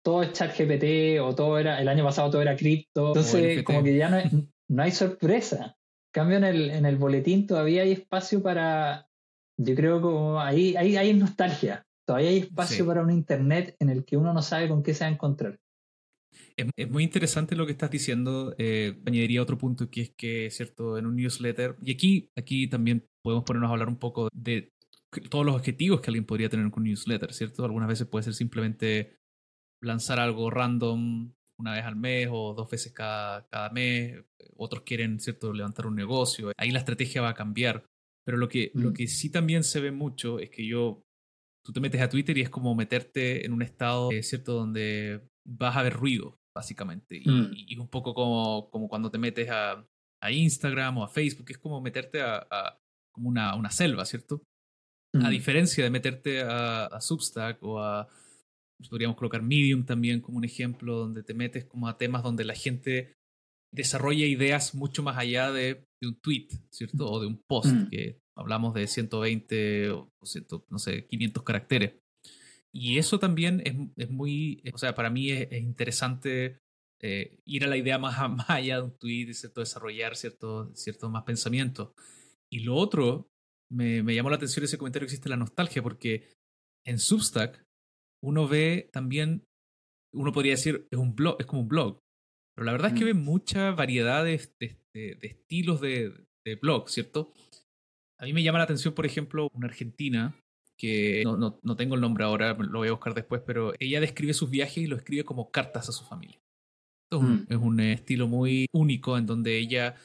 todo 0.06 0.22
es 0.22 0.34
chat 0.34 0.56
GPT 0.56 1.20
o 1.20 1.34
todo 1.34 1.58
era, 1.58 1.82
el 1.82 1.88
año 1.88 2.04
pasado 2.04 2.30
todo 2.30 2.42
era 2.44 2.56
cripto. 2.56 3.08
Entonces, 3.08 3.64
como 3.64 3.82
que 3.82 3.98
ya 3.98 4.08
no, 4.08 4.18
no 4.70 4.84
hay 4.84 4.92
sorpresa. 4.92 5.76
En 5.76 6.12
cambio, 6.12 6.38
en 6.38 6.44
el, 6.44 6.70
en 6.70 6.86
el 6.86 6.98
boletín 6.98 7.48
todavía 7.48 7.82
hay 7.82 7.94
espacio 7.94 8.44
para, 8.44 9.10
yo 9.58 9.74
creo 9.74 10.00
que 10.00 10.40
ahí, 10.40 10.76
ahí, 10.76 10.96
hay 10.96 11.12
nostalgia. 11.16 11.88
Todavía 12.06 12.30
hay 12.30 12.38
espacio 12.38 12.86
para 12.86 13.02
un 13.02 13.10
Internet 13.10 13.76
en 13.80 13.90
el 13.90 14.06
que 14.06 14.16
uno 14.16 14.32
no 14.32 14.44
sabe 14.44 14.70
con 14.70 14.84
qué 14.84 14.94
se 14.94 15.06
va 15.06 15.10
a 15.10 15.14
encontrar. 15.14 15.60
Es, 16.56 16.88
muy 16.88 17.04
interesante 17.04 17.56
lo 17.56 17.66
que 17.66 17.72
estás 17.72 17.90
diciendo. 17.90 18.54
Eh, 18.60 19.02
añadiría 19.08 19.42
otro 19.42 19.58
punto 19.58 19.90
que 19.90 20.02
es 20.02 20.14
que, 20.16 20.52
cierto, 20.52 21.00
en 21.00 21.08
un 21.08 21.16
newsletter, 21.16 21.78
y 21.82 21.92
aquí, 21.92 22.30
aquí 22.36 22.68
también 22.68 23.08
podemos 23.24 23.44
ponernos 23.44 23.70
a 23.70 23.74
hablar 23.74 23.88
un 23.88 23.98
poco 23.98 24.30
de 24.32 24.72
todos 25.32 25.48
los 25.48 25.56
objetivos 25.56 26.00
que 26.00 26.12
alguien 26.12 26.26
podría 26.26 26.50
tener 26.50 26.70
con 26.70 26.84
un 26.84 26.90
newsletter, 26.90 27.34
¿cierto? 27.34 27.66
Algunas 27.66 27.90
veces 27.90 28.06
puede 28.06 28.22
ser 28.22 28.36
simplemente 28.36 29.25
lanzar 29.86 30.20
algo 30.20 30.50
random 30.50 31.32
una 31.58 31.74
vez 31.74 31.86
al 31.86 31.96
mes 31.96 32.28
o 32.32 32.54
dos 32.54 32.70
veces 32.70 32.92
cada, 32.92 33.48
cada 33.48 33.70
mes. 33.70 34.24
Otros 34.58 34.84
quieren, 34.84 35.20
¿cierto?, 35.20 35.54
levantar 35.54 35.88
un 35.88 35.96
negocio. 35.96 36.52
Ahí 36.58 36.72
la 36.72 36.80
estrategia 36.80 37.22
va 37.22 37.30
a 37.30 37.34
cambiar. 37.34 37.86
Pero 38.26 38.38
lo 38.38 38.50
que, 38.50 38.72
lo 38.74 38.90
mm. 38.90 38.94
que 38.94 39.08
sí 39.08 39.30
también 39.30 39.64
se 39.64 39.80
ve 39.80 39.92
mucho 39.92 40.40
es 40.40 40.50
que 40.50 40.66
yo, 40.66 41.04
tú 41.64 41.72
te 41.72 41.80
metes 41.80 42.02
a 42.02 42.10
Twitter 42.10 42.38
y 42.38 42.42
es 42.42 42.50
como 42.50 42.74
meterte 42.74 43.46
en 43.46 43.54
un 43.54 43.62
estado, 43.62 44.12
eh, 44.12 44.24
¿cierto?, 44.24 44.54
donde 44.54 45.22
vas 45.46 45.76
a 45.76 45.84
ver 45.84 45.94
ruido, 45.94 46.40
básicamente. 46.56 47.22
Mm. 47.24 47.52
Y, 47.54 47.78
un 47.78 47.88
poco 47.88 48.14
como, 48.14 48.70
como 48.72 48.90
cuando 48.90 49.12
te 49.12 49.20
metes 49.20 49.50
a, 49.50 49.86
a, 50.22 50.32
Instagram 50.32 50.98
o 50.98 51.04
a 51.04 51.10
Facebook, 51.10 51.46
es 51.50 51.58
como 51.58 51.82
meterte 51.82 52.22
a, 52.22 52.48
a 52.50 52.80
como 53.14 53.30
una, 53.30 53.56
una 53.56 53.70
selva, 53.70 54.06
¿cierto? 54.06 54.42
A 55.14 55.28
mm. 55.28 55.30
diferencia 55.30 55.84
de 55.84 55.90
meterte 55.90 56.42
a, 56.42 56.88
a 56.88 57.00
Substack 57.00 57.62
o 57.62 57.80
a, 57.80 58.10
podríamos 58.90 59.18
colocar 59.18 59.42
Medium 59.42 59.86
también 59.86 60.22
como 60.22 60.38
un 60.38 60.46
ejemplo, 60.46 60.98
donde 60.98 61.24
te 61.24 61.34
metes 61.34 61.66
como 61.66 61.88
a 61.88 61.98
temas 61.98 62.24
donde 62.24 62.46
la 62.46 62.56
gente 62.56 63.14
desarrolla 63.72 64.26
ideas 64.26 64.74
mucho 64.74 65.04
más 65.04 65.18
allá 65.18 65.52
de, 65.52 65.86
un 66.02 66.20
tweet, 66.22 66.48
¿cierto? 66.70 67.10
O 67.10 67.20
de 67.20 67.26
un 67.26 67.42
post, 67.48 67.74
mm. 67.74 67.90
que 67.90 68.22
hablamos 68.38 68.76
de 68.76 68.86
120 68.86 69.90
o, 69.90 70.14
no 70.70 70.78
sé, 70.78 71.08
500 71.08 71.44
caracteres. 71.44 71.96
Y 72.72 73.00
eso 73.00 73.18
también 73.18 73.62
es, 73.66 73.74
es 73.96 74.12
muy, 74.12 74.62
o 74.72 74.78
sea, 74.78 74.94
para 74.94 75.10
mí 75.10 75.32
es, 75.32 75.52
interesante 75.54 76.60
eh, 77.02 77.40
ir 77.46 77.64
a 77.64 77.68
la 77.68 77.78
idea 77.78 77.98
más, 77.98 78.18
más, 78.30 78.50
allá 78.50 78.78
de 78.78 78.84
un 78.84 78.98
tweet, 78.98 79.34
¿cierto? 79.34 79.62
Desarrollar 79.62 80.16
ciertos 80.16 80.80
cierto 80.80 81.10
más 81.10 81.24
pensamientos. 81.24 81.94
Y 82.52 82.60
lo 82.60 82.76
otro, 82.76 83.30
me, 83.72 84.04
me 84.04 84.14
llamó 84.14 84.30
la 84.30 84.36
atención 84.36 84.64
ese 84.64 84.78
comentario 84.78 85.08
que 85.08 85.14
existe 85.14 85.30
la 85.30 85.38
nostalgia, 85.38 85.82
porque 85.82 86.34
en 86.86 87.00
Substack 87.00 87.65
uno 88.26 88.48
ve 88.48 88.90
también, 88.92 89.46
uno 90.14 90.32
podría 90.32 90.54
decir, 90.54 90.88
es 90.92 90.98
un 90.98 91.16
blog, 91.16 91.38
es 91.40 91.46
como 91.46 91.62
un 91.62 91.68
blog, 91.68 92.00
pero 92.56 92.66
la 92.66 92.72
verdad 92.72 92.92
es 92.92 93.00
que 93.00 93.06
mm. 93.06 93.08
ve 93.08 93.14
mucha 93.14 93.72
variedad 93.72 94.24
de, 94.24 94.34
estilos 95.22 95.82
de, 95.82 96.14
de, 96.46 96.56
blog, 96.56 96.90
¿cierto? 96.90 97.34
A 98.20 98.26
mí 98.26 98.34
me 98.34 98.44
llama 98.44 98.60
la 98.60 98.64
atención, 98.64 98.94
por 98.94 99.06
ejemplo, 99.06 99.50
una 99.54 99.68
argentina 99.68 100.36
que 100.78 101.22
no, 101.24 101.38
no, 101.38 101.60
no, 101.64 101.76
tengo 101.76 101.96
el 101.96 102.02
nombre 102.02 102.24
ahora, 102.24 102.54
lo 102.54 102.80
voy 102.80 102.88
a 102.88 102.94
buscar 102.94 103.14
después, 103.14 103.42
pero 103.46 103.74
ella 103.80 104.02
describe 104.02 104.34
sus 104.34 104.50
viajes 104.50 104.78
y 104.78 104.88
lo 104.88 104.96
escribe 104.96 105.24
como 105.24 105.52
cartas 105.52 105.88
a 105.90 105.92
su 105.92 106.04
familia. 106.04 106.40
es, 107.12 107.20
un, 107.20 107.46
es 107.50 107.58
un 107.58 107.80
estilo 107.80 108.28
muy 108.28 108.68
único 108.74 109.18
en 109.18 109.26
donde 109.26 109.58
ella 109.58 109.96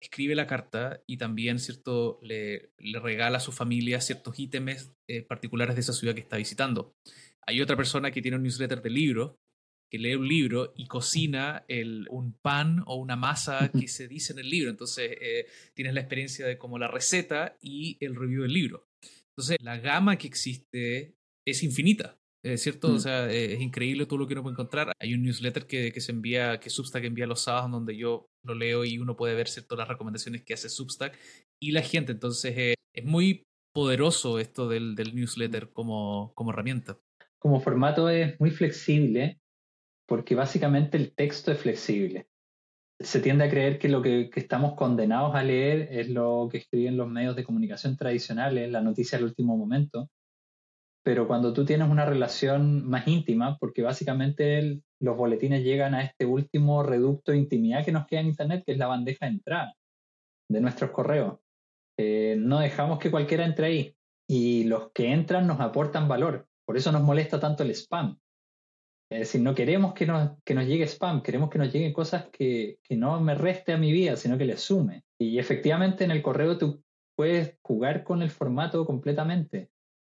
escribe 0.00 0.34
la 0.34 0.46
carta 0.46 1.02
y 1.06 1.16
también 1.16 1.58
cierto 1.58 2.20
le, 2.22 2.72
le 2.78 3.00
regala 3.00 3.38
a 3.38 3.40
su 3.40 3.52
familia 3.52 4.00
ciertos 4.00 4.38
ítems 4.38 4.92
eh, 5.08 5.22
particulares 5.22 5.74
de 5.74 5.80
esa 5.80 5.92
ciudad 5.92 6.14
que 6.14 6.20
está 6.20 6.36
visitando. 6.36 6.94
Hay 7.48 7.62
otra 7.62 7.76
persona 7.76 8.10
que 8.10 8.20
tiene 8.20 8.36
un 8.36 8.42
newsletter 8.42 8.82
de 8.82 8.90
libros 8.90 9.36
que 9.90 9.98
lee 9.98 10.16
un 10.16 10.28
libro 10.28 10.74
y 10.76 10.86
cocina 10.86 11.64
el, 11.66 12.06
un 12.10 12.34
pan 12.34 12.82
o 12.84 12.96
una 12.96 13.16
masa 13.16 13.70
que 13.72 13.88
se 13.88 14.06
dice 14.06 14.34
en 14.34 14.40
el 14.40 14.50
libro. 14.50 14.70
Entonces 14.70 15.16
eh, 15.18 15.46
tienes 15.74 15.94
la 15.94 16.00
experiencia 16.00 16.46
de 16.46 16.58
como 16.58 16.78
la 16.78 16.88
receta 16.88 17.56
y 17.62 17.96
el 18.00 18.16
review 18.16 18.42
del 18.42 18.52
libro. 18.52 18.86
Entonces 19.34 19.56
la 19.62 19.78
gama 19.78 20.18
que 20.18 20.26
existe 20.26 21.14
es 21.46 21.62
infinita. 21.62 22.18
¿Es 22.44 22.62
cierto? 22.62 22.88
O 22.88 22.96
mm. 22.96 23.00
sea, 23.00 23.32
eh, 23.32 23.54
es 23.54 23.60
increíble 23.62 24.04
todo 24.04 24.18
lo 24.18 24.26
que 24.26 24.34
uno 24.34 24.42
puede 24.42 24.52
encontrar. 24.52 24.92
Hay 25.00 25.14
un 25.14 25.22
newsletter 25.22 25.66
que, 25.66 25.90
que 25.90 26.00
se 26.02 26.12
envía, 26.12 26.60
que 26.60 26.68
Substack 26.68 27.04
envía 27.04 27.26
los 27.26 27.40
sábados, 27.40 27.70
donde 27.70 27.96
yo 27.96 28.26
lo 28.44 28.54
leo 28.54 28.84
y 28.84 28.98
uno 28.98 29.16
puede 29.16 29.34
ver 29.34 29.48
cierto, 29.48 29.74
las 29.74 29.88
recomendaciones 29.88 30.44
que 30.44 30.52
hace 30.52 30.68
Substack 30.68 31.18
y 31.60 31.72
la 31.72 31.80
gente. 31.80 32.12
Entonces, 32.12 32.54
eh, 32.56 32.74
es 32.94 33.04
muy 33.06 33.42
poderoso 33.74 34.38
esto 34.38 34.68
del, 34.68 34.94
del 34.94 35.14
newsletter 35.14 35.70
como, 35.70 36.32
como 36.34 36.50
herramienta. 36.50 36.98
Como 37.38 37.60
formato 37.60 38.08
es 38.10 38.38
muy 38.40 38.50
flexible 38.50 39.40
porque 40.06 40.34
básicamente 40.34 40.96
el 40.96 41.14
texto 41.14 41.52
es 41.52 41.58
flexible. 41.58 42.28
Se 42.98 43.20
tiende 43.20 43.44
a 43.44 43.50
creer 43.50 43.78
que 43.78 43.88
lo 43.88 44.02
que, 44.02 44.30
estamos 44.34 44.74
condenados 44.74 45.34
a 45.34 45.44
leer 45.44 45.88
es 45.92 46.08
lo 46.08 46.48
que 46.50 46.58
escriben 46.58 46.96
los 46.96 47.08
medios 47.08 47.36
de 47.36 47.44
comunicación 47.44 47.96
tradicionales, 47.96 48.70
la 48.70 48.80
noticia 48.80 49.18
del 49.18 49.26
último 49.26 49.56
momento, 49.56 50.10
pero 51.04 51.28
cuando 51.28 51.52
tú 51.52 51.64
tienes 51.64 51.88
una 51.88 52.04
relación 52.04 52.88
más 52.88 53.06
íntima, 53.06 53.56
porque 53.58 53.82
básicamente 53.82 54.82
los 55.00 55.16
boletines 55.16 55.62
llegan 55.62 55.94
a 55.94 56.02
este 56.02 56.26
último 56.26 56.82
reducto 56.82 57.32
de 57.32 57.38
intimidad 57.38 57.84
que 57.84 57.92
nos 57.92 58.06
queda 58.06 58.20
en 58.20 58.28
Internet, 58.28 58.64
que 58.66 58.72
es 58.72 58.78
la 58.78 58.88
bandeja 58.88 59.26
de 59.26 59.32
entrada 59.32 59.74
de 60.50 60.60
nuestros 60.60 60.90
correos. 60.90 61.38
Eh, 61.98 62.36
no 62.38 62.60
dejamos 62.60 62.98
que 62.98 63.10
cualquiera 63.10 63.44
entre 63.44 63.66
ahí 63.66 63.96
y 64.28 64.64
los 64.64 64.90
que 64.92 65.12
entran 65.12 65.46
nos 65.46 65.60
aportan 65.60 66.08
valor. 66.08 66.46
Por 66.68 66.76
eso 66.76 66.92
nos 66.92 67.02
molesta 67.02 67.40
tanto 67.40 67.62
el 67.62 67.70
spam. 67.70 68.18
Es 69.10 69.20
decir, 69.20 69.40
no 69.40 69.54
queremos 69.54 69.94
que 69.94 70.04
nos, 70.04 70.32
que 70.44 70.52
nos 70.52 70.66
llegue 70.66 70.86
spam, 70.86 71.22
queremos 71.22 71.48
que 71.48 71.56
nos 71.56 71.72
lleguen 71.72 71.94
cosas 71.94 72.28
que, 72.30 72.78
que 72.82 72.94
no 72.94 73.18
me 73.22 73.34
reste 73.34 73.72
a 73.72 73.78
mi 73.78 73.90
vida, 73.90 74.16
sino 74.16 74.36
que 74.36 74.44
le 74.44 74.58
sume. 74.58 75.02
Y 75.18 75.38
efectivamente 75.38 76.04
en 76.04 76.10
el 76.10 76.20
correo 76.20 76.58
tú 76.58 76.84
puedes 77.16 77.56
jugar 77.62 78.04
con 78.04 78.20
el 78.20 78.28
formato 78.28 78.84
completamente. 78.84 79.70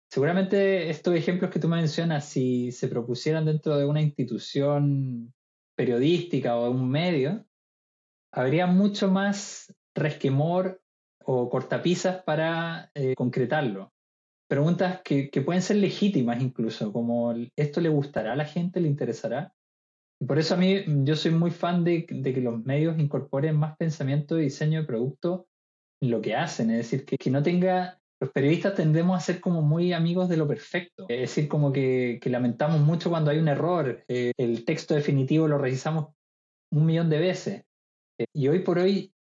Seguramente 0.09 0.89
estos 0.89 1.13
ejemplos 1.13 1.51
que 1.51 1.59
tú 1.59 1.67
mencionas, 1.67 2.25
si 2.25 2.71
se 2.71 2.87
propusieran 2.87 3.45
dentro 3.45 3.77
de 3.77 3.85
una 3.85 4.01
institución 4.01 5.35
periodística 5.75 6.57
o 6.57 6.71
un 6.71 6.89
medio, 6.89 7.45
habría 8.33 8.65
mucho 8.65 9.11
más 9.11 9.71
resquemor 9.93 10.81
o 11.23 11.51
cortapisas 11.51 12.23
para 12.23 12.89
eh, 12.95 13.13
concretarlo 13.15 13.93
preguntas 14.47 15.01
que, 15.03 15.29
pueden 15.45 15.61
ser 15.61 15.77
legítimas 15.77 16.41
incluso, 16.41 16.91
como 16.91 17.33
¿esto 17.55 17.81
le 17.81 17.89
gustará 17.89 18.33
a 18.33 18.35
la 18.35 18.45
gente? 18.45 18.79
¿Le 18.79 18.87
interesará? 18.87 19.53
Y 20.19 20.25
por 20.25 20.39
eso 20.39 20.55
a 20.55 20.57
mí 20.57 20.83
yo 21.03 21.15
soy 21.15 21.31
muy 21.31 21.51
fan 21.51 21.83
de, 21.83 22.05
que 22.05 22.41
los 22.41 22.63
medios 22.65 22.97
incorporen 22.97 23.55
más 23.55 23.77
pensamiento 23.77 24.35
de 24.35 24.43
diseño 24.43 24.81
de 24.81 24.87
producto 24.87 25.47
en 26.01 26.11
lo 26.11 26.21
que 26.21 26.35
hacen, 26.35 26.71
es 26.71 26.77
decir, 26.77 27.05
que, 27.05 27.29
no 27.29 27.43
tenga... 27.43 27.99
Los 28.19 28.31
periodistas 28.31 28.73
tendemos 28.73 29.15
a 29.15 29.19
ser 29.19 29.39
como 29.39 29.61
muy 29.61 29.93
amigos 29.93 30.27
de 30.27 30.37
lo 30.37 30.47
perfecto, 30.47 31.05
es 31.07 31.19
decir, 31.19 31.47
como 31.47 31.71
que, 31.71 32.19
lamentamos 32.25 32.81
mucho 32.81 33.11
cuando 33.11 33.29
hay 33.29 33.37
un 33.37 33.47
error, 33.47 34.03
eh, 34.07 34.31
el 34.37 34.65
texto 34.65 34.95
definitivo 34.95 35.47
lo 35.47 35.59
revisamos 35.59 36.15
un 36.71 36.87
millón 36.87 37.11
de 37.11 37.19
veces. 37.19 37.63
Eh, 38.19 38.25
y 38.33 38.47
hoy 38.47 38.59
por 38.59 38.79
hoy 38.79 39.13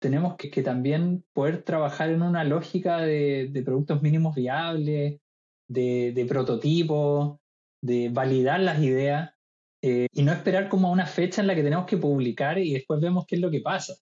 tenemos 0.00 0.36
que, 0.36 0.62
también 0.62 1.24
poder 1.32 1.62
trabajar 1.62 2.10
en 2.10 2.22
una 2.22 2.42
lógica 2.44 2.98
de, 2.98 3.62
productos 3.64 4.02
mínimos 4.02 4.34
viables, 4.34 5.20
de, 5.68 6.12
de 6.12 6.24
prototipos, 6.24 7.38
de 7.82 8.08
validar 8.08 8.60
las 8.60 8.82
ideas 8.82 9.34
eh, 9.82 10.08
y 10.12 10.22
no 10.22 10.32
esperar 10.32 10.68
como 10.68 10.88
a 10.88 10.92
una 10.92 11.06
fecha 11.06 11.40
en 11.40 11.46
la 11.46 11.54
que 11.54 11.62
tenemos 11.62 11.86
que 11.86 11.96
publicar 11.96 12.58
y 12.58 12.72
después 12.72 13.00
vemos 13.00 13.24
qué 13.26 13.36
es 13.36 13.40
lo 13.40 13.50
que 13.50 13.60
pasa. 13.60 13.94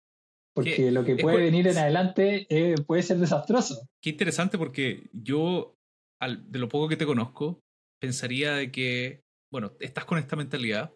Porque 0.55 0.91
lo 0.91 1.05
que 1.05 1.17
puede 1.17 1.37
venir 1.37 1.69
en 1.69 1.79
adelante 1.79 2.47
eh, 2.51 2.75
puede 2.85 3.03
ser 3.03 3.19
desastroso. 3.19 3.87
Qué 4.03 4.11
interesante 4.11 4.59
porque 4.59 5.09
yo, 5.13 5.77
de 6.21 6.59
lo 6.59 6.69
poco 6.69 6.89
que 6.89 6.97
te 6.97 7.07
conozco, 7.07 7.61
pensaría 8.01 8.55
de 8.55 8.73
que, 8.73 9.23
bueno, 9.53 9.73
estás 9.79 10.05
con 10.05 10.19
esta 10.19 10.35
mentalidad, 10.35 10.93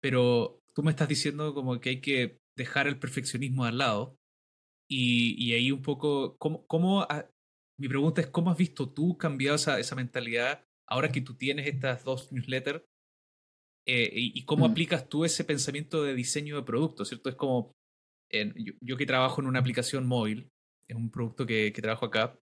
pero 0.00 0.58
tú 0.74 0.82
me 0.82 0.90
estás 0.90 1.06
diciendo 1.06 1.54
como 1.54 1.78
que 1.78 1.90
hay 1.90 2.00
que 2.00 2.38
dejar 2.56 2.86
el 2.86 2.98
perfeccionismo 2.98 3.64
al 3.64 3.78
lado. 3.78 4.18
Y, 4.88 5.34
y 5.42 5.54
ahí 5.54 5.72
un 5.72 5.82
poco, 5.82 6.36
¿cómo, 6.38 6.66
cómo 6.66 7.06
mi 7.78 7.88
pregunta 7.88 8.20
es, 8.20 8.28
¿cómo 8.28 8.50
has 8.50 8.56
visto 8.56 8.92
tú 8.92 9.16
cambiado 9.18 9.56
esa, 9.56 9.78
esa 9.78 9.94
mentalidad 9.94 10.64
ahora 10.86 11.10
que 11.10 11.20
tú 11.20 11.36
tienes 11.36 11.66
estas 11.66 12.04
dos 12.04 12.32
newsletters? 12.32 12.84
Eh, 13.88 14.10
y, 14.12 14.44
cómo 14.44 14.66
mm. 14.66 14.70
aplicas 14.72 15.08
tú 15.08 15.24
ese 15.24 15.44
pensamiento 15.44 16.02
de 16.02 16.14
diseño 16.14 16.56
de 16.56 16.62
producto, 16.62 17.04
¿cierto? 17.04 17.28
Es 17.28 17.36
como, 17.36 17.76
yo, 18.80 18.96
que 18.96 19.06
trabajo 19.06 19.40
en 19.40 19.46
una 19.46 19.60
aplicación 19.60 20.06
móvil, 20.06 20.50
es 20.88 20.96
un 20.96 21.10
producto 21.10 21.46
que, 21.46 21.72
que 21.72 21.82
trabajo 21.82 22.06
acá, 22.06 22.36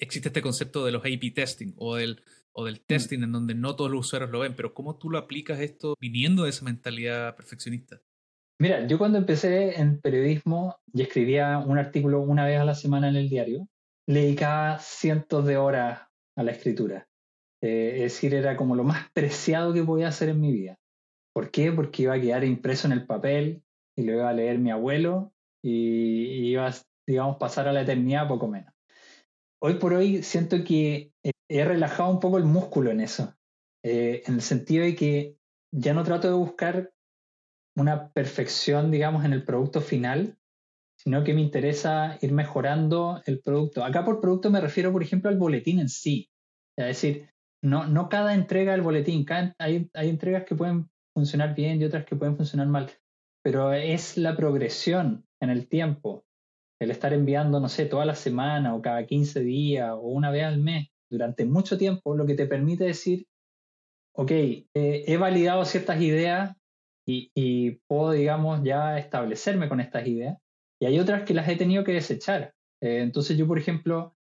existe 0.00 0.30
este 0.30 0.42
concepto 0.42 0.84
de 0.84 0.90
los 0.90 1.04
A-B 1.04 1.30
testing 1.32 1.74
o 1.76 1.94
del, 1.94 2.24
o 2.52 2.64
del 2.64 2.76
mm. 2.76 2.86
testing 2.88 3.22
en 3.22 3.30
donde 3.30 3.54
no 3.54 3.76
todos 3.76 3.90
los 3.90 4.06
usuarios 4.06 4.32
lo 4.32 4.40
ven, 4.40 4.56
pero 4.56 4.74
¿cómo 4.74 4.98
tú 4.98 5.10
lo 5.10 5.18
aplicas 5.18 5.60
esto 5.60 5.94
viniendo 6.00 6.42
de 6.42 6.50
esa 6.50 6.64
mentalidad 6.64 7.36
perfeccionista? 7.36 8.02
Mira, 8.60 8.86
yo 8.86 8.98
cuando 8.98 9.18
empecé 9.18 9.80
en 9.80 10.00
periodismo 10.00 10.76
y 10.92 11.02
escribía 11.02 11.58
un 11.58 11.76
artículo 11.76 12.20
una 12.20 12.46
vez 12.46 12.60
a 12.60 12.64
la 12.64 12.74
semana 12.74 13.08
en 13.08 13.16
el 13.16 13.28
diario, 13.28 13.68
le 14.06 14.22
dedicaba 14.22 14.78
cientos 14.78 15.44
de 15.44 15.56
horas 15.56 16.02
a 16.36 16.42
la 16.42 16.52
escritura. 16.52 17.08
Eh, 17.62 17.94
es 17.96 18.02
decir, 18.02 18.34
era 18.34 18.56
como 18.56 18.76
lo 18.76 18.84
más 18.84 19.10
preciado 19.12 19.72
que 19.72 19.82
podía 19.82 20.08
hacer 20.08 20.28
en 20.28 20.40
mi 20.40 20.52
vida. 20.52 20.78
¿Por 21.34 21.50
qué? 21.50 21.72
Porque 21.72 22.02
iba 22.02 22.14
a 22.14 22.20
quedar 22.20 22.44
impreso 22.44 22.86
en 22.86 22.92
el 22.92 23.06
papel 23.06 23.62
y 23.96 24.04
lo 24.04 24.12
iba 24.12 24.28
a 24.28 24.34
leer 24.34 24.58
mi 24.58 24.70
abuelo 24.70 25.32
y, 25.62 26.50
iba, 26.50 26.70
digamos, 27.06 27.38
pasar 27.38 27.66
a 27.66 27.72
la 27.72 27.82
eternidad 27.82 28.28
poco 28.28 28.46
menos. 28.46 28.72
Hoy 29.60 29.74
por 29.74 29.94
hoy 29.94 30.22
siento 30.22 30.62
que 30.62 31.10
he 31.48 31.64
relajado 31.64 32.10
un 32.10 32.20
poco 32.20 32.38
el 32.38 32.44
músculo 32.44 32.90
en 32.90 33.00
eso, 33.00 33.34
eh, 33.82 34.22
en 34.26 34.34
el 34.34 34.42
sentido 34.42 34.84
de 34.84 34.94
que 34.94 35.36
ya 35.72 35.94
no 35.94 36.04
trato 36.04 36.28
de 36.28 36.34
buscar 36.34 36.93
una 37.76 38.10
perfección, 38.12 38.90
digamos, 38.90 39.24
en 39.24 39.32
el 39.32 39.44
producto 39.44 39.80
final, 39.80 40.36
sino 40.96 41.24
que 41.24 41.34
me 41.34 41.40
interesa 41.40 42.18
ir 42.20 42.32
mejorando 42.32 43.20
el 43.26 43.40
producto. 43.40 43.84
Acá 43.84 44.04
por 44.04 44.20
producto 44.20 44.50
me 44.50 44.60
refiero, 44.60 44.92
por 44.92 45.02
ejemplo, 45.02 45.28
al 45.28 45.38
boletín 45.38 45.80
en 45.80 45.88
sí. 45.88 46.30
Es 46.78 46.86
decir, 46.86 47.30
no, 47.62 47.86
no 47.86 48.08
cada 48.08 48.34
entrega 48.34 48.72
del 48.72 48.82
boletín, 48.82 49.26
hay, 49.58 49.90
hay 49.94 50.08
entregas 50.08 50.44
que 50.44 50.54
pueden 50.54 50.88
funcionar 51.14 51.54
bien 51.54 51.80
y 51.80 51.84
otras 51.84 52.04
que 52.04 52.16
pueden 52.16 52.36
funcionar 52.36 52.66
mal, 52.66 52.90
pero 53.42 53.72
es 53.72 54.16
la 54.16 54.36
progresión 54.36 55.24
en 55.40 55.50
el 55.50 55.68
tiempo, 55.68 56.24
el 56.80 56.90
estar 56.90 57.12
enviando, 57.12 57.60
no 57.60 57.68
sé, 57.68 57.86
toda 57.86 58.04
la 58.04 58.14
semana 58.14 58.74
o 58.74 58.82
cada 58.82 59.06
15 59.06 59.40
días 59.40 59.92
o 59.92 60.08
una 60.08 60.30
vez 60.30 60.44
al 60.44 60.58
mes 60.58 60.88
durante 61.10 61.44
mucho 61.44 61.78
tiempo, 61.78 62.16
lo 62.16 62.26
que 62.26 62.34
te 62.34 62.46
permite 62.46 62.84
decir, 62.84 63.26
ok, 64.16 64.30
he 64.74 65.16
validado 65.16 65.64
ciertas 65.64 66.00
ideas 66.00 66.56
y, 67.06 67.30
y, 67.34 67.72
puedo, 67.86 68.12
digamos, 68.12 68.62
ya 68.64 68.98
establecerme 68.98 69.68
con 69.68 69.80
estas 69.80 70.06
ideas, 70.06 70.38
y 70.80 70.86
hay 70.86 70.98
otras 70.98 71.22
que 71.24 71.34
las 71.34 71.48
he 71.48 71.56
tenido 71.56 71.84
que 71.84 71.92
desechar. 71.92 72.54
Eh, 72.80 73.00
entonces 73.00 73.36
yo, 73.36 73.46
por 73.46 73.58
ejemplo, 73.58 74.16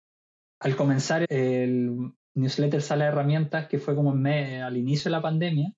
al 0.61 0.76
comenzar 0.76 1.26
el 1.28 2.12
newsletter 2.35 2.83
Sala 2.83 3.05
de 3.05 3.11
Herramientas, 3.11 3.68
que 3.68 3.78
fue 3.78 3.95
como 3.95 4.12
al 4.12 4.76
inicio 4.76 5.11
de 5.11 5.16
la 5.16 5.22
pandemia, 5.22 5.72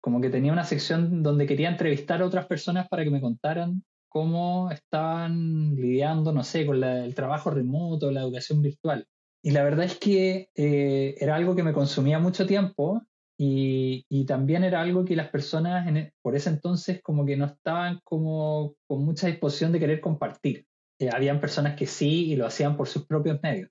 como 0.00 0.20
que 0.20 0.28
tenía 0.28 0.52
una 0.52 0.64
sección 0.64 1.22
donde 1.22 1.46
quería 1.46 1.70
entrevistar 1.70 2.20
a 2.20 2.26
otras 2.26 2.46
personas 2.46 2.88
para 2.88 3.04
que 3.04 3.10
me 3.10 3.22
contaran 3.22 3.82
cómo 4.10 4.70
estaban 4.70 5.74
lidiando, 5.74 6.32
no 6.32 6.44
sé, 6.44 6.66
con 6.66 6.84
el 6.84 7.14
trabajo 7.14 7.50
remoto, 7.50 8.10
la 8.10 8.20
educación 8.20 8.60
virtual. 8.60 9.08
Y 9.42 9.50
la 9.50 9.64
verdad 9.64 9.86
es 9.86 9.98
que 9.98 10.50
eh, 10.54 11.14
era 11.18 11.34
algo 11.34 11.56
que 11.56 11.62
me 11.62 11.72
consumía 11.72 12.18
mucho 12.18 12.46
tiempo 12.46 13.02
y, 13.36 14.24
también 14.26 14.64
era 14.64 14.80
algo 14.80 15.04
que 15.04 15.16
las 15.16 15.28
personas 15.28 15.86
e, 15.88 16.12
por 16.22 16.36
ese 16.36 16.50
entonces 16.50 17.02
como 17.02 17.26
que 17.26 17.36
no 17.36 17.46
estaban 17.46 18.00
como 18.04 18.74
con 18.86 19.04
mucha 19.04 19.26
disposición 19.26 19.72
de 19.72 19.80
querer 19.80 20.00
compartir. 20.00 20.66
Eh, 21.00 21.10
habían 21.12 21.40
personas 21.40 21.76
que 21.76 21.86
sí 21.86 22.32
y 22.32 22.36
lo 22.36 22.46
hacían 22.46 22.76
por 22.76 22.88
sus 22.88 23.06
propios 23.06 23.40
medios. 23.42 23.70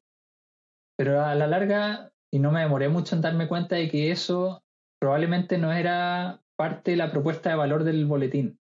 Pero 0.98 1.24
a 1.24 1.34
la 1.36 1.48
larga, 1.48 2.12
y 2.32 2.40
no 2.40 2.52
me 2.52 2.62
demoré 2.62 2.90
mucho 2.90 3.16
en 3.16 3.22
darme 3.22 3.48
cuenta 3.48 3.76
de 3.76 3.90
que 3.90 4.12
eso 4.12 4.64
probablemente 5.00 5.58
no 5.58 5.72
era 5.72 6.42
parte 6.56 6.92
de 6.92 6.98
la 6.98 7.12
propuesta 7.12 7.50
de 7.50 7.56
valor 7.56 7.84
del 7.84 8.06
boletín. 8.06 8.60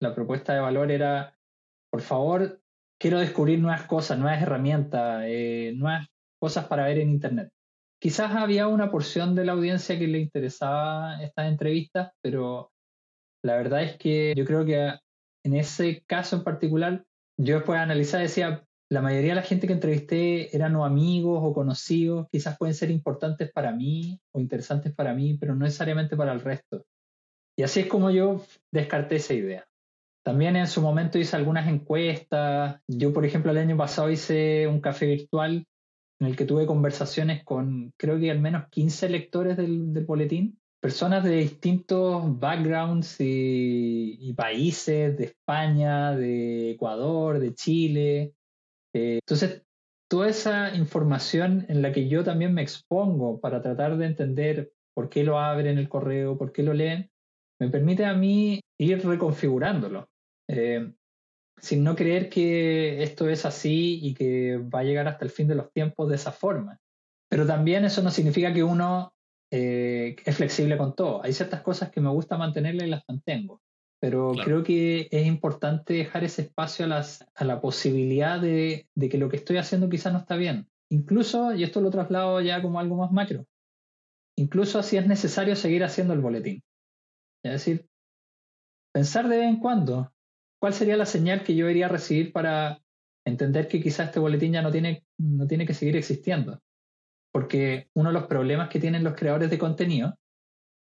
La 0.00 0.14
propuesta 0.14 0.54
de 0.54 0.60
valor 0.60 0.90
era, 0.90 1.36
por 1.90 2.00
favor, 2.00 2.60
quiero 2.98 3.18
descubrir 3.18 3.60
nuevas 3.60 3.84
cosas, 3.84 4.18
nuevas 4.18 4.42
herramientas, 4.42 5.24
eh, 5.26 5.72
nuevas 5.76 6.08
cosas 6.40 6.66
para 6.66 6.84
ver 6.84 6.98
en 6.98 7.10
Internet. 7.10 7.50
Quizás 8.00 8.34
había 8.34 8.66
una 8.66 8.90
porción 8.90 9.34
de 9.34 9.44
la 9.44 9.52
audiencia 9.52 9.98
que 9.98 10.06
le 10.06 10.20
interesaba 10.20 11.22
estas 11.22 11.48
entrevistas, 11.48 12.12
pero 12.22 12.72
la 13.44 13.56
verdad 13.56 13.82
es 13.82 13.98
que 13.98 14.32
yo 14.34 14.46
creo 14.46 14.64
que 14.64 14.94
en 15.44 15.54
ese 15.54 16.02
caso 16.06 16.36
en 16.36 16.44
particular, 16.44 17.04
yo 17.38 17.56
después 17.56 17.78
de 17.78 17.82
analizar 17.82 18.22
decía, 18.22 18.64
la 18.90 19.02
mayoría 19.02 19.30
de 19.30 19.36
la 19.36 19.42
gente 19.42 19.66
que 19.66 19.74
entrevisté 19.74 20.54
eran 20.56 20.74
o 20.76 20.84
amigos 20.84 21.40
o 21.42 21.52
conocidos, 21.52 22.26
quizás 22.32 22.56
pueden 22.58 22.74
ser 22.74 22.90
importantes 22.90 23.52
para 23.52 23.70
mí 23.70 24.18
o 24.34 24.40
interesantes 24.40 24.94
para 24.94 25.12
mí, 25.14 25.36
pero 25.38 25.54
no 25.54 25.64
necesariamente 25.64 26.16
para 26.16 26.32
el 26.32 26.40
resto. 26.40 26.86
Y 27.56 27.62
así 27.62 27.80
es 27.80 27.86
como 27.86 28.10
yo 28.10 28.42
descarté 28.72 29.16
esa 29.16 29.34
idea. 29.34 29.66
También 30.24 30.56
en 30.56 30.66
su 30.66 30.80
momento 30.80 31.18
hice 31.18 31.36
algunas 31.36 31.68
encuestas. 31.68 32.80
Yo, 32.88 33.12
por 33.12 33.24
ejemplo, 33.26 33.52
el 33.52 33.58
año 33.58 33.76
pasado 33.76 34.10
hice 34.10 34.66
un 34.66 34.80
café 34.80 35.06
virtual 35.06 35.66
en 36.20 36.26
el 36.26 36.36
que 36.36 36.44
tuve 36.44 36.66
conversaciones 36.66 37.42
con 37.44 37.92
creo 37.96 38.18
que 38.18 38.30
al 38.30 38.40
menos 38.40 38.68
15 38.70 39.08
lectores 39.08 39.56
del, 39.56 40.04
boletín, 40.04 40.60
personas 40.78 41.24
de 41.24 41.36
distintos 41.36 42.38
backgrounds 42.38 43.16
y, 43.18 44.32
países, 44.36 45.16
de 45.16 45.24
España, 45.24 46.14
de 46.14 46.72
Ecuador, 46.72 47.38
de 47.38 47.54
Chile. 47.54 48.34
Eh, 48.94 49.18
entonces, 49.22 49.62
toda 50.08 50.28
esa 50.28 50.74
información 50.76 51.64
en 51.68 51.82
la 51.82 51.92
que 51.92 52.08
yo 52.08 52.22
también 52.22 52.52
me 52.54 52.62
expongo 52.62 53.40
para 53.40 53.62
tratar 53.62 53.96
de 53.96 54.06
entender 54.06 54.72
por 54.94 55.08
qué 55.08 55.24
lo 55.24 55.38
abren 55.38 55.78
el 55.78 55.88
correo, 55.88 56.36
por 56.36 56.52
qué 56.52 56.62
lo 56.62 56.74
leen, 56.74 57.10
me 57.58 57.68
permite 57.68 58.04
a 58.04 58.14
mí 58.14 58.60
ir 58.78 59.06
reconfigurándolo. 59.06 60.08
Eh, 60.48 60.92
sin 61.60 61.84
no 61.84 61.96
creer 61.96 62.28
que 62.28 63.02
esto 63.02 63.28
es 63.28 63.44
así 63.44 63.98
y 64.02 64.14
que 64.14 64.58
va 64.58 64.80
a 64.80 64.84
llegar 64.84 65.08
hasta 65.08 65.24
el 65.24 65.30
fin 65.30 65.48
de 65.48 65.54
los 65.54 65.72
tiempos 65.72 66.08
de 66.08 66.16
esa 66.16 66.32
forma. 66.32 66.78
Pero 67.28 67.46
también 67.46 67.84
eso 67.84 68.02
no 68.02 68.10
significa 68.10 68.52
que 68.52 68.64
uno 68.64 69.14
eh, 69.50 70.16
es 70.24 70.36
flexible 70.36 70.76
con 70.76 70.94
todo. 70.94 71.22
Hay 71.22 71.32
ciertas 71.32 71.62
cosas 71.62 71.90
que 71.90 72.00
me 72.00 72.10
gusta 72.10 72.38
mantenerlas 72.38 72.86
y 72.86 72.90
las 72.90 73.04
mantengo. 73.08 73.60
Pero 74.00 74.32
creo 74.32 74.62
que 74.62 75.08
es 75.10 75.26
importante 75.26 75.92
dejar 75.92 76.24
ese 76.24 76.42
espacio 76.42 76.86
a, 76.86 76.88
las, 76.88 77.26
a 77.34 77.44
la 77.44 77.60
posibilidad 77.60 78.40
de, 78.40 78.88
de, 78.94 79.08
que 79.10 79.18
lo 79.18 79.28
que 79.28 79.36
estoy 79.36 79.58
haciendo 79.58 79.90
quizás 79.90 80.12
no 80.12 80.20
está 80.20 80.36
bien. 80.36 80.68
Incluso, 80.90 81.54
y 81.54 81.64
esto 81.64 81.82
lo 81.82 81.90
traslado 81.90 82.40
ya 82.40 82.62
como 82.62 82.80
algo 82.80 82.96
más 82.96 83.12
macro, 83.12 83.44
incluso 84.36 84.78
así 84.78 84.96
es 84.96 85.06
necesario 85.06 85.54
seguir 85.54 85.84
haciendo 85.84 86.14
el 86.14 86.20
boletín. 86.20 86.62
Es 87.44 87.52
decir, 87.52 87.86
pensar 88.92 89.28
de 89.28 89.36
vez 89.36 89.48
en 89.48 89.60
cuando, 89.60 90.10
¿cuál 90.60 90.74
sería 90.74 90.96
la 90.96 91.06
señal 91.06 91.42
que 91.42 91.56
yo 91.56 91.66
debería 91.66 91.88
recibir 91.88 92.32
para 92.32 92.80
entender 93.24 93.66
que 93.66 93.80
quizás 93.80 94.08
este 94.08 94.20
boletín 94.20 94.52
ya 94.52 94.62
no 94.62 94.70
tiene, 94.70 95.04
no 95.18 95.46
tiene 95.46 95.66
que 95.66 95.74
seguir 95.74 95.96
existiendo? 95.96 96.60
Porque 97.32 97.88
uno 97.94 98.10
de 98.10 98.14
los 98.14 98.26
problemas 98.26 98.68
que 98.68 98.80
tienen 98.80 99.02
los 99.02 99.14
creadores 99.14 99.50
de 99.50 99.58
contenido, 99.58 100.16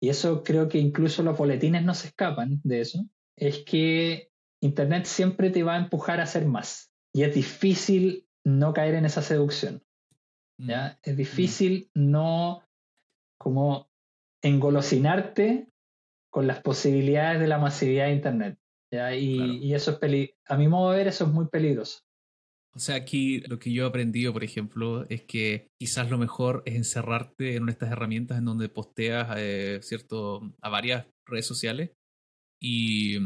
y 0.02 0.10
eso 0.10 0.44
creo 0.44 0.68
que 0.70 0.78
incluso 0.78 1.24
los 1.24 1.38
boletines 1.38 1.84
no 1.84 1.94
se 1.94 2.08
escapan 2.08 2.62
de 2.64 2.82
eso, 2.82 3.06
es 3.36 3.64
que 3.66 4.30
Internet 4.62 5.06
siempre 5.06 5.50
te 5.50 5.64
va 5.64 5.76
a 5.76 5.80
empujar 5.80 6.20
a 6.20 6.24
hacer 6.24 6.46
más. 6.46 6.92
Y 7.14 7.24
es 7.24 7.34
difícil 7.34 8.28
no 8.44 8.74
caer 8.74 8.96
en 8.96 9.06
esa 9.06 9.22
seducción. 9.22 9.84
¿ya? 10.58 11.00
Mm. 11.06 11.10
Es 11.10 11.18
difícil 11.18 11.90
no 11.94 12.64
como 13.38 13.90
engolosinarte 14.42 15.68
con 16.30 16.48
las 16.48 16.62
posibilidades 16.62 17.40
de 17.40 17.48
la 17.48 17.58
masividad 17.58 18.06
de 18.06 18.14
Internet. 18.14 18.60
Y, 19.16 19.74
eso 19.74 19.92
es 19.92 19.98
peli 19.98 20.34
a 20.48 20.58
mi 20.58 20.68
modo 20.68 20.92
de 20.92 20.98
ver, 20.98 21.08
eso 21.08 21.26
es 21.26 21.32
muy 21.32 21.48
peligroso. 21.48 22.00
O 22.76 22.80
sea, 22.80 22.96
aquí 22.96 23.40
lo 23.42 23.58
que 23.58 23.72
yo 23.72 23.86
he 23.86 23.88
aprendido, 23.88 24.34
por 24.34 24.44
ejemplo, 24.44 25.06
es 25.10 25.24
que 25.24 25.70
quizás 25.80 26.10
lo 26.10 26.18
mejor 26.18 26.62
es 26.66 26.76
encerrarte 26.76 27.56
en 27.56 27.64
una 27.64 27.72
de 27.72 27.74
estas 27.74 27.92
herramientas 27.92 28.38
en 28.38 28.46
donde 28.46 28.68
posteas 28.68 29.34
eh, 29.38 29.80
cierto, 29.82 30.54
a 30.62 30.70
varias 30.70 31.08
redes 31.26 31.46
sociales 31.46 31.92
y, 32.62 33.18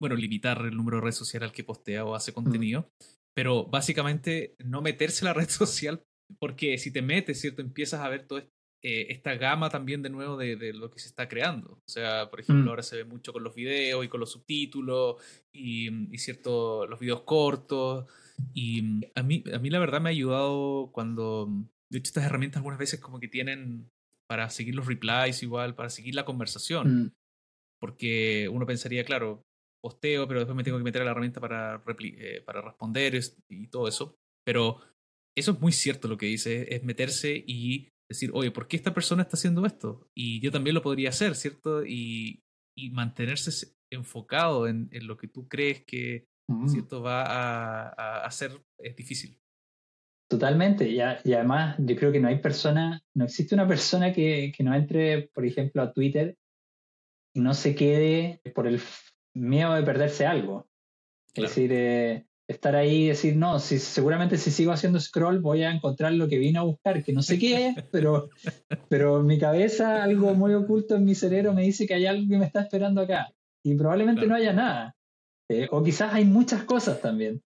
bueno, 0.00 0.14
limitar 0.14 0.64
el 0.64 0.76
número 0.76 0.98
de 0.98 1.02
redes 1.02 1.16
sociales 1.16 1.48
al 1.48 1.54
que 1.54 1.64
postea 1.64 2.04
o 2.04 2.14
hace 2.14 2.30
mm. 2.30 2.34
contenido. 2.34 2.88
Pero 3.34 3.66
básicamente 3.66 4.54
no 4.64 4.82
meterse 4.82 5.24
en 5.24 5.26
la 5.26 5.34
red 5.40 5.48
social 5.48 6.02
porque 6.38 6.78
si 6.78 6.92
te 6.92 7.02
metes, 7.02 7.40
¿cierto? 7.40 7.60
Empiezas 7.60 8.00
a 8.00 8.08
ver 8.08 8.26
todo 8.26 8.38
esto 8.38 8.51
eh, 8.84 9.06
esta 9.10 9.36
gama 9.36 9.70
también 9.70 10.02
de 10.02 10.10
nuevo 10.10 10.36
de, 10.36 10.72
lo 10.72 10.90
que 10.90 10.98
se 10.98 11.06
está 11.06 11.28
creando. 11.28 11.72
O 11.72 11.88
sea, 11.88 12.28
por 12.30 12.40
ejemplo, 12.40 12.64
mm. 12.64 12.68
ahora 12.68 12.82
se 12.82 12.96
ve 12.96 13.04
mucho 13.04 13.32
con 13.32 13.44
los 13.44 13.54
videos 13.54 14.04
y 14.04 14.08
con 14.08 14.18
los 14.18 14.32
subtítulos 14.32 15.22
y, 15.52 16.12
y 16.12 16.18
cierto, 16.18 16.86
los 16.88 16.98
videos 16.98 17.20
cortos. 17.22 18.06
Y 18.52 19.06
a 19.14 19.22
mí, 19.22 19.44
a 19.54 19.58
mí 19.60 19.70
la 19.70 19.78
verdad 19.78 20.00
me 20.00 20.08
ha 20.08 20.10
ayudado 20.10 20.90
cuando, 20.92 21.48
de 21.90 21.98
hecho, 21.98 22.08
estas 22.08 22.24
herramientas 22.24 22.56
algunas 22.56 22.80
veces 22.80 22.98
como 22.98 23.20
que 23.20 23.28
tienen 23.28 23.88
para 24.26 24.50
seguir 24.50 24.74
los 24.74 24.86
replies 24.86 25.44
igual, 25.44 25.76
para 25.76 25.88
seguir 25.88 26.16
la 26.16 26.24
conversación. 26.24 27.04
Mm. 27.04 27.12
porque 27.80 28.48
uno 28.48 28.66
pensaría, 28.66 29.04
claro, 29.04 29.42
posteo, 29.80 30.26
pero 30.26 30.40
después 30.40 30.56
me 30.56 30.64
tengo 30.64 30.78
que 30.78 30.84
meter 30.84 31.02
a 31.02 31.04
la 31.04 31.10
herramienta 31.12 31.40
para, 31.40 31.82
eh, 32.00 32.42
para 32.44 32.62
responder 32.62 33.20
y 33.48 33.66
todo 33.68 33.86
eso. 33.86 34.16
Pero 34.44 34.80
eso 35.36 35.52
es 35.52 35.60
muy 35.60 35.72
cierto 35.72 36.08
lo 36.08 36.16
que 36.16 36.26
dice, 36.26 36.74
es 36.74 36.82
meterse 36.82 37.44
y 37.46 37.88
decir, 38.14 38.30
oye, 38.34 38.50
¿por 38.50 38.68
qué 38.68 38.76
esta 38.76 38.94
persona 38.94 39.22
está 39.22 39.36
haciendo 39.36 39.64
esto? 39.66 40.08
Y 40.14 40.40
yo 40.40 40.50
también 40.50 40.74
lo 40.74 40.82
podría 40.82 41.10
hacer, 41.10 41.34
¿cierto? 41.34 41.84
Y, 41.84 42.42
y 42.76 42.90
mantenerse 42.90 43.74
enfocado 43.90 44.66
en, 44.66 44.88
en, 44.92 45.06
lo 45.06 45.16
que 45.16 45.28
tú 45.28 45.48
crees 45.48 45.84
que 45.84 46.26
mm. 46.48 46.68
¿cierto? 46.68 47.02
va 47.02 47.22
a, 47.22 47.88
a, 47.88 48.24
hacer 48.24 48.64
es 48.78 48.96
difícil. 48.96 49.38
Totalmente, 50.28 50.88
y, 50.88 50.96
y, 50.96 51.32
además 51.34 51.76
yo 51.78 51.94
creo 51.94 52.10
que 52.10 52.20
no 52.20 52.28
hay 52.28 52.40
persona, 52.40 53.02
no 53.14 53.24
existe 53.24 53.54
una 53.54 53.68
persona 53.68 54.12
que, 54.12 54.52
que 54.56 54.64
no 54.64 54.74
entre, 54.74 55.28
por 55.28 55.44
ejemplo, 55.44 55.82
a 55.82 55.92
Twitter 55.92 56.38
y 57.34 57.40
no 57.40 57.52
se 57.52 57.74
quede 57.74 58.40
por 58.54 58.66
el 58.66 58.80
miedo 59.34 59.74
de 59.74 59.82
perderse 59.82 60.26
algo. 60.26 60.68
Es 61.34 61.42
decir, 61.44 61.70
eh, 61.72 62.26
estar 62.48 62.76
ahí 62.76 63.04
y 63.04 63.08
decir, 63.08 63.36
no, 63.36 63.58
si, 63.58 63.78
seguramente 63.78 64.36
si 64.36 64.50
sigo 64.50 64.72
haciendo 64.72 65.00
scroll 65.00 65.40
voy 65.40 65.62
a 65.62 65.70
encontrar 65.70 66.12
lo 66.12 66.28
que 66.28 66.38
vine 66.38 66.58
a 66.58 66.62
buscar, 66.62 67.02
que 67.02 67.12
no 67.12 67.22
sé 67.22 67.38
qué 67.38 67.68
es, 67.68 67.74
pero, 67.92 68.30
pero 68.88 69.20
en 69.20 69.26
mi 69.26 69.38
cabeza 69.38 70.02
algo 70.02 70.34
muy 70.34 70.54
oculto 70.54 70.96
en 70.96 71.04
mi 71.04 71.14
cerebro 71.14 71.52
me 71.52 71.62
dice 71.62 71.86
que 71.86 71.94
hay 71.94 72.06
algo 72.06 72.28
que 72.28 72.38
me 72.38 72.46
está 72.46 72.62
esperando 72.62 73.00
acá. 73.00 73.32
Y 73.64 73.74
probablemente 73.76 74.26
no 74.26 74.34
haya 74.34 74.52
nada. 74.52 74.96
Eh, 75.48 75.68
o 75.70 75.82
quizás 75.82 76.12
hay 76.14 76.24
muchas 76.24 76.64
cosas 76.64 77.00
también. 77.00 77.42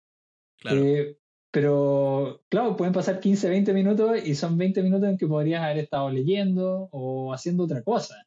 Claro. 0.59 0.83
Eh, 0.83 1.19
pero 1.51 2.43
claro, 2.49 2.77
pueden 2.77 2.95
pasar 2.95 3.21
15, 3.21 3.49
20 3.49 3.73
minutos 3.75 4.27
y 4.27 4.35
son 4.35 4.57
20 4.57 4.83
minutos 4.83 5.09
en 5.09 5.19
que 5.19 5.27
podrías 5.27 5.63
haber 5.63 5.79
estado 5.79 6.11
leyendo 6.11 6.89
o 6.91 7.35
haciendo 7.35 7.65
otra 7.65 7.83
cosa 7.83 8.27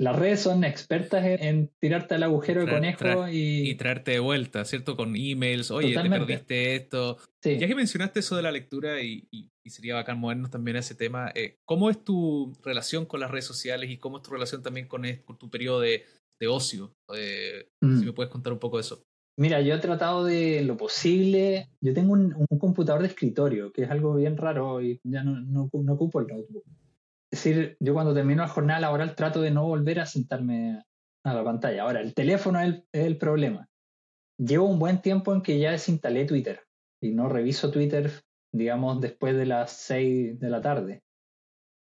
las 0.00 0.16
redes 0.16 0.40
son 0.40 0.64
expertas 0.64 1.22
en, 1.24 1.70
tirarte 1.78 2.14
al 2.14 2.22
agujero 2.22 2.64
de 2.64 2.72
conejo 2.72 3.28
y... 3.28 3.68
y... 3.68 3.74
traerte 3.74 4.12
de 4.12 4.18
vuelta, 4.18 4.64
¿cierto? 4.64 4.96
Con 4.96 5.14
emails, 5.14 5.70
oye, 5.70 5.94
te 5.94 6.08
perdiste 6.08 6.74
esto. 6.74 7.18
Ya 7.44 7.66
que 7.66 7.74
mencionaste 7.74 8.20
eso 8.20 8.34
de 8.34 8.42
la 8.42 8.50
lectura 8.50 9.02
y, 9.02 9.28
sería 9.66 9.94
bacán 9.94 10.18
movernos 10.18 10.50
también 10.50 10.78
a 10.78 10.80
ese 10.80 10.94
tema, 10.94 11.30
eh, 11.34 11.58
¿cómo 11.64 11.90
es 11.90 12.02
tu 12.02 12.52
relación 12.64 13.04
con 13.04 13.20
las 13.20 13.30
redes 13.30 13.44
sociales 13.44 13.90
y 13.90 13.98
cómo 13.98 14.16
es 14.16 14.22
tu 14.22 14.32
relación 14.32 14.62
también 14.62 14.88
con, 14.88 15.02
tu 15.38 15.50
periodo 15.50 15.80
de, 15.80 16.02
ocio? 16.48 16.94
Eh, 17.14 17.68
si 17.80 17.86
mm. 17.86 18.04
me 18.06 18.12
puedes 18.12 18.32
contar 18.32 18.54
un 18.54 18.58
poco 18.58 18.78
de 18.78 18.80
eso. 18.80 19.02
Mira, 19.38 19.60
yo 19.60 19.74
he 19.74 19.78
tratado 19.78 20.24
de 20.24 20.62
lo 20.62 20.78
posible. 20.78 21.68
Yo 21.80 21.92
tengo 21.92 22.14
un, 22.14 22.34
computador 22.58 23.02
de 23.02 23.08
escritorio, 23.08 23.70
que 23.70 23.82
es 23.82 23.90
algo 23.90 24.14
bien 24.14 24.38
raro 24.38 24.80
y 24.80 24.98
ya 25.04 25.22
no, 25.22 25.38
no, 25.40 25.70
no 25.72 25.92
ocupo 25.92 26.20
el 26.20 26.26
notebook. 26.26 26.64
Es 27.32 27.44
decir, 27.44 27.76
yo 27.78 27.94
cuando 27.94 28.12
termino 28.12 28.42
la 28.42 28.48
jornada 28.48 28.80
laboral 28.80 29.14
trato 29.14 29.40
de 29.40 29.52
no 29.52 29.64
volver 29.64 30.00
a 30.00 30.06
sentarme 30.06 30.82
a 31.24 31.34
la 31.34 31.44
pantalla. 31.44 31.82
Ahora, 31.82 32.00
el 32.00 32.14
teléfono 32.14 32.60
es 32.60 32.82
el, 32.92 33.18
problema. 33.18 33.68
Llevo 34.38 34.66
un 34.66 34.78
buen 34.78 35.00
tiempo 35.00 35.34
en 35.34 35.42
que 35.42 35.58
ya 35.58 35.70
desinstalé 35.70 36.24
Twitter 36.24 36.62
y 37.00 37.10
no 37.12 37.28
reviso 37.28 37.70
Twitter, 37.70 38.10
digamos, 38.52 39.00
después 39.00 39.36
de 39.36 39.46
las 39.46 39.72
6 39.72 40.40
de 40.40 40.50
la 40.50 40.60
tarde. 40.60 41.02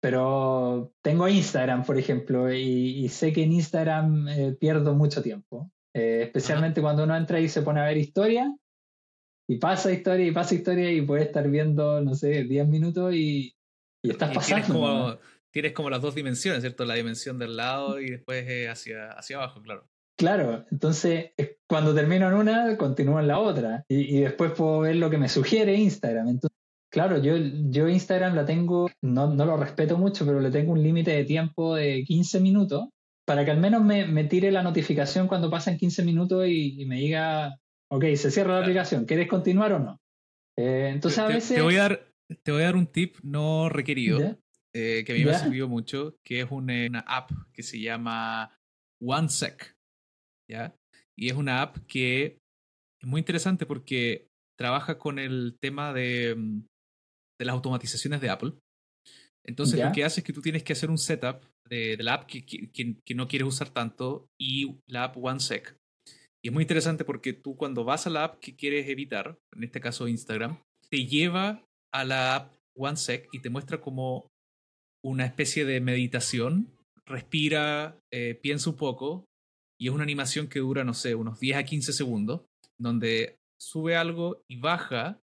Pero 0.02 0.94
tengo 1.02 1.28
Instagram, 1.28 1.84
por 1.86 1.98
ejemplo, 1.98 2.52
y, 2.52 3.08
sé 3.10 3.32
que 3.34 3.44
en 3.44 3.54
Instagram 3.54 4.28
eh, 4.30 4.58
pierdo 4.60 4.94
mucho 4.94 5.22
tiempo. 5.22 5.72
Eh, 5.94 6.24
especialmente 6.24 6.82
cuando 6.82 7.04
uno 7.04 7.16
entra 7.16 7.40
y 7.40 7.50
se 7.50 7.62
pone 7.62 7.82
a 7.82 7.86
ver 7.86 7.98
historia, 7.98 8.54
y 9.48 9.58
pasa 9.58 9.92
historia 9.92 10.28
y 10.28 10.32
pasa 10.32 10.54
historia 10.56 10.92
y 10.92 11.02
puede 11.02 11.24
estar 11.24 11.50
viendo, 11.50 12.02
no 12.02 12.14
sé, 12.14 12.44
10 12.44 12.68
minutos 12.68 13.14
y, 13.16 13.56
y 14.02 14.12
estás 14.12 14.34
pasando. 14.34 14.66
Tienes 14.66 14.68
como, 14.68 15.20
tienes 15.52 15.72
como, 15.74 15.90
las 15.90 16.02
dos 16.02 16.16
dimensiones, 16.16 16.62
¿cierto? 16.62 16.86
La 16.86 16.96
dimensión 16.96 17.38
del 17.40 17.58
lado 17.58 18.00
y 18.00 18.12
después 18.12 18.46
hacia, 18.70 19.12
hacia 19.12 19.38
abajo, 19.38 19.62
claro. 19.62 19.88
Claro, 20.18 20.66
entonces 20.70 21.32
cuando 21.70 21.94
termino 21.94 22.28
en 22.28 22.34
una, 22.34 22.76
continúo 22.78 23.20
en 23.20 23.28
la 23.28 23.40
otra. 23.40 23.86
Y, 23.88 24.22
después 24.22 24.52
puedo 24.52 24.80
ver 24.82 24.96
lo 24.96 25.10
que 25.10 25.18
me 25.18 25.30
sugiere 25.30 25.76
Instagram. 25.76 26.28
Entonces, 26.28 26.58
claro, 26.92 27.20
yo, 27.20 27.38
yo 27.38 27.88
Instagram 27.88 28.36
la 28.36 28.46
tengo, 28.46 28.90
no, 29.02 29.34
no 29.34 29.46
lo 29.46 29.56
respeto 29.56 29.98
mucho, 29.98 30.26
pero 30.26 30.40
le 30.40 30.50
tengo 30.50 30.74
un 30.74 30.82
límite 30.82 31.12
de 31.12 31.24
tiempo 31.26 31.76
de 31.76 32.04
15 32.06 32.40
minutos 32.42 32.90
para 33.26 33.46
que 33.46 33.52
al 33.52 33.60
menos 33.60 33.84
me, 33.84 34.08
me 34.08 34.24
tire 34.24 34.52
la 34.52 34.64
notificación 34.64 35.28
cuando 35.28 35.52
pasen 35.52 35.78
15 35.78 36.04
minutos 36.04 36.48
y, 36.48 36.84
me 36.88 36.96
diga, 36.96 37.60
ok, 37.92 38.06
se 38.16 38.32
cierra 38.32 38.56
la 38.56 38.62
aplicación, 38.62 39.06
¿quieres 39.06 39.28
continuar 39.28 39.74
o 39.74 39.80
no? 39.80 40.02
Eh, 40.58 40.90
entonces 40.92 41.20
a 41.20 41.28
veces... 41.28 41.56
Te 41.56 41.62
voy 41.62 41.76
a 41.76 41.82
dar, 41.82 42.09
te 42.44 42.52
voy 42.52 42.62
a 42.62 42.66
dar 42.66 42.76
un 42.76 42.88
tip 42.88 43.18
no 43.24 43.70
requerido, 43.70 44.40
eh, 44.74 45.04
que 45.06 45.12
a 45.12 45.16
mí 45.16 45.26
me 45.26 45.32
ha 45.32 45.40
servido 45.40 45.68
mucho, 45.68 46.16
que 46.24 46.42
es 46.42 46.52
una, 46.52 46.86
una, 46.88 47.00
app 47.02 47.32
que 47.54 47.64
se 47.64 47.80
llama 47.80 48.58
OneSec. 49.02 49.76
¿ya? 50.50 50.76
Y 51.18 51.30
es 51.30 51.34
una 51.34 51.62
app 51.62 51.78
que 51.88 52.40
es 53.02 53.08
muy 53.08 53.20
interesante 53.20 53.66
porque 53.66 54.28
trabaja 54.58 54.98
con 54.98 55.20
el 55.20 55.58
tema 55.60 55.94
de, 55.94 56.36
mm, 56.36 56.66
de 57.40 57.46
las 57.46 57.54
automatizaciones 57.54 58.22
de 58.22 58.30
Apple. 58.30 58.54
Entonces 59.46 59.80
lo 59.84 59.92
que 59.92 60.04
hace 60.04 60.20
es 60.20 60.26
que 60.26 60.34
tú 60.34 60.42
tienes 60.42 60.64
que 60.64 60.74
hacer 60.74 60.90
un 60.90 60.98
setup 60.98 61.44
de, 61.68 61.98
de 61.98 62.04
la 62.04 62.16
app 62.16 62.28
que, 62.28 62.46
que, 62.46 62.70
que, 63.04 63.16
no 63.16 63.28
quieres 63.28 63.48
usar 63.48 63.70
tanto 63.70 64.28
y 64.40 64.80
la 64.88 65.06
app 65.06 65.18
OneSec. 65.18 65.76
Y 66.44 66.50
es 66.50 66.54
muy 66.54 66.64
interesante 66.64 67.06
porque 67.06 67.34
tú 67.34 67.56
cuando 67.56 67.84
vas 67.84 68.06
a 68.06 68.10
la 68.10 68.26
app 68.26 68.40
que 68.40 68.56
quieres 68.56 68.88
evitar, 68.90 69.40
en 69.56 69.64
este 69.64 69.82
caso 69.82 70.08
Instagram, 70.08 70.62
te 70.90 71.06
lleva 71.06 71.66
a 71.94 72.04
la 72.04 72.36
app 72.36 72.56
OneSec 72.76 73.28
y 73.32 73.40
te 73.40 73.50
muestra 73.50 73.82
como 73.82 74.32
una 75.04 75.26
especie 75.26 75.66
de 75.66 75.82
meditación. 75.82 76.76
Respira, 77.06 78.00
eh, 78.12 78.36
piensa 78.36 78.70
un 78.70 78.76
poco 78.76 79.26
y 79.80 79.88
es 79.88 79.94
una 79.94 80.04
animación 80.04 80.48
que 80.48 80.60
dura, 80.60 80.84
no 80.84 80.94
sé, 80.94 81.16
unos 81.16 81.40
10 81.40 81.58
a 81.58 81.64
15 81.64 81.94
segundos, 81.94 82.42
donde 82.78 83.38
sube 83.60 83.96
algo 83.96 84.44
y 84.50 84.58
baja 84.58 85.22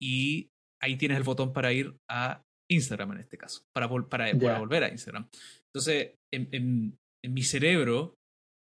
y 0.00 0.50
ahí 0.80 0.96
tienes 0.96 1.18
el 1.18 1.24
botón 1.24 1.52
para 1.52 1.72
ir 1.72 1.96
a 2.08 2.42
Instagram 2.70 3.12
en 3.12 3.18
este 3.18 3.38
caso, 3.38 3.62
para, 3.72 3.88
para, 4.08 4.32
volver 4.58 4.84
a 4.84 4.88
Instagram. 4.88 5.28
Entonces, 5.66 6.14
en, 6.32 6.48
en, 6.52 6.98
en, 7.22 7.34
mi 7.34 7.42
cerebro, 7.42 8.14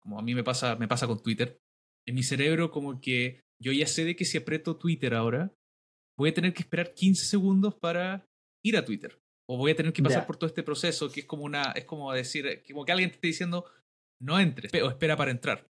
como 0.03 0.19
a 0.19 0.23
mí 0.23 0.35
me 0.35 0.45
pasa, 0.45 0.77
me 0.77 0.89
pasa 0.89 1.07
con 1.07 1.23
Twitter, 1.23 1.59
en 2.07 2.15
mi 2.15 2.23
cerebro 2.23 2.71
como 2.71 3.01
que 3.01 3.41
yo 3.63 3.73
ya 3.73 3.87
sé 3.87 4.05
de 4.05 4.17
que 4.17 4.25
si 4.25 4.39
aprieto 4.39 4.77
Twitter 4.77 5.15
ahora, 5.15 5.53
voy 6.17 6.31
a 6.31 6.35
tener 6.35 6.53
que 6.53 6.63
esperar 6.63 6.95
15 6.95 7.25
segundos 7.27 7.75
para 7.75 8.27
ir 8.65 8.77
a 8.77 8.85
Twitter. 8.85 9.19
O 9.49 9.57
voy 9.57 9.73
a 9.73 9.77
tener 9.77 9.93
que 9.93 10.03
pasar 10.03 10.27
por 10.27 10.37
todo 10.37 10.47
este 10.47 10.63
proceso 10.63 11.11
que 11.11 11.21
es 11.21 11.27
como 11.27 11.45
una, 11.45 11.73
es 11.73 11.85
como 11.85 12.13
decir, 12.13 12.63
como 12.67 12.85
que 12.85 12.93
alguien 12.93 13.11
te 13.11 13.17
esté 13.17 13.27
diciendo, 13.29 13.65
no 14.21 14.39
entres, 14.39 14.73
o 14.75 14.89
espera 14.89 15.17
para 15.17 15.31
entrar. 15.31 15.67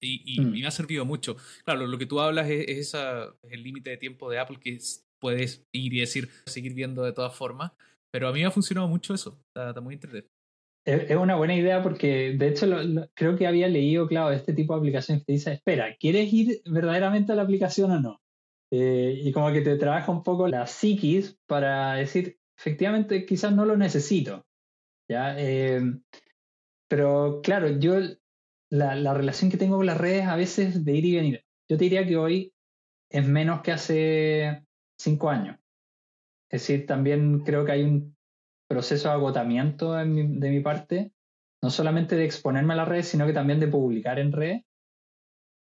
Y, 0.00 0.40
mm. 0.40 0.50
me 0.52 0.66
ha 0.66 0.70
servido 0.70 1.04
mucho. 1.04 1.36
Claro, 1.64 1.86
lo, 1.86 1.98
que 1.98 2.06
tú 2.06 2.20
hablas 2.20 2.48
es, 2.48 2.66
esa, 2.68 3.34
el 3.42 3.62
límite 3.62 3.90
de 3.90 3.96
tiempo 3.98 4.30
de 4.30 4.38
Apple 4.38 4.58
que 4.58 4.78
puedes 5.20 5.66
ir 5.72 5.92
y 5.94 6.00
decir, 6.00 6.30
seguir 6.46 6.74
viendo 6.74 7.02
de 7.02 7.12
todas 7.12 7.34
formas. 7.34 7.72
Pero 8.10 8.28
a 8.28 8.32
mí 8.32 8.40
me 8.40 8.46
ha 8.46 8.50
funcionado 8.50 8.88
mucho 8.88 9.14
eso. 9.14 9.38
Está, 9.54 9.78
muy 9.80 9.94
interesante. 9.94 10.30
Es 10.86 11.16
una 11.16 11.34
buena 11.34 11.56
idea 11.56 11.82
porque, 11.82 12.34
de 12.38 12.48
hecho, 12.48 12.66
creo 13.14 13.36
que 13.36 13.46
había 13.46 13.68
leído, 13.68 14.06
claro, 14.06 14.30
este 14.30 14.52
tipo 14.52 14.72
de 14.72 14.78
aplicaciones 14.78 15.22
que 15.22 15.26
te 15.26 15.32
dice, 15.32 15.52
espera, 15.52 15.96
¿quieres 15.96 16.32
ir 16.32 16.62
verdaderamente 16.64 17.32
a 17.32 17.34
la 17.34 17.42
aplicación 17.42 17.90
o 17.90 18.00
no? 18.00 18.20
Eh, 18.70 19.20
y 19.22 19.32
como 19.32 19.52
que 19.52 19.60
te 19.60 19.76
trabaja 19.76 20.10
un 20.10 20.22
poco 20.22 20.48
la 20.48 20.66
psiquis 20.66 21.38
para 21.46 21.94
decir, 21.94 22.38
efectivamente, 22.58 23.24
quizás 23.24 23.52
no 23.52 23.64
lo 23.64 23.76
necesito. 23.76 24.44
¿ya? 25.08 25.38
Eh, 25.38 25.80
pero 26.88 27.40
claro, 27.42 27.68
yo 27.78 27.94
la, 28.70 28.94
la, 28.96 29.14
relación 29.14 29.50
que 29.50 29.56
tengo 29.56 29.76
con 29.76 29.86
las 29.86 29.98
redes 29.98 30.26
a 30.26 30.36
veces 30.36 30.84
de 30.84 30.92
ir 30.92 31.04
y 31.04 31.16
venir. 31.16 31.44
Yo 31.68 31.76
te 31.76 31.84
diría 31.84 32.06
que 32.06 32.16
hoy 32.16 32.52
es 33.10 33.26
menos 33.26 33.62
que 33.62 33.72
hace 33.72 34.66
cinco 34.98 35.30
años. 35.30 35.58
Es 36.50 36.62
decir, 36.62 36.86
también 36.86 37.40
creo 37.40 37.64
que 37.64 37.72
hay 37.72 37.82
un 37.82 38.16
proceso 38.68 39.08
de 39.08 39.14
agotamiento 39.14 39.92
de 39.92 40.04
mi 40.04 40.60
parte, 40.60 41.12
no 41.62 41.70
solamente 41.70 42.16
de 42.16 42.24
exponerme 42.24 42.74
a 42.74 42.76
las 42.76 42.88
redes, 42.88 43.08
sino 43.08 43.26
que 43.26 43.32
también 43.32 43.60
de 43.60 43.68
publicar 43.68 44.18
en 44.18 44.32
redes. 44.32 44.62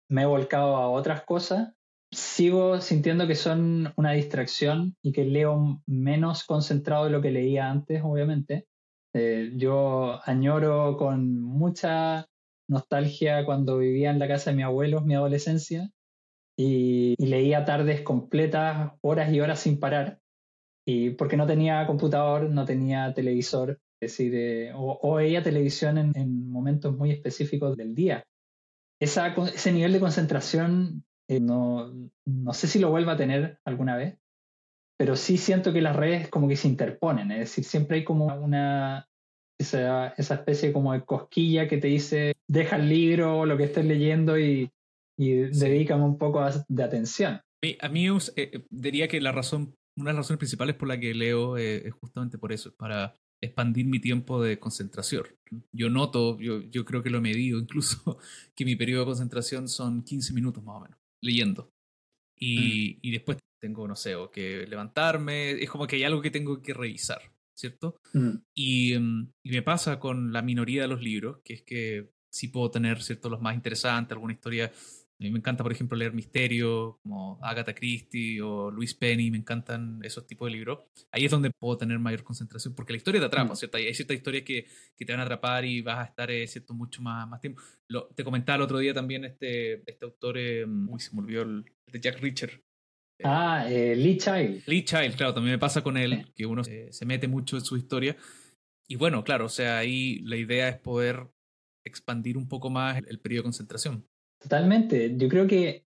Me 0.08 0.22
he 0.22 0.26
volcado 0.26 0.76
a 0.76 0.90
otras 0.90 1.24
cosas 1.24 1.72
sigo 2.10 2.80
sintiendo 2.80 3.26
que 3.26 3.34
son 3.34 3.92
una 3.96 4.12
distracción 4.12 4.96
y 5.02 5.12
que 5.12 5.24
leo 5.24 5.82
menos 5.86 6.44
concentrado 6.44 7.04
de 7.04 7.10
lo 7.10 7.20
que 7.20 7.30
leía 7.30 7.70
antes, 7.70 8.02
obviamente. 8.04 8.66
Eh, 9.14 9.52
yo 9.54 10.20
añoro 10.24 10.96
con 10.96 11.40
mucha 11.40 12.26
nostalgia 12.68 13.44
cuando 13.44 13.78
vivía 13.78 14.10
en 14.10 14.18
la 14.18 14.28
casa 14.28 14.50
de 14.50 14.56
mi 14.56 14.62
abuelo 14.62 14.98
en 14.98 15.06
mi 15.06 15.14
adolescencia 15.14 15.90
y, 16.56 17.14
leía 17.24 17.64
tardes 17.64 18.02
completas, 18.02 18.92
horas 19.00 19.32
y 19.32 19.40
horas 19.40 19.60
sin 19.60 19.78
parar. 19.78 20.20
Y 20.86 21.10
porque 21.10 21.36
no 21.36 21.46
tenía 21.46 21.86
computador, 21.86 22.50
no 22.50 22.64
tenía 22.64 23.12
televisor, 23.14 23.80
es 24.00 24.10
decir, 24.10 24.34
eh, 24.34 24.72
o, 24.74 25.14
veía 25.14 25.42
televisión 25.42 25.98
en, 25.98 26.12
en, 26.14 26.50
momentos 26.50 26.96
muy 26.96 27.10
específicos 27.10 27.76
del 27.76 27.94
día. 27.94 28.24
Ese 29.00 29.72
nivel 29.72 29.92
de 29.92 30.00
concentración 30.00 31.04
eh, 31.28 31.40
no, 31.40 31.92
no 32.24 32.52
sé 32.52 32.66
si 32.66 32.78
lo 32.78 32.90
vuelva 32.90 33.12
a 33.12 33.16
tener 33.16 33.58
alguna 33.64 33.96
vez, 33.96 34.18
pero 34.98 35.16
sí 35.16 35.38
siento 35.38 35.72
que 35.72 35.82
las 35.82 35.96
redes 35.96 36.28
como 36.28 36.48
que 36.48 36.56
se 36.56 36.68
interponen, 36.68 37.30
es 37.32 37.38
decir, 37.40 37.64
siempre 37.64 37.98
hay 37.98 38.04
como 38.04 38.26
una, 38.26 39.08
esa, 39.58 40.08
esa 40.08 40.34
especie 40.34 40.72
como 40.72 40.92
de 40.92 41.04
cosquilla 41.04 41.68
que 41.68 41.78
te 41.78 41.88
dice, 41.88 42.34
deja 42.48 42.76
el 42.76 42.88
libro 42.88 43.40
o 43.40 43.46
lo 43.46 43.56
que 43.56 43.64
estés 43.64 43.84
leyendo 43.84 44.38
y, 44.38 44.70
y 45.18 45.32
dedícame 45.34 46.04
un 46.04 46.18
poco 46.18 46.44
de 46.68 46.82
atención. 46.82 47.40
A 47.80 47.88
mí 47.88 48.06
eh, 48.36 48.64
diría 48.70 49.08
que 49.08 49.20
la 49.20 49.32
razón, 49.32 49.74
una 49.96 50.10
de 50.10 50.14
las 50.14 50.24
razones 50.24 50.38
principales 50.38 50.76
por 50.76 50.88
la 50.88 51.00
que 51.00 51.14
leo 51.14 51.56
es 51.56 51.92
justamente 51.94 52.36
por 52.36 52.52
eso, 52.52 52.68
es 52.68 52.74
para 52.74 53.16
expandir 53.40 53.86
mi 53.86 54.00
tiempo 54.00 54.42
de 54.42 54.58
concentración. 54.58 55.24
Yo 55.72 55.90
noto, 55.90 56.38
yo, 56.40 56.62
yo 56.62 56.84
creo 56.84 57.02
que 57.02 57.10
lo 57.10 57.18
he 57.18 57.22
medido 57.22 57.58
incluso, 57.60 58.18
que 58.54 58.64
mi 58.64 58.76
periodo 58.76 59.02
de 59.02 59.06
concentración 59.06 59.68
son 59.68 60.02
15 60.02 60.32
minutos 60.34 60.62
más 60.64 60.76
o 60.76 60.80
menos, 60.80 60.98
leyendo. 61.24 61.72
Y, 62.36 62.96
mm. 62.96 62.98
y 63.02 63.10
después 63.12 63.38
tengo, 63.60 63.88
no 63.88 63.96
sé, 63.96 64.14
o 64.14 64.30
que 64.30 64.66
levantarme, 64.66 65.52
es 65.52 65.70
como 65.70 65.86
que 65.86 65.96
hay 65.96 66.04
algo 66.04 66.20
que 66.20 66.30
tengo 66.30 66.60
que 66.60 66.74
revisar, 66.74 67.22
¿cierto? 67.54 67.96
Mm. 68.12 68.36
Y, 68.54 68.98
mm, 68.98 69.32
y, 69.42 69.50
me 69.50 69.62
pasa 69.62 69.98
con 69.98 70.32
la 70.32 70.42
minoría 70.42 70.82
de 70.82 70.88
los 70.88 71.02
libros, 71.02 71.38
que 71.42 71.54
es 71.54 71.62
que 71.62 72.10
sí 72.30 72.48
puedo 72.48 72.70
tener, 72.70 73.02
¿cierto?, 73.02 73.30
los 73.30 73.40
más 73.40 73.54
interesantes, 73.54 74.12
alguna 74.12 74.34
historia 74.34 74.70
a 75.20 75.22
mí 75.22 75.30
me 75.30 75.38
encanta, 75.38 75.62
por 75.62 75.70
ejemplo, 75.70 75.96
leer 75.96 76.12
misterio, 76.12 76.98
como 77.02 77.38
Agatha 77.40 77.72
Christie 77.72 78.42
o 78.42 78.70
Luis 78.70 78.94
Penny, 78.94 79.30
me 79.30 79.38
encantan 79.38 80.00
esos 80.02 80.26
tipos 80.26 80.48
de 80.48 80.56
libros. 80.56 80.80
Ahí 81.12 81.24
es 81.24 81.30
donde 81.30 81.50
puedo 81.50 81.78
tener 81.78 82.00
mayor 82.00 82.24
concentración, 82.24 82.74
porque 82.74 82.92
la 82.92 82.96
historia 82.96 83.20
te 83.20 83.26
atrapa, 83.26 83.52
mm. 83.52 83.56
¿cierto? 83.56 83.76
Hay 83.76 83.94
ciertas 83.94 84.16
historias 84.16 84.42
que, 84.42 84.66
que, 84.96 85.04
te 85.04 85.12
van 85.12 85.20
a 85.20 85.24
atrapar 85.24 85.64
y 85.64 85.82
vas 85.82 86.00
a 86.00 86.04
estar, 86.04 86.30
eh, 86.32 86.46
¿cierto?, 86.48 86.74
mucho 86.74 87.00
más, 87.00 87.28
más 87.28 87.40
tiempo. 87.40 87.62
Lo, 87.88 88.08
te 88.08 88.24
comentaba 88.24 88.56
el 88.56 88.62
otro 88.62 88.78
día 88.78 88.92
también 88.92 89.24
este, 89.24 89.88
este 89.88 90.04
autor, 90.04 90.36
eh, 90.36 90.66
uy, 90.66 91.00
se 91.00 91.14
me 91.14 91.22
olvidó, 91.22 91.42
el, 91.42 91.64
de 91.92 92.00
Jack 92.00 92.20
Reacher. 92.20 92.64
Ah, 93.22 93.66
eh, 93.70 93.94
Lee 93.94 94.18
Child. 94.18 94.64
Lee 94.66 94.84
Child, 94.84 95.14
claro, 95.14 95.34
también 95.34 95.54
me 95.54 95.60
pasa 95.60 95.82
con 95.82 95.96
él, 95.96 96.32
que 96.34 96.44
uno 96.44 96.64
se, 96.64 96.92
se 96.92 97.06
mete 97.06 97.28
mucho 97.28 97.56
en 97.56 97.64
su 97.64 97.76
historia. 97.76 98.16
Y 98.88 98.96
bueno, 98.96 99.22
claro, 99.22 99.46
o 99.46 99.48
sea, 99.48 99.78
ahí 99.78 100.18
la 100.24 100.36
idea 100.36 100.68
es 100.68 100.78
poder 100.78 101.28
expandir 101.86 102.36
un 102.36 102.48
poco 102.48 102.68
más 102.68 102.98
el, 102.98 103.06
el 103.08 103.20
periodo 103.20 103.42
de 103.42 103.44
concentración. 103.44 104.08
Totalmente. 104.44 105.16
Yo 105.16 105.26
creo 105.30 105.46
que 105.46 105.86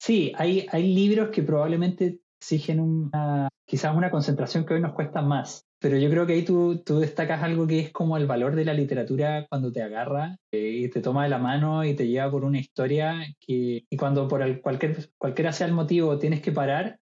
sí, 0.00 0.32
hay, 0.36 0.68
hay 0.70 0.94
libros 0.94 1.30
que 1.30 1.42
probablemente 1.42 2.20
exigen 2.40 2.78
una, 2.78 3.48
quizás 3.66 3.96
una 3.96 4.12
concentración 4.12 4.64
que 4.64 4.74
hoy 4.74 4.80
nos 4.80 4.92
cuesta 4.92 5.20
más. 5.20 5.66
Pero 5.80 5.96
yo 5.96 6.08
creo 6.08 6.24
que 6.24 6.34
ahí 6.34 6.44
tú, 6.44 6.80
tú 6.84 7.00
destacas 7.00 7.42
algo 7.42 7.66
que 7.66 7.80
es 7.80 7.92
como 7.92 8.16
el 8.16 8.28
valor 8.28 8.54
de 8.54 8.64
la 8.64 8.72
literatura 8.72 9.48
cuando 9.48 9.72
te 9.72 9.82
agarra 9.82 10.36
eh, 10.52 10.82
y 10.84 10.88
te 10.90 11.00
toma 11.00 11.24
de 11.24 11.30
la 11.30 11.38
mano 11.38 11.84
y 11.84 11.94
te 11.94 12.06
lleva 12.06 12.30
por 12.30 12.44
una 12.44 12.60
historia 12.60 13.16
que, 13.40 13.84
y 13.90 13.96
cuando 13.96 14.28
por 14.28 14.42
el, 14.42 14.60
cualquier, 14.60 15.10
cualquiera 15.18 15.52
sea 15.52 15.66
el 15.66 15.72
motivo 15.72 16.18
tienes 16.20 16.40
que 16.40 16.52
parar 16.52 17.00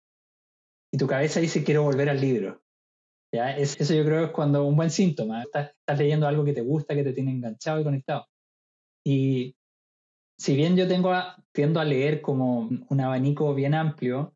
y 0.91 0.97
tu 0.97 1.05
cabeza 1.05 1.39
dice 1.39 1.63
quiero 1.63 1.83
volver 1.83 2.09
al 2.09 2.19
libro. 2.19 2.63
¿Ya? 3.31 3.55
Es, 3.55 3.79
eso 3.79 3.93
yo 3.93 4.03
creo 4.05 4.25
es 4.25 4.31
cuando 4.31 4.65
un 4.65 4.75
buen 4.75 4.89
síntoma. 4.89 5.43
Estás, 5.43 5.69
estás 5.69 5.99
leyendo 5.99 6.27
algo 6.27 6.43
que 6.43 6.53
te 6.53 6.61
gusta, 6.61 6.95
que 6.95 7.03
te 7.03 7.13
tiene 7.13 7.29
enganchado 7.29 7.79
y 7.79 7.83
conectado. 7.83 8.25
Y 9.05 9.55
si 10.39 10.55
bien 10.55 10.77
yo 10.77 10.87
tengo 10.87 11.13
tiendo 11.51 11.81
a 11.81 11.85
leer 11.85 12.21
como 12.21 12.69
un 12.89 13.01
abanico 13.01 13.53
bien 13.53 13.73
amplio, 13.73 14.33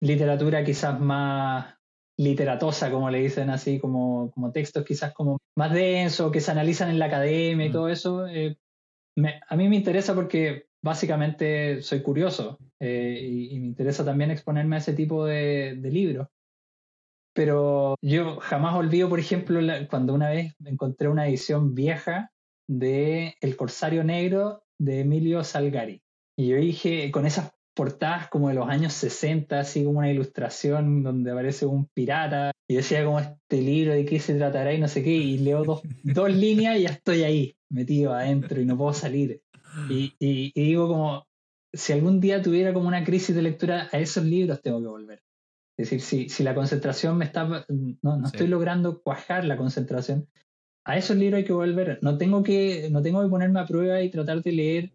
literatura 0.00 0.64
quizás 0.64 0.98
más 0.98 1.76
literatosa, 2.18 2.90
como 2.90 3.08
le 3.08 3.20
dicen 3.20 3.48
así, 3.48 3.78
como, 3.78 4.32
como 4.32 4.50
textos 4.50 4.84
quizás 4.84 5.14
como 5.14 5.38
más 5.56 5.72
densos, 5.72 6.32
que 6.32 6.40
se 6.40 6.50
analizan 6.50 6.90
en 6.90 6.98
la 6.98 7.06
academia 7.06 7.66
y 7.66 7.68
mm. 7.68 7.72
todo 7.72 7.88
eso, 7.88 8.26
eh, 8.26 8.56
a 9.48 9.56
mí 9.56 9.68
me 9.68 9.76
interesa 9.76 10.12
porque 10.14 10.66
básicamente 10.82 11.82
soy 11.82 12.02
curioso 12.02 12.58
eh, 12.80 13.20
y, 13.22 13.60
me 13.60 13.66
interesa 13.66 14.04
también 14.04 14.32
exponerme 14.32 14.74
a 14.74 14.80
ese 14.80 14.92
tipo 14.92 15.24
de, 15.24 15.76
de 15.76 15.90
libros. 15.90 16.26
Pero 17.32 17.94
yo 18.02 18.40
jamás 18.40 18.74
olvido, 18.74 19.08
por 19.08 19.20
ejemplo, 19.20 19.60
cuando 19.88 20.14
una 20.14 20.30
vez 20.30 20.56
encontré 20.64 21.06
una 21.06 21.28
edición 21.28 21.76
vieja 21.76 22.32
de 22.68 23.36
El 23.40 23.56
Corsario 23.56 24.02
Negro 24.02 24.64
de 24.78 25.00
Emilio 25.00 25.44
Salgari. 25.44 26.02
Y 26.36 26.48
yo 26.48 26.56
dije, 26.56 27.10
con 27.10 27.26
esas 27.26 27.52
portadas 27.74 28.28
como 28.28 28.48
de 28.48 28.54
los 28.54 28.68
años 28.68 28.92
60, 28.92 29.60
así 29.60 29.84
como 29.84 30.00
una 30.00 30.10
ilustración 30.10 31.02
donde 31.02 31.30
aparece 31.30 31.64
un 31.64 31.86
pirata, 31.86 32.50
y 32.68 32.74
decía 32.74 33.04
como 33.04 33.20
este 33.20 33.62
libro 33.62 33.94
de 33.94 34.04
qué 34.04 34.18
se 34.18 34.34
tratará 34.34 34.72
y 34.72 34.80
no 34.80 34.88
sé 34.88 35.02
qué, 35.02 35.10
y 35.10 35.38
leo 35.38 35.64
dos, 35.64 35.82
dos 36.02 36.32
líneas 36.32 36.76
y 36.76 36.82
ya 36.82 36.90
estoy 36.90 37.22
ahí, 37.22 37.56
metido 37.70 38.12
adentro 38.14 38.60
y 38.60 38.66
no 38.66 38.76
puedo 38.76 38.92
salir. 38.92 39.42
Y, 39.88 40.14
y, 40.18 40.52
digo 40.60 40.88
como, 40.88 41.28
si 41.72 41.92
algún 41.92 42.20
día 42.20 42.42
tuviera 42.42 42.72
como 42.72 42.88
una 42.88 43.04
crisis 43.04 43.36
de 43.36 43.42
lectura, 43.42 43.88
a 43.92 43.98
esos 43.98 44.24
libros 44.24 44.60
tengo 44.60 44.80
que 44.80 44.88
volver. 44.88 45.22
Es 45.76 45.90
decir, 45.90 46.00
si, 46.00 46.28
si 46.28 46.42
la 46.42 46.56
concentración 46.56 47.16
me 47.16 47.26
está, 47.26 47.44
no, 47.68 48.16
no 48.16 48.26
estoy 48.26 48.48
logrando 48.48 49.00
cuajar 49.00 49.44
la 49.44 49.56
concentración, 49.56 50.26
a 50.88 50.96
esos 50.96 51.18
libros 51.18 51.38
hay 51.38 51.44
que 51.44 51.52
volver. 51.52 51.98
No 52.00 52.16
tengo 52.16 52.42
que, 52.42 52.88
no 52.90 53.02
tengo 53.02 53.22
que 53.22 53.28
ponerme 53.28 53.60
a 53.60 53.66
prueba 53.66 54.00
y 54.00 54.10
tratar 54.10 54.42
de 54.42 54.52
leer 54.52 54.92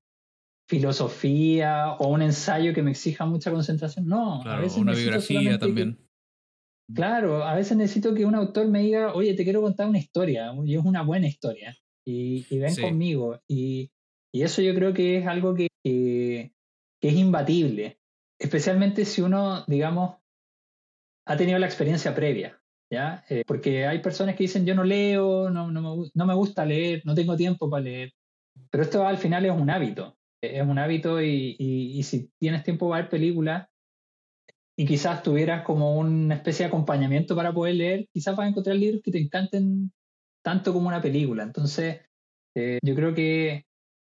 filosofía 0.67 1.91
o 1.99 2.07
un 2.07 2.23
ensayo 2.23 2.73
que 2.73 2.81
me 2.81 2.91
exija 2.91 3.27
mucha 3.27 3.51
concentración. 3.51 4.07
No, 4.07 4.41
a 4.41 4.59
veces 4.59 4.79
una 4.79 4.93
biografía 4.93 5.59
también. 5.59 5.99
claro, 6.91 7.43
a 7.43 7.53
veces 7.53 7.77
necesito 7.77 8.15
que 8.15 8.25
un 8.25 8.33
autor 8.33 8.69
me 8.69 8.81
diga, 8.81 9.13
oye, 9.13 9.35
te 9.35 9.43
quiero 9.43 9.61
contar 9.61 9.87
una 9.87 9.99
historia, 9.99 10.51
y 10.65 10.75
es 10.75 10.83
una 10.83 11.03
buena 11.03 11.27
historia, 11.27 11.77
y, 12.03 12.43
ven 12.57 12.75
conmigo. 12.75 13.39
Y, 13.47 13.91
eso 14.33 14.63
yo 14.63 14.73
creo 14.73 14.95
que 14.95 15.17
es 15.17 15.27
algo 15.27 15.53
que, 15.53 15.67
que, 15.83 16.51
es 17.01 17.13
imbatible, 17.13 17.99
especialmente 18.39 19.05
si 19.05 19.21
uno, 19.21 19.63
digamos, 19.67 20.15
ha 21.27 21.37
tenido 21.37 21.59
la 21.59 21.67
experiencia 21.67 22.15
previa. 22.15 22.62
Eh, 23.29 23.43
porque 23.47 23.85
hay 23.85 23.99
personas 23.99 24.35
que 24.35 24.43
dicen 24.43 24.65
yo 24.65 24.75
no 24.75 24.83
leo, 24.83 25.49
no, 25.49 25.71
no, 25.71 26.25
me, 26.25 26.33
gusta 26.35 26.65
leer, 26.65 27.01
no 27.05 27.15
tengo 27.15 27.35
tiempo 27.35 27.69
para 27.69 27.83
leer. 27.83 28.11
Pero 28.69 28.83
esto 28.83 29.05
al 29.05 29.17
final 29.17 29.45
es 29.45 29.51
un 29.51 29.69
hábito, 29.69 30.17
es 30.41 30.61
un 30.61 30.77
hábito 30.77 31.21
y, 31.21 31.55
y, 31.57 32.03
si 32.03 32.29
tienes 32.39 32.63
tiempo 32.63 32.89
para 32.89 33.03
ver 33.03 33.09
películas 33.09 33.67
y 34.75 34.85
quizás 34.85 35.23
tuvieras 35.23 35.63
como 35.63 35.97
una 35.97 36.35
especie 36.35 36.65
de 36.65 36.67
acompañamiento 36.67 37.35
para 37.35 37.53
poder 37.53 37.75
leer, 37.75 38.07
quizás 38.11 38.35
vas 38.35 38.45
a 38.45 38.49
encontrar 38.49 38.75
libros 38.75 39.01
que 39.03 39.11
te 39.11 39.19
encanten 39.19 39.91
tanto 40.43 40.73
como 40.73 40.87
una 40.87 41.01
película. 41.01 41.43
Entonces, 41.43 42.01
eh, 42.55 42.79
yo 42.83 42.95
creo 42.95 43.13
que, 43.13 43.65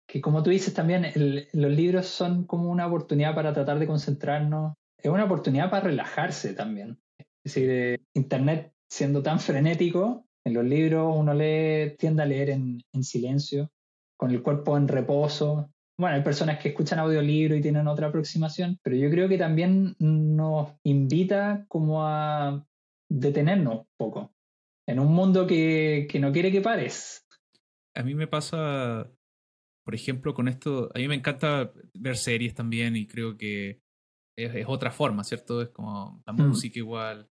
que, 0.07 0.21
como 0.21 0.41
tú 0.43 0.49
dices 0.49 0.73
también, 0.73 1.11
los 1.53 1.71
libros 1.71 2.07
son 2.07 2.45
como 2.45 2.69
una 2.69 2.87
oportunidad 2.87 3.35
para 3.35 3.53
tratar 3.53 3.79
de 3.79 3.87
concentrarnos, 3.87 4.73
es 4.97 5.11
una 5.11 5.25
oportunidad 5.25 5.69
para 5.69 5.85
relajarse 5.85 6.53
también. 6.53 7.02
Es 7.43 7.53
decir, 7.53 7.69
eh, 7.69 7.99
Internet 8.13 8.73
siendo 8.89 9.21
tan 9.21 9.39
frenético, 9.39 10.25
en 10.45 10.53
los 10.53 10.63
libros 10.63 11.15
uno 11.15 11.33
lee, 11.33 11.95
tiende 11.97 12.23
a 12.23 12.25
leer 12.25 12.51
en, 12.51 12.83
silencio, 13.01 13.71
con 14.17 14.31
el 14.31 14.41
cuerpo 14.41 14.77
en 14.77 14.87
reposo. 14.87 15.69
Bueno, 15.97 16.15
hay 16.15 16.23
personas 16.23 16.59
que 16.59 16.69
escuchan 16.69 16.99
audiolibro 16.99 17.55
y 17.55 17.61
tienen 17.61 17.87
otra 17.87 18.07
aproximación, 18.07 18.77
pero 18.83 18.95
yo 18.95 19.09
creo 19.09 19.27
que 19.27 19.37
también 19.37 19.95
nos 19.99 20.73
invita 20.83 21.65
como 21.67 22.05
a 22.05 22.65
detenernos 23.09 23.79
un 23.79 23.87
poco 23.97 24.33
en 24.87 24.99
un 24.99 25.13
mundo 25.13 25.47
que, 25.47 26.07
que 26.09 26.19
no 26.19 26.31
quiere 26.31 26.51
que 26.51 26.61
pares. 26.61 27.25
A 27.95 28.03
mí 28.03 28.15
me 28.15 28.27
pasa, 28.27 29.09
por 29.85 29.95
ejemplo, 29.95 30.33
con 30.33 30.47
esto, 30.47 30.89
a 30.93 30.99
mí 30.99 31.07
me 31.07 31.15
encanta 31.15 31.71
ver 31.93 32.17
series 32.17 32.53
también 32.53 32.95
y 32.95 33.07
creo 33.07 33.37
que 33.37 33.81
es, 34.35 34.65
otra 34.67 34.91
forma, 34.91 35.23
¿cierto? 35.23 35.61
Es 35.61 35.69
como 35.69 36.21
la 36.25 36.33
mm. 36.33 36.47
música 36.47 36.79
igual. 36.79 37.29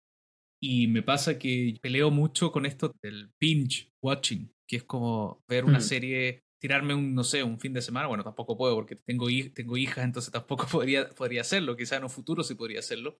Y 0.62 0.88
me 0.88 1.02
pasa 1.02 1.38
que 1.38 1.74
peleo 1.80 2.10
mucho 2.10 2.52
con 2.52 2.66
esto 2.66 2.94
del 3.02 3.32
binge 3.40 3.90
watching, 4.02 4.52
que 4.68 4.76
es 4.76 4.84
como 4.84 5.42
ver 5.48 5.64
una 5.64 5.78
mm. 5.78 5.82
serie, 5.82 6.44
tirarme 6.60 6.94
un, 6.94 7.14
no 7.14 7.24
sé, 7.24 7.42
un 7.42 7.58
fin 7.58 7.72
de 7.72 7.80
semana. 7.80 8.08
Bueno, 8.08 8.24
tampoco 8.24 8.56
puedo 8.56 8.74
porque 8.74 8.96
tengo, 8.96 9.28
tengo 9.54 9.76
hijas, 9.76 10.04
entonces 10.04 10.32
tampoco 10.32 10.66
podría, 10.70 11.08
podría 11.10 11.40
hacerlo. 11.40 11.76
Quizá 11.76 11.96
en 11.96 12.04
un 12.04 12.10
futuro 12.10 12.44
sí 12.44 12.54
podría 12.54 12.80
hacerlo. 12.80 13.18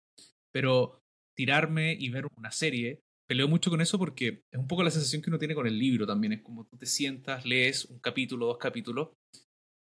Pero 0.52 1.00
tirarme 1.36 1.96
y 1.98 2.10
ver 2.10 2.26
una 2.36 2.50
serie, 2.50 3.02
peleo 3.26 3.48
mucho 3.48 3.70
con 3.70 3.80
eso 3.80 3.98
porque 3.98 4.42
es 4.52 4.58
un 4.58 4.66
poco 4.66 4.82
la 4.82 4.90
sensación 4.90 5.22
que 5.22 5.30
uno 5.30 5.38
tiene 5.38 5.54
con 5.54 5.66
el 5.66 5.78
libro 5.78 6.06
también. 6.06 6.34
Es 6.34 6.42
como 6.42 6.66
tú 6.66 6.76
te 6.76 6.86
sientas, 6.86 7.46
lees 7.46 7.86
un 7.86 8.00
capítulo, 8.00 8.46
dos 8.46 8.58
capítulos, 8.58 9.10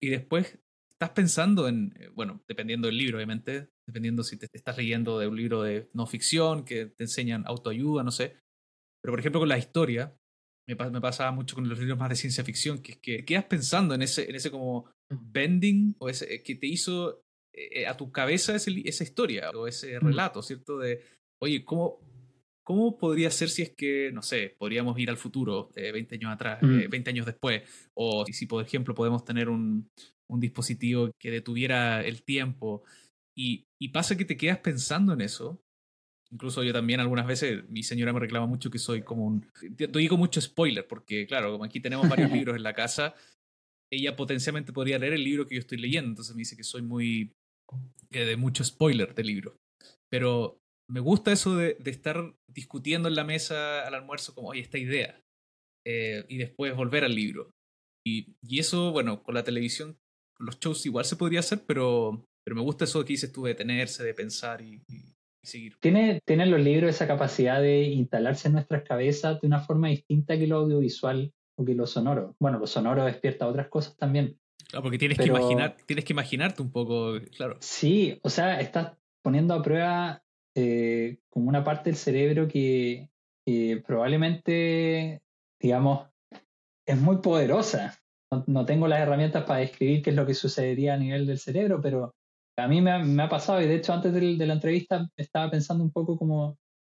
y 0.02 0.08
después 0.08 0.58
estás 0.94 1.10
pensando 1.10 1.68
en, 1.68 1.94
eh, 1.98 2.08
bueno, 2.14 2.42
dependiendo 2.48 2.86
del 2.86 2.96
libro, 2.96 3.18
obviamente, 3.18 3.70
dependiendo 3.86 4.22
si 4.22 4.36
te 4.36 4.48
estás 4.52 4.76
leyendo 4.76 5.18
de 5.18 5.26
un 5.26 5.36
libro 5.36 5.62
de 5.62 5.90
no 5.92 6.06
ficción 6.06 6.64
que 6.64 6.86
te 6.86 7.04
enseñan 7.04 7.44
autoayuda, 7.46 8.02
no 8.02 8.10
sé. 8.10 8.36
Pero 9.02 9.12
por 9.12 9.20
ejemplo 9.20 9.40
con 9.40 9.48
la 9.48 9.58
historia, 9.58 10.16
me, 10.66 10.76
me 10.90 11.00
pasaba 11.00 11.30
mucho 11.32 11.56
con 11.56 11.68
los 11.68 11.78
libros 11.78 11.98
más 11.98 12.08
de 12.08 12.16
ciencia 12.16 12.44
ficción, 12.44 12.80
que 12.80 12.92
es 12.92 12.98
que 12.98 13.24
quedas 13.24 13.44
pensando 13.44 13.94
en 13.94 14.02
ese, 14.02 14.28
en 14.28 14.36
ese 14.36 14.50
como 14.50 14.90
bending 15.10 15.94
o 15.98 16.08
ese 16.08 16.42
que 16.42 16.54
te 16.54 16.66
hizo 16.66 17.22
eh, 17.52 17.86
a 17.86 17.96
tu 17.96 18.10
cabeza 18.10 18.54
ese, 18.54 18.72
esa 18.84 19.04
historia 19.04 19.50
o 19.50 19.66
ese 19.66 19.98
relato, 20.00 20.42
¿cierto? 20.42 20.78
De, 20.78 21.02
oye, 21.42 21.64
¿cómo, 21.64 22.00
¿cómo 22.64 22.96
podría 22.96 23.30
ser 23.30 23.50
si 23.50 23.62
es 23.62 23.74
que, 23.76 24.10
no 24.12 24.22
sé, 24.22 24.56
podríamos 24.58 24.98
ir 24.98 25.10
al 25.10 25.18
futuro, 25.18 25.70
20 25.74 26.14
años 26.16 26.32
atrás, 26.32 26.60
20 26.62 27.10
años 27.10 27.26
después? 27.26 27.62
O 27.94 28.24
si, 28.26 28.46
por 28.46 28.64
ejemplo, 28.64 28.94
podemos 28.94 29.24
tener 29.24 29.48
un, 29.48 29.88
un 30.34 30.40
dispositivo 30.40 31.10
que 31.18 31.30
detuviera 31.30 32.04
el 32.04 32.22
tiempo. 32.22 32.82
Y, 33.36 33.64
y, 33.80 33.88
pasa 33.88 34.16
que 34.16 34.24
te 34.24 34.36
quedas 34.36 34.58
pensando 34.58 35.12
en 35.12 35.20
eso. 35.20 35.60
Incluso 36.30 36.62
yo 36.62 36.72
también 36.72 37.00
algunas 37.00 37.26
veces, 37.26 37.68
mi 37.68 37.82
señora 37.82 38.12
me 38.12 38.20
reclama 38.20 38.46
mucho 38.46 38.70
que 38.70 38.78
soy 38.78 39.02
como 39.02 39.24
un... 39.24 39.46
Digo 39.70 40.16
mucho 40.16 40.40
spoiler, 40.40 40.86
porque 40.86 41.26
claro, 41.26 41.52
como 41.52 41.64
aquí 41.64 41.80
tenemos 41.80 42.08
varios 42.08 42.30
libros 42.32 42.56
en 42.56 42.62
la 42.62 42.74
casa, 42.74 43.14
ella 43.92 44.16
potencialmente 44.16 44.72
podría 44.72 44.98
leer 44.98 45.12
el 45.12 45.24
libro 45.24 45.46
que 45.46 45.54
yo 45.54 45.60
estoy 45.60 45.78
leyendo, 45.78 46.10
entonces 46.10 46.34
me 46.34 46.40
dice 46.40 46.56
que 46.56 46.64
soy 46.64 46.82
muy... 46.82 47.32
Eh, 48.10 48.24
de 48.24 48.36
mucho 48.36 48.64
spoiler 48.64 49.14
del 49.14 49.26
libro. 49.26 49.56
Pero 50.10 50.58
me 50.88 51.00
gusta 51.00 51.32
eso 51.32 51.56
de, 51.56 51.76
estar 51.84 52.34
discutiendo 52.48 53.08
en 53.08 53.14
la 53.14 53.24
mesa 53.24 53.86
al 53.86 53.94
almuerzo 53.94 54.34
como, 54.34 54.48
oye, 54.48 54.60
esta 54.60 54.78
idea, 54.78 55.20
eh, 55.86 56.24
y 56.28 56.38
después 56.38 56.74
volver 56.76 57.04
al 57.04 57.14
libro. 57.14 57.50
Y, 58.06 58.34
y, 58.42 58.58
eso, 58.58 58.92
bueno, 58.92 59.22
con 59.22 59.34
la 59.34 59.44
televisión, 59.44 59.96
los 60.38 60.58
shows 60.58 60.86
igual 60.86 61.04
se 61.04 61.16
podría 61.16 61.40
hacer, 61.40 61.62
pero, 61.66 62.26
pero 62.44 62.56
me 62.56 62.62
gusta 62.62 62.84
eso 62.84 63.04
que 63.04 63.12
dices 63.12 63.32
tú 63.32 63.44
de 63.44 63.50
detenerse, 63.50 64.04
de 64.04 64.14
pensar 64.14 64.60
y, 64.60 64.82
seguir. 65.42 65.76
¿Tiene, 65.80 66.20
¿Tienen 66.24 66.50
los 66.50 66.60
libros 66.60 66.94
esa 66.94 67.06
capacidad 67.06 67.60
de 67.60 67.82
instalarse 67.82 68.48
en 68.48 68.54
nuestras 68.54 68.82
cabezas 68.82 69.40
de 69.40 69.46
una 69.46 69.60
forma 69.60 69.88
distinta 69.88 70.38
que 70.38 70.46
lo 70.46 70.56
audiovisual 70.56 71.32
o 71.56 71.64
que 71.64 71.74
lo 71.74 71.86
sonoro? 71.86 72.34
Bueno, 72.40 72.58
lo 72.58 72.66
sonoro 72.66 73.04
despierta 73.04 73.46
otras 73.46 73.68
cosas 73.68 73.96
también. 73.96 74.38
Claro, 74.68 74.84
porque 74.84 74.98
tienes, 74.98 75.18
que 75.18 75.26
imaginar, 75.26 75.76
tienes 75.86 76.04
que 76.04 76.14
imaginarte 76.14 76.62
un 76.62 76.72
poco, 76.72 77.20
claro. 77.36 77.58
Sí, 77.60 78.18
o 78.22 78.30
sea, 78.30 78.60
estás 78.60 78.96
poniendo 79.22 79.54
a 79.54 79.62
prueba 79.62 80.24
eh, 80.54 81.18
como 81.28 81.48
una 81.48 81.62
parte 81.62 81.90
del 81.90 81.98
cerebro 81.98 82.48
que 82.48 83.10
probablemente, 83.86 85.22
digamos, 85.60 86.08
es 86.86 86.98
muy 86.98 87.18
poderosa. 87.18 87.98
No, 88.46 88.64
tengo 88.64 88.88
las 88.88 89.00
herramientas 89.00 89.44
para 89.44 89.60
describir 89.60 90.02
qué 90.02 90.10
es 90.10 90.16
lo 90.16 90.26
que 90.26 90.34
sucedería 90.34 90.94
a 90.94 90.98
nivel 90.98 91.26
del 91.26 91.38
cerebro, 91.38 91.80
pero 91.80 92.14
a 92.56 92.68
mí 92.68 92.80
me 92.80 93.22
ha, 93.22 93.28
pasado 93.28 93.60
y 93.60 93.66
de 93.66 93.76
hecho 93.76 93.92
antes 93.92 94.12
de, 94.12 94.46
la 94.46 94.54
entrevista 94.54 95.08
estaba 95.16 95.50
pensando 95.50 95.84
un 95.84 95.90
poco 95.90 96.16
como, 96.16 96.56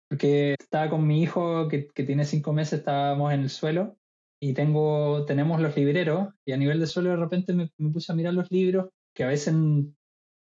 porque 0.08 0.54
estaba 0.58 0.90
con 0.90 1.06
mi 1.06 1.22
hijo 1.22 1.68
que, 1.68 1.88
tiene 1.94 2.24
cinco 2.24 2.52
meses, 2.52 2.80
estábamos 2.80 3.32
en 3.32 3.40
el 3.40 3.50
suelo 3.50 3.96
y 4.40 4.52
tengo, 4.52 5.24
tenemos 5.24 5.60
los 5.60 5.76
libreros 5.76 6.28
y 6.44 6.52
a 6.52 6.56
nivel 6.56 6.78
de 6.80 6.86
suelo 6.86 7.10
de 7.10 7.16
repente 7.16 7.54
me, 7.54 7.70
puse 7.90 8.12
a 8.12 8.14
mirar 8.14 8.34
los 8.34 8.50
libros 8.50 8.90
que 9.14 9.24
a 9.24 9.28
veces 9.28 9.54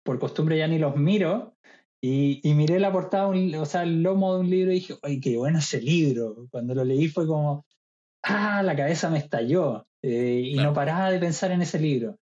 por 0.03 0.19
costumbre 0.19 0.59
ya 0.59 0.67
ni 0.67 0.79
los 0.79 0.97
miro 0.97 1.55
y, 2.01 2.41
miré 2.55 2.81
la 2.81 2.93
portada, 2.93 3.29
o 3.29 3.65
sea, 3.65 3.83
el 3.83 4.03
lomo 4.03 4.35
de 4.35 4.41
un 4.41 4.51
libro 4.51 4.73
y 4.73 4.75
dije, 4.75 4.95
¡ay, 5.03 5.21
qué 5.21 5.39
bueno 5.39 5.59
ese 5.59 5.81
libro! 5.81 6.47
Cuando 6.51 6.75
lo 6.75 6.85
leí 6.85 7.09
fue 7.09 7.27
como, 7.27 7.65
¡ah! 8.23 8.63
La 8.63 8.77
cabeza 8.77 9.09
me 9.09 9.17
estalló 9.17 9.87
eh, 10.07 10.51
y 10.51 10.57
no 10.57 10.75
paraba 10.75 11.11
de 11.11 11.19
pensar 11.19 11.51
en 11.51 11.63
ese 11.63 11.79
libro. 11.79 12.19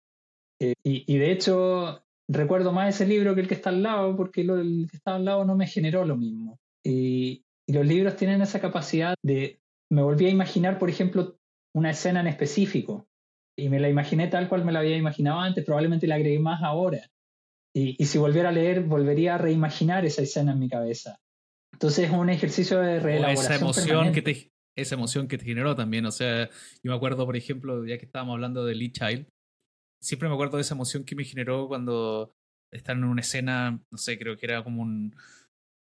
Eh, 0.59 0.75
y, 0.83 1.17
de 1.17 1.31
hecho, 1.31 2.03
recuerdo 2.27 2.71
más 2.71 2.93
ese 2.93 3.07
libro 3.07 3.33
que 3.33 3.41
el 3.41 3.47
que 3.47 3.55
está 3.55 3.71
al 3.71 3.81
lado, 3.81 4.15
porque 4.15 4.41
el 4.41 4.87
que 4.87 4.97
está 4.97 5.15
al 5.15 5.25
lado 5.25 5.45
no 5.45 5.55
me 5.55 5.65
generó 5.65 6.05
lo 6.05 6.15
mismo. 6.15 6.59
Y, 6.85 7.43
y 7.67 7.73
los 7.73 7.83
libros 7.83 8.15
tienen 8.15 8.43
esa 8.43 8.61
capacidad 8.61 9.15
de. 9.23 9.59
Me 9.89 10.03
volví 10.03 10.27
a 10.27 10.29
imaginar, 10.29 10.77
por 10.77 10.91
ejemplo, 10.91 11.39
una 11.73 11.89
escena 11.89 12.19
en 12.19 12.27
específico. 12.27 13.07
Y 13.57 13.69
me 13.69 13.79
la 13.79 13.89
imaginé 13.89 14.27
tal 14.27 14.47
cual 14.47 14.63
me 14.63 14.71
la 14.71 14.79
había 14.79 14.95
imaginado 14.95 15.39
antes, 15.39 15.65
probablemente 15.65 16.05
la 16.05 16.15
agregué 16.15 16.39
más 16.39 16.61
ahora. 16.61 17.09
Y, 17.73 18.05
si 18.05 18.19
volviera 18.19 18.49
a 18.49 18.51
leer, 18.51 18.81
volvería 18.81 19.35
a 19.35 19.37
reimaginar 19.39 20.05
esa 20.05 20.21
escena 20.21 20.51
en 20.51 20.59
mi 20.59 20.69
cabeza. 20.69 21.19
Entonces 21.73 22.09
es 22.09 22.11
un 22.11 22.29
ejercicio 22.29 22.79
de 22.79 22.99
reelaboración. 22.99 23.53
esa 23.53 23.55
emoción 23.55 24.13
que 24.13 24.21
te 24.21 24.50
esa 24.75 24.95
emoción 24.95 25.27
que 25.27 25.37
te 25.37 25.45
generó 25.45 25.75
también. 25.75 26.05
O 26.05 26.11
sea, 26.11 26.49
yo 26.83 26.91
me 26.91 26.95
acuerdo, 26.95 27.25
por 27.25 27.35
ejemplo, 27.35 27.85
ya 27.85 27.97
que 27.97 28.05
estábamos 28.05 28.33
hablando 28.33 28.65
de 28.65 28.75
Lee 28.75 28.91
Child, 28.91 29.27
siempre 30.01 30.27
me 30.27 30.35
acuerdo 30.35 30.57
de 30.57 30.61
esa 30.61 30.75
emoción 30.75 31.03
que 31.03 31.15
me 31.15 31.23
generó 31.23 31.67
cuando 31.67 32.33
están 32.71 32.99
en 32.99 33.03
una 33.05 33.21
escena, 33.21 33.81
no 33.91 33.97
sé, 33.97 34.17
creo 34.17 34.37
que 34.37 34.45
era 34.45 34.63
como 34.63 34.81
un, 34.81 35.15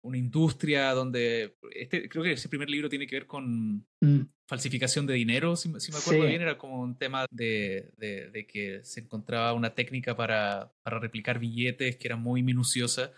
una 0.05 0.19
industria 0.19 0.93
donde, 0.93 1.57
este, 1.71 2.09
creo 2.09 2.25
que 2.25 2.33
ese 2.33 2.49
primer 2.49 2.69
libro 2.69 2.89
tiene 2.89 3.07
que 3.07 3.17
ver 3.17 3.27
con 3.27 3.87
mm. 4.01 4.21
falsificación 4.49 5.07
de 5.07 5.15
dinero, 5.15 5.55
si, 5.57 5.69
me 5.69 5.79
acuerdo 5.79 6.27
bien, 6.27 6.43
era 6.43 6.59
como 6.59 6.81
un 6.81 6.99
tema 6.99 7.27
de, 7.31 7.93
de, 7.97 8.47
que 8.47 8.81
se 8.85 9.01
encontraba 9.01 9.53
una 9.53 9.75
técnica 9.75 10.17
para, 10.17 10.73
para 10.83 10.99
replicar 10.99 11.39
billetes 11.39 11.97
que 11.97 12.09
era 12.09 12.17
muy 12.17 12.43
minuciosa. 12.43 13.13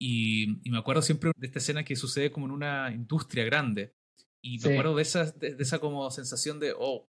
Y, 0.00 0.60
y, 0.62 0.70
me 0.70 0.78
acuerdo 0.78 1.02
siempre 1.02 1.32
de 1.36 1.46
esta 1.48 1.58
escena 1.58 1.84
que 1.84 1.96
sucede 1.96 2.30
como 2.30 2.46
en 2.46 2.52
una 2.52 2.92
industria 2.92 3.44
grande. 3.44 3.94
Y 4.42 4.58
me 4.60 4.72
acuerdo 4.72 4.96
de 4.96 5.02
esa, 5.02 5.30
de, 5.32 5.56
esa 5.58 5.78
como 5.78 6.10
sensación 6.10 6.60
de, 6.60 6.74
oh, 6.76 7.08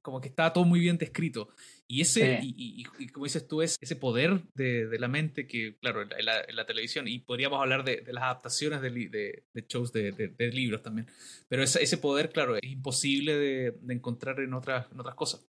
como 0.00 0.20
que 0.20 0.28
estaba 0.28 0.52
todo 0.52 0.64
muy 0.64 0.80
bien 0.80 0.98
descrito. 0.98 1.48
Y 1.86 2.00
ese, 2.00 2.40
y, 2.42 2.84
y, 2.98 3.08
como 3.08 3.24
dices 3.24 3.46
tú, 3.46 3.62
es 3.62 3.76
ese 3.80 3.96
poder 3.96 4.42
de, 4.54 4.86
de 4.86 4.98
la 4.98 5.08
mente 5.08 5.46
que, 5.46 5.76
claro, 5.78 6.02
en 6.02 6.56
la, 6.56 6.66
televisión, 6.66 7.06
y 7.06 7.18
podríamos 7.18 7.60
hablar 7.60 7.84
de, 7.84 8.00
de 8.00 8.12
las 8.12 8.24
adaptaciones 8.24 8.80
de, 8.80 8.90
de 8.90 9.66
shows 9.68 9.92
de, 9.92 10.50
libros 10.52 10.82
también, 10.82 11.06
pero 11.48 11.62
ese, 11.62 11.82
ese 11.82 11.98
poder, 11.98 12.30
claro, 12.30 12.56
es 12.56 12.64
imposible 12.64 13.36
de, 13.36 13.78
encontrar 13.88 14.40
en 14.40 14.54
otras, 14.54 14.90
en 14.90 15.00
otras 15.00 15.14
cosas. 15.14 15.46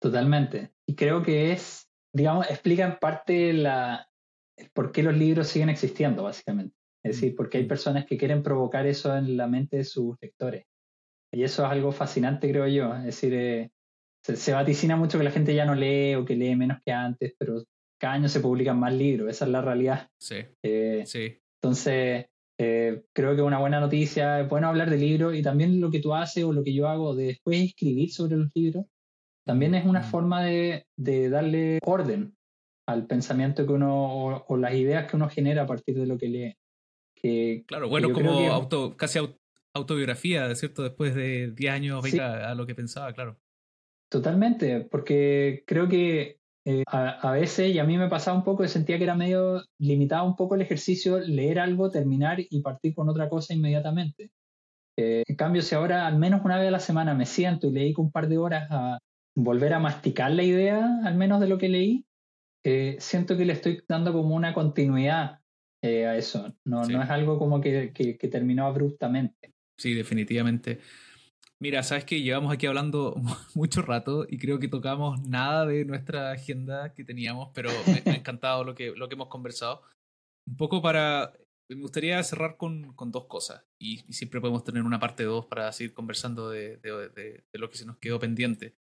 Totalmente. 0.00 0.72
Y 0.86 0.96
creo 0.96 1.22
que 1.22 1.52
es, 1.52 1.88
digamos, 2.12 2.50
explica 2.50 2.84
en 2.84 2.98
parte 2.98 3.52
la, 3.52 4.10
por 4.72 4.92
qué 4.92 5.02
los 5.02 5.16
libros 5.16 5.48
siguen 5.48 5.68
existiendo, 5.68 6.24
básicamente. 6.24 6.76
Es 7.04 7.16
decir, 7.16 7.34
porque 7.36 7.58
hay 7.58 7.66
personas 7.66 8.06
que 8.06 8.16
quieren 8.16 8.42
provocar 8.42 8.86
eso 8.86 9.16
en 9.16 9.36
la 9.36 9.46
mente 9.46 9.76
de 9.78 9.84
sus 9.84 10.16
lectores. 10.20 10.64
Y 11.32 11.42
eso 11.42 11.64
es 11.64 11.70
algo 11.70 11.92
fascinante, 11.92 12.50
creo 12.50 12.66
yo. 12.66 12.94
Es 12.96 13.04
decir, 13.04 13.34
eh, 13.34 13.70
se, 14.22 14.52
vaticina 14.52 14.96
mucho 14.96 15.18
que 15.18 15.24
la 15.24 15.30
gente 15.30 15.54
ya 15.54 15.66
no 15.66 15.74
lee 15.74 16.14
o 16.14 16.24
que 16.24 16.36
lee 16.36 16.56
menos 16.56 16.78
que 16.84 16.92
antes, 16.92 17.34
pero 17.38 17.62
cada 18.00 18.14
año 18.14 18.28
se 18.28 18.40
publican 18.40 18.78
más 18.78 18.94
libros, 18.94 19.28
esa 19.28 19.44
es 19.44 19.50
la 19.50 19.60
realidad. 19.60 20.08
Sí. 20.18 20.36
Eh, 20.62 21.02
sí. 21.06 21.38
Entonces, 21.60 22.26
eh, 22.58 23.02
creo 23.12 23.34
que 23.34 23.42
una 23.42 23.58
buena 23.58 23.80
noticia, 23.80 24.40
es 24.40 24.48
bueno 24.48 24.68
hablar 24.68 24.88
de 24.88 24.96
libros 24.96 25.34
y 25.34 25.42
también 25.42 25.80
lo 25.80 25.90
que 25.90 26.00
tú 26.00 26.14
haces 26.14 26.44
o 26.44 26.52
lo 26.52 26.62
que 26.62 26.72
yo 26.72 26.88
hago 26.88 27.14
de 27.14 27.26
después 27.26 27.60
escribir 27.60 28.12
sobre 28.12 28.36
los 28.36 28.50
libros, 28.54 28.86
también 29.44 29.74
es 29.74 29.84
una 29.84 30.00
mm. 30.00 30.04
forma 30.04 30.44
de, 30.44 30.86
de, 30.96 31.28
darle 31.28 31.78
orden 31.84 32.34
al 32.86 33.06
pensamiento 33.06 33.66
que 33.66 33.72
uno 33.72 34.44
o, 34.46 34.56
las 34.56 34.74
ideas 34.74 35.10
que 35.10 35.16
uno 35.16 35.28
genera 35.28 35.62
a 35.62 35.66
partir 35.66 35.98
de 35.98 36.06
lo 36.06 36.16
que 36.16 36.28
lee 36.28 36.56
claro, 37.66 37.88
bueno, 37.88 38.12
como 38.12 38.52
auto, 38.52 38.96
casi 38.96 39.18
autobiografía, 39.74 40.54
¿cierto? 40.54 40.82
Después 40.82 41.14
de 41.14 41.50
10 41.52 41.72
años 41.72 42.02
venga 42.02 42.50
a, 42.50 42.54
lo 42.54 42.66
que 42.66 42.74
pensaba, 42.74 43.12
claro. 43.12 43.38
Totalmente, 44.10 44.80
porque 44.80 45.64
creo 45.66 45.88
que 45.88 46.38
eh, 46.66 46.82
a, 46.86 47.32
veces, 47.32 47.74
y 47.74 47.78
a 47.78 47.84
mí 47.84 47.98
me 47.98 48.08
pasaba 48.08 48.36
un 48.36 48.44
poco, 48.44 48.66
sentía 48.68 48.96
que 48.96 49.04
era 49.04 49.14
medio 49.14 49.62
limitado 49.78 50.24
un 50.24 50.36
poco 50.36 50.54
el 50.54 50.62
ejercicio, 50.62 51.18
leer 51.18 51.58
algo, 51.58 51.90
terminar 51.90 52.38
y 52.38 52.62
partir 52.62 52.94
con 52.94 53.08
otra 53.08 53.28
cosa 53.28 53.52
inmediatamente. 53.52 54.30
Eh, 54.96 55.24
en 55.26 55.36
cambio, 55.36 55.62
si 55.62 55.74
ahora 55.74 56.06
al 56.06 56.18
menos 56.18 56.42
una 56.44 56.56
vez 56.56 56.68
a 56.68 56.70
la 56.70 56.80
semana 56.80 57.14
me 57.14 57.26
siento 57.26 57.66
y 57.66 57.72
leí 57.72 57.92
con 57.92 58.06
un 58.06 58.12
par 58.12 58.28
de 58.28 58.38
horas 58.38 58.68
a 58.70 58.98
volver 59.36 59.74
a 59.74 59.80
masticar 59.80 60.30
la 60.30 60.44
idea, 60.44 61.00
al 61.04 61.16
menos 61.16 61.40
de 61.40 61.48
lo 61.48 61.58
que 61.58 61.68
leí, 61.68 62.06
eh, 62.64 62.96
siento 63.00 63.36
que 63.36 63.44
le 63.44 63.52
estoy 63.52 63.82
dando 63.88 64.12
como 64.12 64.34
una 64.34 64.54
continuidad 64.54 65.40
eh, 65.84 66.06
a 66.06 66.16
eso. 66.16 66.54
No, 66.64 66.84
no 66.84 67.02
es 67.02 67.10
algo 67.10 67.38
como 67.38 67.60
que, 67.60 67.92
que, 67.92 68.28
terminó 68.28 68.66
abruptamente. 68.66 69.52
Sí, 69.78 69.92
definitivamente. 69.92 70.80
Mira, 71.60 71.82
sabes 71.82 72.04
que 72.04 72.22
llevamos 72.22 72.52
aquí 72.52 72.66
hablando 72.66 73.14
mucho 73.54 73.82
rato 73.82 74.26
y 74.28 74.38
creo 74.38 74.58
que 74.58 74.68
tocamos 74.68 75.20
nada 75.22 75.66
de 75.66 75.84
nuestra 75.84 76.32
agenda 76.32 76.94
que 76.94 77.04
teníamos, 77.04 77.50
pero 77.54 77.70
me, 77.86 78.10
ha 78.10 78.16
encantado 78.16 78.64
lo 78.64 78.74
que, 78.74 78.92
lo 78.96 79.08
que 79.08 79.14
hemos 79.14 79.28
conversado. 79.28 79.82
Un 80.46 80.56
poco 80.56 80.80
para. 80.82 81.32
Me 81.70 81.80
gustaría 81.80 82.22
cerrar 82.22 82.56
con, 82.58 82.92
con 82.92 83.10
dos 83.10 83.26
cosas 83.26 83.64
y, 83.78 83.98
siempre 84.12 84.40
podemos 84.40 84.64
tener 84.64 84.82
una 84.82 85.00
parte 85.00 85.24
dos 85.24 85.46
para 85.46 85.72
seguir 85.72 85.94
conversando 85.94 86.50
de, 86.50 86.76
de, 86.76 87.08
de, 87.08 87.58
lo 87.58 87.70
que 87.70 87.78
se 87.78 87.86
nos 87.86 87.96
quedó 87.96 88.18
pendiente. 88.18 88.74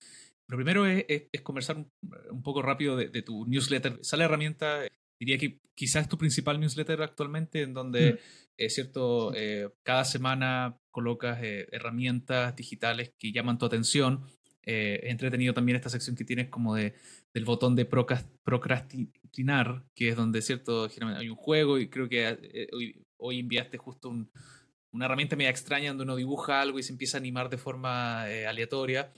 Lo 0.47 0.57
primero 0.57 0.85
es, 0.85 1.05
es, 1.07 1.41
conversar 1.41 1.77
un, 1.77 2.43
poco 2.43 2.61
rápido 2.61 2.97
de, 2.97 3.21
tu 3.21 3.45
newsletter. 3.45 3.99
Sale 4.01 4.25
herramienta 4.25 4.85
diría 5.21 5.37
que 5.37 5.61
quizás 5.75 6.09
tu 6.09 6.17
principal 6.17 6.59
newsletter 6.59 7.03
actualmente, 7.03 7.61
en 7.61 7.75
donde, 7.75 8.13
mm. 8.13 8.17
es 8.57 8.73
cierto, 8.73 9.31
eh, 9.35 9.69
cada 9.83 10.03
semana 10.03 10.79
colocas 10.89 11.43
eh, 11.43 11.67
herramientas 11.71 12.55
digitales 12.55 13.13
que 13.19 13.31
llaman 13.31 13.59
tu 13.59 13.67
atención. 13.67 14.25
Eh, 14.63 14.99
he 15.03 15.11
entretenido 15.11 15.53
también 15.53 15.75
esta 15.75 15.91
sección 15.91 16.15
que 16.15 16.25
tienes 16.25 16.49
como 16.49 16.73
de, 16.73 16.95
del 17.35 17.45
botón 17.45 17.75
de 17.75 17.85
procrastinar, 17.85 19.85
que 19.93 20.09
es 20.09 20.15
donde, 20.15 20.41
cierto, 20.41 20.89
hay 21.15 21.29
un 21.29 21.35
juego 21.35 21.77
y 21.77 21.87
creo 21.87 22.09
que 22.09 22.67
hoy, 22.73 23.05
hoy, 23.17 23.39
enviaste 23.39 23.77
justo 23.77 24.09
una 24.09 25.05
herramienta 25.05 25.35
media 25.35 25.51
extraña 25.51 25.89
donde 25.89 26.03
uno 26.03 26.15
dibuja 26.15 26.61
algo 26.61 26.79
y 26.79 26.83
se 26.83 26.93
empieza 26.93 27.17
a 27.17 27.19
animar 27.19 27.51
de 27.51 27.59
forma 27.59 28.23
aleatoria. 28.23 29.13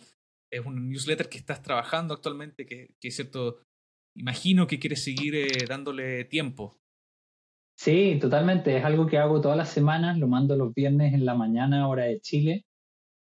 Es 0.52 0.66
un 0.66 0.90
newsletter 0.90 1.30
que 1.30 1.38
estás 1.38 1.62
trabajando 1.62 2.14
actualmente, 2.14 2.66
que, 2.66 2.94
que 3.00 3.08
es 3.08 3.16
cierto, 3.16 3.62
imagino 4.16 4.68
que 4.68 4.80
quieres 4.80 5.04
seguir 5.04 5.36
eh, 5.36 5.66
dándole 5.68 6.26
tiempo. 6.26 6.80
Sí, 7.78 8.18
totalmente. 8.22 8.78
Es 8.78 8.86
algo 8.86 9.08
que 9.08 9.18
hago 9.18 9.42
todas 9.42 9.58
las 9.58 9.70
semanas, 9.70 10.18
lo 10.18 10.28
mando 10.28 10.56
los 10.56 10.74
viernes 10.74 11.14
en 11.14 11.26
la 11.26 11.36
mañana, 11.36 11.88
hora 11.88 12.06
de 12.06 12.20
Chile. 12.22 12.66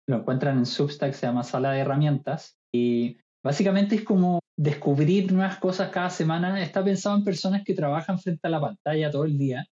Lo 0.07 0.19
encuentran 0.19 0.59
en 0.59 0.67
Substack, 0.67 1.15
se 1.15 1.27
llama 1.27 1.43
Sala 1.43 1.73
de 1.73 1.81
Herramientas. 1.81 2.59
Y 2.73 3.17
básicamente 3.43 3.97
es 3.97 4.05
como 4.05 4.41
descubrir 4.57 5.33
nuevas 5.33 5.59
cosas 5.59 5.91
cada 5.91 6.11
semana. 6.11 6.63
Está 6.63 6.85
pensado 6.85 7.17
en 7.17 7.25
personas 7.25 7.63
que 7.65 7.75
trabajan 7.75 8.19
frente 8.19 8.47
a 8.47 8.51
la 8.51 8.61
pantalla 8.61 9.11
todo 9.11 9.25
el 9.25 9.39
día. 9.39 9.65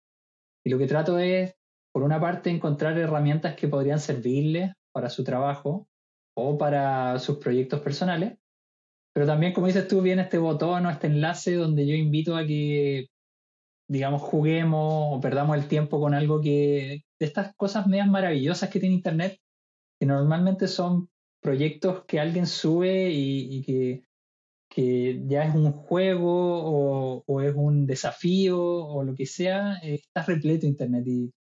Y 0.64 0.70
lo 0.70 0.78
que 0.78 0.86
trato 0.86 1.18
es 1.18 1.54
por 1.92 2.02
una 2.02 2.20
parte, 2.20 2.50
encontrar 2.50 2.96
herramientas 2.98 3.56
que 3.56 3.68
podrían 3.68 3.98
servirle 3.98 4.74
para 4.92 5.10
su 5.10 5.24
trabajo 5.24 5.88
o 6.36 6.56
para 6.56 7.18
sus 7.18 7.38
proyectos 7.38 7.80
personales. 7.80 8.38
Pero 9.12 9.26
también, 9.26 9.52
como 9.52 9.66
dices 9.66 9.88
tú, 9.88 10.02
viene 10.02 10.22
este 10.22 10.38
botón 10.38 10.86
o 10.86 10.90
este 10.90 11.08
enlace 11.08 11.54
donde 11.54 11.86
yo 11.86 11.94
invito 11.94 12.36
a 12.36 12.46
que, 12.46 13.08
digamos, 13.88 14.22
juguemos 14.22 15.16
o 15.16 15.20
perdamos 15.20 15.56
el 15.56 15.66
tiempo 15.68 16.00
con 16.00 16.14
algo 16.14 16.40
que, 16.40 17.02
de 17.18 17.26
estas 17.26 17.54
cosas 17.56 17.86
medias 17.86 18.08
maravillosas 18.08 18.70
que 18.70 18.80
tiene 18.80 18.94
Internet, 18.94 19.38
que 19.98 20.06
normalmente 20.06 20.68
son 20.68 21.08
proyectos 21.42 22.04
que 22.06 22.20
alguien 22.20 22.46
sube 22.46 23.10
y, 23.12 23.62
que, 23.62 24.04
que, 24.70 25.22
ya 25.26 25.44
es 25.44 25.54
un 25.54 25.72
juego 25.72 27.24
o, 27.26 27.40
es 27.42 27.54
un 27.54 27.86
desafío 27.86 28.62
o 28.62 29.02
lo 29.02 29.14
que 29.14 29.26
sea, 29.26 29.78
eh, 29.82 29.94
está 29.94 30.22
repleto 30.22 30.66
Internet. 30.66 31.04
Y, 31.06 31.32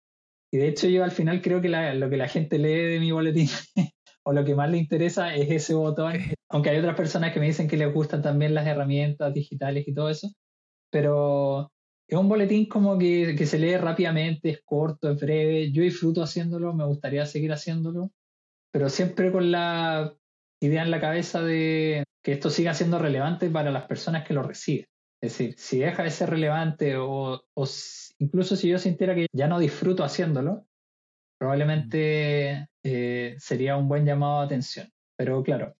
y, 0.50 0.58
de 0.58 0.68
hecho 0.68 0.88
yo 0.88 1.04
al 1.04 1.12
final 1.12 1.42
creo 1.42 1.60
que 1.60 1.68
lo 1.68 2.08
que 2.08 2.16
la 2.16 2.28
gente 2.28 2.58
lee 2.58 2.92
de 2.94 3.00
mi 3.00 3.12
boletín 3.12 3.48
o 4.28 4.32
lo 4.32 4.44
que 4.44 4.54
más 4.54 4.70
le 4.70 4.78
interesa 4.78 5.34
es 5.34 5.50
ese 5.50 5.74
botón, 5.74 6.14
aunque 6.50 6.70
hay 6.70 6.78
otras 6.78 6.96
personas 6.96 7.32
que 7.32 7.40
me 7.40 7.46
dicen 7.46 7.68
que 7.68 7.76
les 7.76 7.92
gustan 7.92 8.22
también 8.22 8.54
las 8.54 8.66
herramientas 8.66 9.32
digitales 9.32 9.88
y 9.88 9.94
todo 9.94 10.10
eso, 10.10 10.28
pero 10.90 11.72
es 12.08 12.18
un 12.18 12.28
boletín 12.28 12.66
como 12.66 12.98
que, 12.98 13.34
que 13.36 13.46
se 13.46 13.58
lee 13.58 13.76
rápidamente, 13.76 14.50
es 14.50 14.60
corto, 14.64 15.10
es 15.10 15.20
breve, 15.20 15.72
yo 15.72 15.82
disfruto 15.82 16.22
haciéndolo, 16.22 16.74
me 16.74 16.84
gustaría 16.84 17.26
seguir 17.26 17.52
haciéndolo 17.52 18.10
pero 18.70 18.88
siempre 18.88 19.32
con 19.32 19.50
la 19.50 20.14
idea 20.60 20.82
en 20.82 20.90
la 20.90 21.00
cabeza 21.00 21.42
de 21.42 22.04
que 22.22 22.32
esto 22.32 22.50
siga 22.50 22.74
siendo 22.74 22.98
relevante 22.98 23.50
para 23.50 23.70
las 23.70 23.86
personas 23.86 24.26
que 24.26 24.34
lo 24.34 24.42
reciben. 24.42 24.86
Es 25.20 25.32
decir, 25.32 25.54
si 25.58 25.80
deja 25.80 26.04
de 26.04 26.10
ser 26.10 26.30
relevante 26.30 26.96
o, 26.96 27.42
incluso 28.18 28.54
si 28.54 28.68
yo 28.68 28.78
sintiera 28.78 29.16
que 29.16 29.26
ya 29.34 29.48
no 29.48 29.58
disfruto 29.58 30.04
haciéndolo, 30.04 30.67
probablemente 31.38 32.68
eh, 32.84 33.36
sería 33.38 33.76
un 33.76 33.88
buen 33.88 34.04
llamado 34.04 34.40
de 34.40 34.46
atención. 34.46 34.90
Pero 35.16 35.42
claro, 35.42 35.76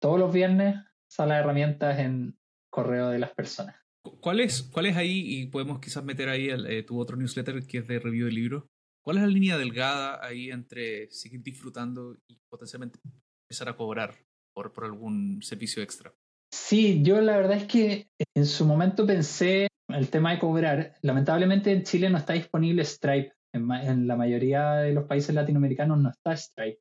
todos 0.00 0.18
los 0.18 0.32
viernes 0.32 0.76
sala 1.08 1.34
de 1.34 1.40
herramientas 1.40 1.98
en 1.98 2.36
correo 2.70 3.08
de 3.10 3.18
las 3.18 3.32
personas. 3.32 3.76
¿Cuál 4.20 4.40
es, 4.40 4.62
cuál 4.62 4.86
es 4.86 4.96
ahí, 4.96 5.22
y 5.26 5.46
podemos 5.46 5.80
quizás 5.80 6.04
meter 6.04 6.28
ahí 6.28 6.48
eh, 6.50 6.82
tu 6.82 6.98
otro 6.98 7.16
newsletter 7.16 7.66
que 7.66 7.78
es 7.78 7.86
de 7.86 7.98
review 7.98 8.26
de 8.26 8.32
libros? 8.32 8.64
¿Cuál 9.02 9.18
es 9.18 9.22
la 9.22 9.28
línea 9.28 9.58
delgada 9.58 10.24
ahí 10.24 10.50
entre 10.50 11.10
seguir 11.10 11.42
disfrutando 11.42 12.16
y 12.26 12.38
potencialmente 12.48 12.98
empezar 13.44 13.68
a 13.68 13.76
cobrar 13.76 14.14
por, 14.54 14.72
por 14.72 14.84
algún 14.84 15.42
servicio 15.42 15.82
extra? 15.82 16.12
Sí, 16.52 17.02
yo 17.02 17.20
la 17.20 17.36
verdad 17.36 17.58
es 17.58 17.64
que 17.64 18.08
en 18.34 18.46
su 18.46 18.64
momento 18.64 19.06
pensé 19.06 19.68
el 19.88 20.08
tema 20.08 20.32
de 20.32 20.38
cobrar. 20.38 20.94
Lamentablemente 21.02 21.70
en 21.72 21.82
Chile 21.82 22.08
no 22.08 22.18
está 22.18 22.32
disponible 22.32 22.84
Stripe. 22.84 23.33
En, 23.54 24.06
la 24.08 24.16
mayoría 24.16 24.74
de 24.74 24.92
los 24.92 25.06
países 25.06 25.34
latinoamericanos 25.34 25.98
no 25.98 26.10
está 26.10 26.36
Stripe, 26.36 26.80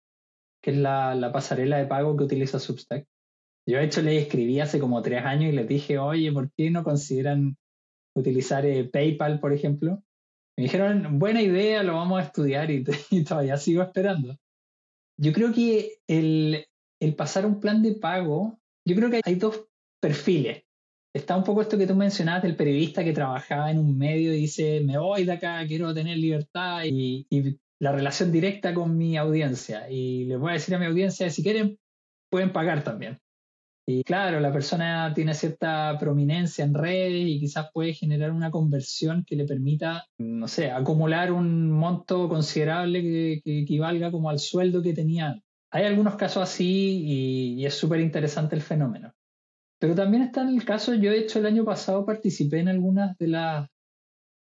que 0.62 0.72
es 0.72 0.78
la, 0.78 1.14
la, 1.14 1.32
pasarela 1.32 1.78
de 1.78 1.86
pago 1.86 2.18
que 2.18 2.24
utiliza 2.24 2.58
Substack. 2.58 3.06
Yo 3.68 3.78
de 3.78 3.86
hecho 3.86 4.02
le 4.02 4.18
escribí 4.18 4.60
hace 4.60 4.80
como 4.80 5.02
tres 5.04 5.24
años 5.24 5.54
y 5.54 5.56
les 5.56 5.68
dije, 5.68 6.00
oye, 6.00 6.32
¿por 6.32 6.52
qué 6.52 6.72
no 6.72 6.84
consideran 6.84 7.58
utilizar 8.16 8.66
eh, 8.66 8.84
PayPal, 8.86 9.40
por 9.40 9.54
ejemplo? 9.54 10.04
Me 10.58 10.64
dijeron, 10.64 11.20
buena 11.20 11.42
idea, 11.42 11.84
lo 11.84 11.94
vamos 11.94 12.20
a 12.20 12.26
estudiar 12.26 12.72
y, 12.72 12.84
todavía 13.24 13.58
sigo 13.58 13.84
esperando. 13.84 14.36
Yo 15.18 15.32
creo 15.32 15.54
que 15.54 16.00
el, 16.08 16.66
el 17.00 17.16
pasar 17.16 17.46
un 17.46 17.60
plan 17.60 17.84
de 17.84 17.94
pago, 17.94 18.60
yo 18.86 18.96
creo 18.96 19.12
que 19.12 19.22
hay 19.24 19.36
dos 19.36 19.68
perfiles. 20.02 20.63
Está 21.14 21.38
un 21.38 21.44
poco 21.44 21.62
esto 21.62 21.78
que 21.78 21.86
tú 21.86 21.96
mencionabas 21.96 22.44
del 22.44 22.56
periodista 22.56 23.04
que 23.04 23.14
trabajaba 23.14 23.70
en 23.70 23.78
un 23.78 23.98
medio 23.98 24.34
y 24.34 24.38
dice, 24.38 24.82
me 24.82 24.98
voy 24.98 25.26
de 25.26 25.34
acá, 25.34 25.66
quiero 25.68 25.94
tener 25.94 26.18
libertad 26.18 26.84
y, 26.86 27.28
y 27.30 27.60
la 27.80 27.92
relación 27.92 28.32
directa 28.32 28.74
con 28.74 28.98
mi 28.98 29.16
audiencia. 29.18 29.90
Y 29.90 30.26
les 30.26 30.40
voy 30.40 30.52
a 30.52 30.54
decir 30.54 30.74
a 30.74 30.80
mi 30.80 30.86
audiencia, 30.86 31.30
si 31.30 31.44
quieren, 31.44 31.78
pueden 32.30 32.52
pagar 32.52 32.84
también. 32.84 33.20
Y 33.86 34.04
claro, 34.04 34.40
la 34.40 34.54
persona 34.54 35.12
tiene 35.14 35.34
cierta 35.34 35.98
prominencia 36.00 36.64
en 36.64 36.74
redes 36.74 37.28
y 37.28 37.40
quizás 37.40 37.70
puede 37.74 37.94
generar 37.94 38.32
una 38.32 38.50
conversión 38.50 39.26
que 39.28 39.36
le 39.36 39.46
permita, 39.46 40.06
no 40.18 40.48
sé, 40.48 40.72
acumular 40.72 41.34
un 41.34 41.70
monto 41.70 42.30
considerable 42.30 43.02
que, 43.02 43.60
equivalga 43.60 44.10
como 44.10 44.30
al 44.30 44.40
sueldo 44.40 44.82
que 44.82 44.94
tenía. 44.94 45.38
Hay 45.70 45.84
algunos 45.84 46.16
casos 46.16 46.44
así 46.44 47.04
y, 47.58 47.66
es 47.66 47.74
súper 47.74 48.00
interesante 48.00 48.56
el 48.56 48.62
fenómeno. 48.62 49.14
Pero 49.84 49.96
también 49.96 50.24
está 50.24 50.44
en 50.44 50.48
el 50.48 50.64
caso, 50.64 50.94
yo 50.94 51.12
de 51.12 51.20
hecho 51.20 51.40
el 51.40 51.46
año 51.46 51.66
pasado 51.66 52.06
participé 52.06 52.60
en 52.62 52.70
algunas 52.70 53.18
de 53.18 53.28
las 53.28 53.70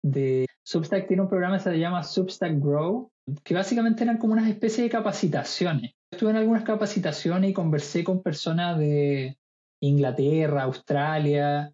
de 0.03 0.47
Substack, 0.63 1.07
tiene 1.07 1.21
un 1.21 1.30
programa 1.30 1.57
que 1.57 1.65
se 1.65 1.77
llama 1.77 2.03
Substack 2.03 2.59
Grow, 2.59 3.11
que 3.43 3.53
básicamente 3.53 4.03
eran 4.03 4.17
como 4.17 4.34
unas 4.34 4.49
especies 4.49 4.86
de 4.86 4.89
capacitaciones 4.89 5.91
estuve 6.11 6.32
en 6.32 6.38
algunas 6.38 6.63
capacitaciones 6.63 7.51
y 7.51 7.53
conversé 7.53 8.03
con 8.03 8.21
personas 8.21 8.77
de 8.77 9.38
Inglaterra, 9.82 10.63
Australia, 10.63 11.71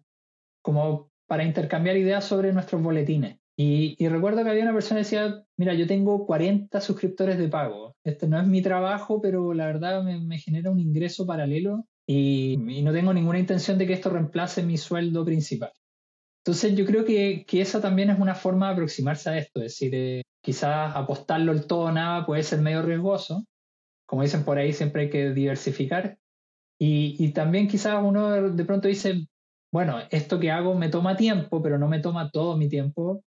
como 0.62 1.10
para 1.26 1.44
intercambiar 1.44 1.96
ideas 1.96 2.24
sobre 2.24 2.52
nuestros 2.52 2.82
boletines. 2.82 3.38
Y, 3.58 3.96
recuerdo 4.06 4.44
que 4.44 4.50
había 4.50 4.64
una 4.64 4.74
persona 4.74 5.00
que 5.00 5.04
decía, 5.04 5.42
mira, 5.56 5.72
yo 5.72 5.86
tengo 5.86 6.26
40 6.26 6.78
suscriptores 6.82 7.38
de 7.38 7.48
pago. 7.48 7.96
Este 8.04 8.28
no 8.28 8.38
es 8.38 8.46
mi 8.46 8.60
trabajo, 8.60 9.20
pero 9.22 9.54
la 9.54 9.66
verdad 9.66 10.02
me, 10.02 10.38
genera 10.38 10.70
un 10.70 10.78
ingreso 10.78 11.26
paralelo 11.26 11.86
y, 12.06 12.56
no 12.82 12.92
tengo 12.92 13.12
ninguna 13.12 13.38
intención 13.38 13.78
de 13.78 13.86
que 13.86 13.94
esto 13.94 14.10
reemplace 14.10 14.62
mi 14.62 14.78
sueldo 14.78 15.24
principal. 15.24 15.72
Entonces 16.44 16.76
yo 16.76 16.86
creo 16.86 17.04
que, 17.04 17.44
que 17.46 17.60
esa 17.60 17.80
también 17.80 18.10
es 18.10 18.20
una 18.20 18.34
forma 18.34 18.68
de 18.68 18.74
aproximarse 18.74 19.30
a 19.30 19.38
esto, 19.38 19.60
es 19.60 19.72
decir, 19.72 19.94
eh, 19.94 20.22
quizás 20.40 20.94
apostarlo 20.94 21.50
el 21.50 21.66
todo 21.66 21.86
o 21.86 21.92
nada 21.92 22.24
puede 22.24 22.44
ser 22.44 22.60
medio 22.60 22.82
riesgoso, 22.82 23.44
como 24.06 24.22
dicen 24.22 24.44
por 24.44 24.56
ahí, 24.56 24.72
siempre 24.72 25.02
hay 25.02 25.10
que 25.10 25.32
diversificar. 25.32 26.18
Y, 26.78 27.32
también 27.32 27.68
quizás 27.68 28.00
uno 28.02 28.50
de 28.50 28.64
pronto 28.64 28.86
dice, 28.86 29.26
bueno, 29.72 29.98
esto 30.10 30.38
que 30.38 30.50
hago 30.50 30.74
me 30.74 30.90
toma 30.90 31.16
tiempo, 31.16 31.62
pero 31.62 31.78
no 31.78 31.88
me 31.88 32.00
toma 32.00 32.30
todo 32.30 32.56
mi 32.56 32.68
tiempo, 32.68 33.24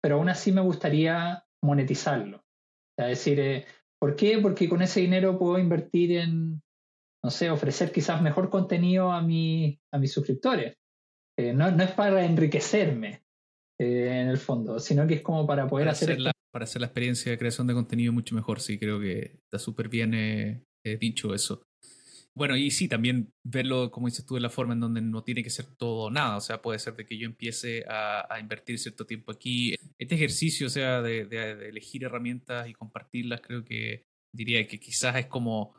pero 0.00 0.16
aún 0.16 0.28
así 0.28 0.52
me 0.52 0.60
gustaría 0.60 1.44
monetizarlo. 1.62 2.42
Sea, 2.96 3.08
decir, 3.08 3.40
eh, 3.40 3.66
¿por 3.98 4.16
qué? 4.16 4.38
Porque 4.38 4.68
con 4.68 4.82
ese 4.82 5.00
dinero 5.00 5.38
puedo 5.38 5.58
invertir 5.58 6.12
en, 6.12 6.62
no 7.22 7.30
sé, 7.30 7.50
ofrecer 7.50 7.92
quizás 7.92 8.20
mejor 8.20 8.50
contenido 8.50 9.12
a, 9.12 9.22
mi, 9.22 9.80
a 9.92 9.98
mis 9.98 10.12
suscriptores. 10.12 10.76
Eh, 11.38 11.52
no, 11.52 11.70
no, 11.70 11.82
es 11.82 11.92
para 11.92 12.24
enriquecerme 12.24 13.24
eh, 13.78 14.20
en 14.22 14.28
el 14.28 14.38
fondo, 14.38 14.78
sino 14.78 15.06
que 15.06 15.14
es 15.14 15.22
como 15.22 15.46
para 15.46 15.66
poder 15.66 15.88
hacer 15.88 16.18
para 16.52 16.64
hacer 16.64 16.82
la 16.82 16.86
experiencia 16.88 17.32
de 17.32 17.38
creación 17.38 17.66
de 17.66 17.72
contenido 17.72 18.12
mucho 18.12 18.34
mejor. 18.34 18.60
Sí, 18.60 18.78
creo 18.78 19.00
que 19.00 19.38
está 19.44 19.58
súper 19.58 19.88
bien 19.88 20.12
eh, 20.12 20.66
dicho 21.00 21.34
eso. 21.34 21.62
Bueno, 22.34 22.56
y 22.56 22.70
sí, 22.70 22.88
también 22.88 23.32
verlo, 23.42 23.90
como 23.90 24.06
dices 24.06 24.24
tú, 24.24 24.34
de 24.34 24.40
la 24.40 24.48
forma 24.48 24.72
en 24.72 24.80
donde 24.80 25.02
no 25.02 25.22
tiene 25.22 25.42
que 25.42 25.50
ser 25.50 25.66
todo 25.76 26.04
o 26.04 26.10
nada. 26.10 26.36
O 26.36 26.40
sea, 26.40 26.62
puede 26.62 26.78
ser 26.78 26.94
de 26.96 27.04
que 27.04 27.18
yo 27.18 27.26
empiece 27.26 27.84
a, 27.88 28.38
invertir 28.40 28.78
cierto 28.78 29.06
tiempo 29.06 29.32
aquí. 29.32 29.74
Este 29.98 30.14
ejercicio, 30.14 30.66
o 30.66 30.70
sea, 30.70 31.02
de, 31.02 31.22
elegir 31.68 32.04
herramientas 32.04 32.68
y 32.68 32.74
compartirlas, 32.74 33.42
creo 33.42 33.64
que 33.64 34.06
diría 34.34 34.66
que 34.66 34.80
quizás 34.80 35.16
es 35.16 35.26
como 35.26 35.74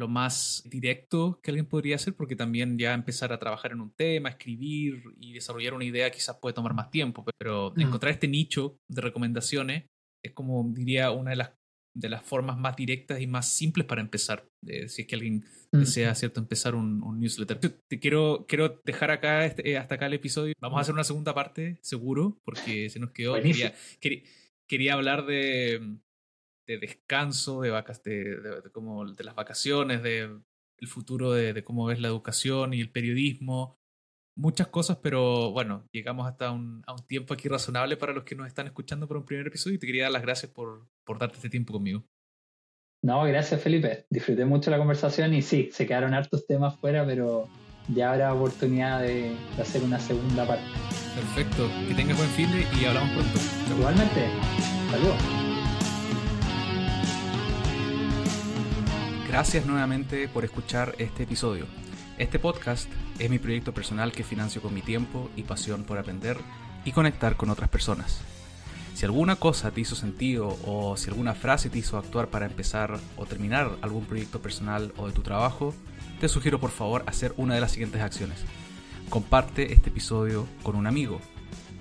lo 0.00 0.08
más 0.08 0.64
directo 0.64 1.38
que 1.42 1.50
alguien 1.50 1.66
podría 1.66 1.96
hacer, 1.96 2.14
porque 2.14 2.34
también 2.34 2.78
ya 2.78 2.94
empezar 2.94 3.32
a 3.32 3.38
trabajar 3.38 3.72
en 3.72 3.82
un 3.82 3.92
tema, 3.92 4.30
escribir 4.30 5.02
y 5.20 5.34
desarrollar 5.34 5.74
una 5.74 5.84
idea 5.84 6.10
quizás 6.10 6.38
puede 6.40 6.54
tomar 6.54 6.74
más 6.74 6.90
tiempo, 6.90 7.24
pero 7.38 7.72
mm. 7.76 7.80
encontrar 7.80 8.12
este 8.12 8.26
nicho 8.26 8.78
de 8.88 9.02
recomendaciones 9.02 9.84
es 10.24 10.32
como 10.32 10.64
diría 10.72 11.10
una 11.10 11.30
de 11.30 11.36
las, 11.36 11.52
de 11.94 12.08
las 12.08 12.22
formas 12.22 12.56
más 12.56 12.76
directas 12.76 13.20
y 13.20 13.26
más 13.26 13.48
simples 13.50 13.86
para 13.86 14.00
empezar. 14.00 14.48
si 14.86 15.02
es 15.02 15.06
que 15.06 15.14
alguien 15.14 15.44
mm. 15.72 15.78
desea 15.78 16.14
cierto 16.14 16.40
empezar 16.40 16.74
un, 16.74 17.20
newsletter. 17.20 17.58
Te 17.58 18.00
quiero, 18.00 18.46
quiero 18.48 18.80
dejar 18.84 19.10
acá 19.10 19.44
este, 19.44 19.70
eh, 19.70 19.76
hasta 19.76 19.96
acá 19.96 20.06
el 20.06 20.14
episodio. 20.14 20.54
Vamos 20.60 20.78
a 20.78 20.80
hacer 20.80 20.94
una 20.94 21.04
segunda 21.04 21.34
parte, 21.34 21.78
seguro, 21.82 22.38
porque 22.44 22.88
se 22.88 22.98
nos 22.98 23.10
quedó. 23.10 23.34
Quería, 23.34 23.74
quería, 24.66 24.94
hablar 24.94 25.26
de, 25.26 25.98
de 26.70 26.78
descanso, 26.78 27.62
de, 27.62 27.70
vacas, 27.70 28.02
de, 28.04 28.62
como 28.72 29.04
de 29.04 29.24
las 29.24 29.34
vacaciones, 29.34 30.02
de 30.02 30.38
el 30.78 30.88
futuro 30.88 31.32
de, 31.32 31.64
cómo 31.64 31.90
es 31.90 32.00
la 32.00 32.08
educación 32.08 32.72
y 32.72 32.80
el 32.80 32.90
periodismo, 32.90 33.76
muchas 34.36 34.68
cosas, 34.68 34.98
pero 35.02 35.50
bueno, 35.50 35.86
llegamos 35.92 36.26
hasta 36.26 36.52
un, 36.52 36.82
a 36.86 36.92
un 36.92 37.06
tiempo 37.06 37.34
aquí 37.34 37.48
razonable 37.48 37.96
para 37.96 38.12
los 38.12 38.24
que 38.24 38.34
nos 38.34 38.46
están 38.46 38.66
escuchando 38.66 39.06
por 39.06 39.16
un 39.16 39.26
primer 39.26 39.46
episodio 39.48 39.76
y 39.76 39.78
te 39.78 39.86
quería 39.86 40.04
dar 40.04 40.12
las 40.12 40.22
gracias 40.22 40.52
por, 40.52 40.88
por 41.04 41.18
darte 41.18 41.36
este 41.36 41.50
tiempo 41.50 41.72
conmigo. 41.72 42.04
No, 43.02 43.24
gracias 43.24 43.60
Felipe. 43.60 44.06
Disfruté 44.08 44.44
mucho 44.44 44.70
la 44.70 44.78
conversación 44.78 45.34
y 45.34 45.42
sí, 45.42 45.70
se 45.72 45.86
quedaron 45.86 46.14
hartos 46.14 46.46
temas 46.46 46.78
fuera, 46.78 47.04
pero 47.04 47.48
ya 47.88 48.12
habrá 48.12 48.32
oportunidad 48.32 49.02
de, 49.02 49.34
hacer 49.58 49.82
una 49.82 49.98
segunda 49.98 50.46
parte. 50.46 50.64
Perfecto, 51.14 51.68
que 51.88 51.94
tengas 51.94 52.16
buen 52.16 52.30
fin 52.30 52.48
y 52.80 52.84
hablamos 52.84 53.10
pronto. 53.10 53.40
Igualmente, 53.76 54.28
saludos. 54.90 55.49
Gracias 59.30 59.64
nuevamente 59.64 60.26
por 60.26 60.44
escuchar 60.44 60.96
este 60.98 61.22
episodio. 61.22 61.66
Este 62.18 62.40
podcast 62.40 62.90
es 63.20 63.30
mi 63.30 63.38
proyecto 63.38 63.72
personal 63.72 64.10
que 64.10 64.24
financio 64.24 64.60
con 64.60 64.74
mi 64.74 64.82
tiempo 64.82 65.30
y 65.36 65.44
pasión 65.44 65.84
por 65.84 65.98
aprender 65.98 66.36
y 66.84 66.90
conectar 66.90 67.36
con 67.36 67.48
otras 67.48 67.70
personas. 67.70 68.22
Si 68.92 69.04
alguna 69.04 69.36
cosa 69.36 69.70
te 69.70 69.82
hizo 69.82 69.94
sentido 69.94 70.58
o 70.66 70.96
si 70.96 71.10
alguna 71.10 71.36
frase 71.36 71.70
te 71.70 71.78
hizo 71.78 71.96
actuar 71.96 72.26
para 72.26 72.46
empezar 72.46 72.98
o 73.16 73.24
terminar 73.24 73.70
algún 73.82 74.04
proyecto 74.04 74.42
personal 74.42 74.92
o 74.96 75.06
de 75.06 75.12
tu 75.12 75.22
trabajo, 75.22 75.74
te 76.18 76.28
sugiero 76.28 76.58
por 76.58 76.72
favor 76.72 77.04
hacer 77.06 77.32
una 77.36 77.54
de 77.54 77.60
las 77.60 77.70
siguientes 77.70 78.02
acciones. 78.02 78.40
Comparte 79.10 79.72
este 79.72 79.90
episodio 79.90 80.48
con 80.64 80.74
un 80.74 80.88
amigo. 80.88 81.20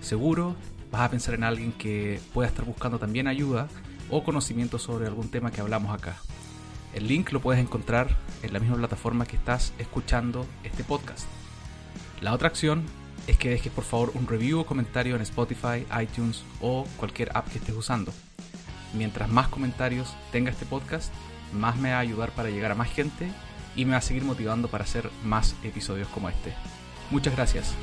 Seguro 0.01 0.55
vas 0.91 1.01
a 1.01 1.09
pensar 1.09 1.33
en 1.33 1.43
alguien 1.43 1.71
que 1.71 2.19
pueda 2.31 2.47
estar 2.47 2.63
buscando 2.63 2.99
también 2.99 3.27
ayuda 3.27 3.69
o 4.11 4.23
conocimiento 4.23 4.77
sobre 4.77 5.07
algún 5.07 5.29
tema 5.29 5.49
que 5.49 5.61
hablamos 5.61 5.95
acá. 5.95 6.19
El 6.93 7.07
link 7.07 7.31
lo 7.31 7.39
puedes 7.39 7.61
encontrar 7.61 8.07
en 8.41 8.53
la 8.53 8.59
misma 8.59 8.77
plataforma 8.77 9.25
que 9.25 9.35
estás 9.35 9.73
escuchando 9.77 10.45
este 10.63 10.83
podcast. 10.83 11.27
La 12.21 12.33
otra 12.33 12.47
acción 12.47 12.83
es 13.27 13.37
que 13.37 13.49
dejes 13.49 13.71
por 13.71 13.83
favor 13.83 14.11
un 14.15 14.27
review 14.27 14.59
o 14.59 14.65
comentario 14.65 15.15
en 15.15 15.21
Spotify, 15.21 15.85
iTunes 16.01 16.43
o 16.61 16.85
cualquier 16.97 17.29
app 17.35 17.47
que 17.49 17.59
estés 17.59 17.75
usando. 17.75 18.11
Mientras 18.93 19.29
más 19.29 19.47
comentarios 19.49 20.15
tenga 20.31 20.49
este 20.49 20.65
podcast, 20.65 21.13
más 21.53 21.77
me 21.77 21.91
va 21.91 21.97
a 21.97 22.01
ayudar 22.01 22.31
para 22.31 22.49
llegar 22.49 22.71
a 22.71 22.75
más 22.75 22.89
gente 22.89 23.29
y 23.75 23.85
me 23.85 23.91
va 23.91 23.97
a 23.97 24.01
seguir 24.01 24.23
motivando 24.23 24.67
para 24.67 24.83
hacer 24.83 25.09
más 25.23 25.55
episodios 25.63 26.07
como 26.07 26.29
este. 26.29 26.53
Muchas 27.11 27.35
gracias. 27.35 27.75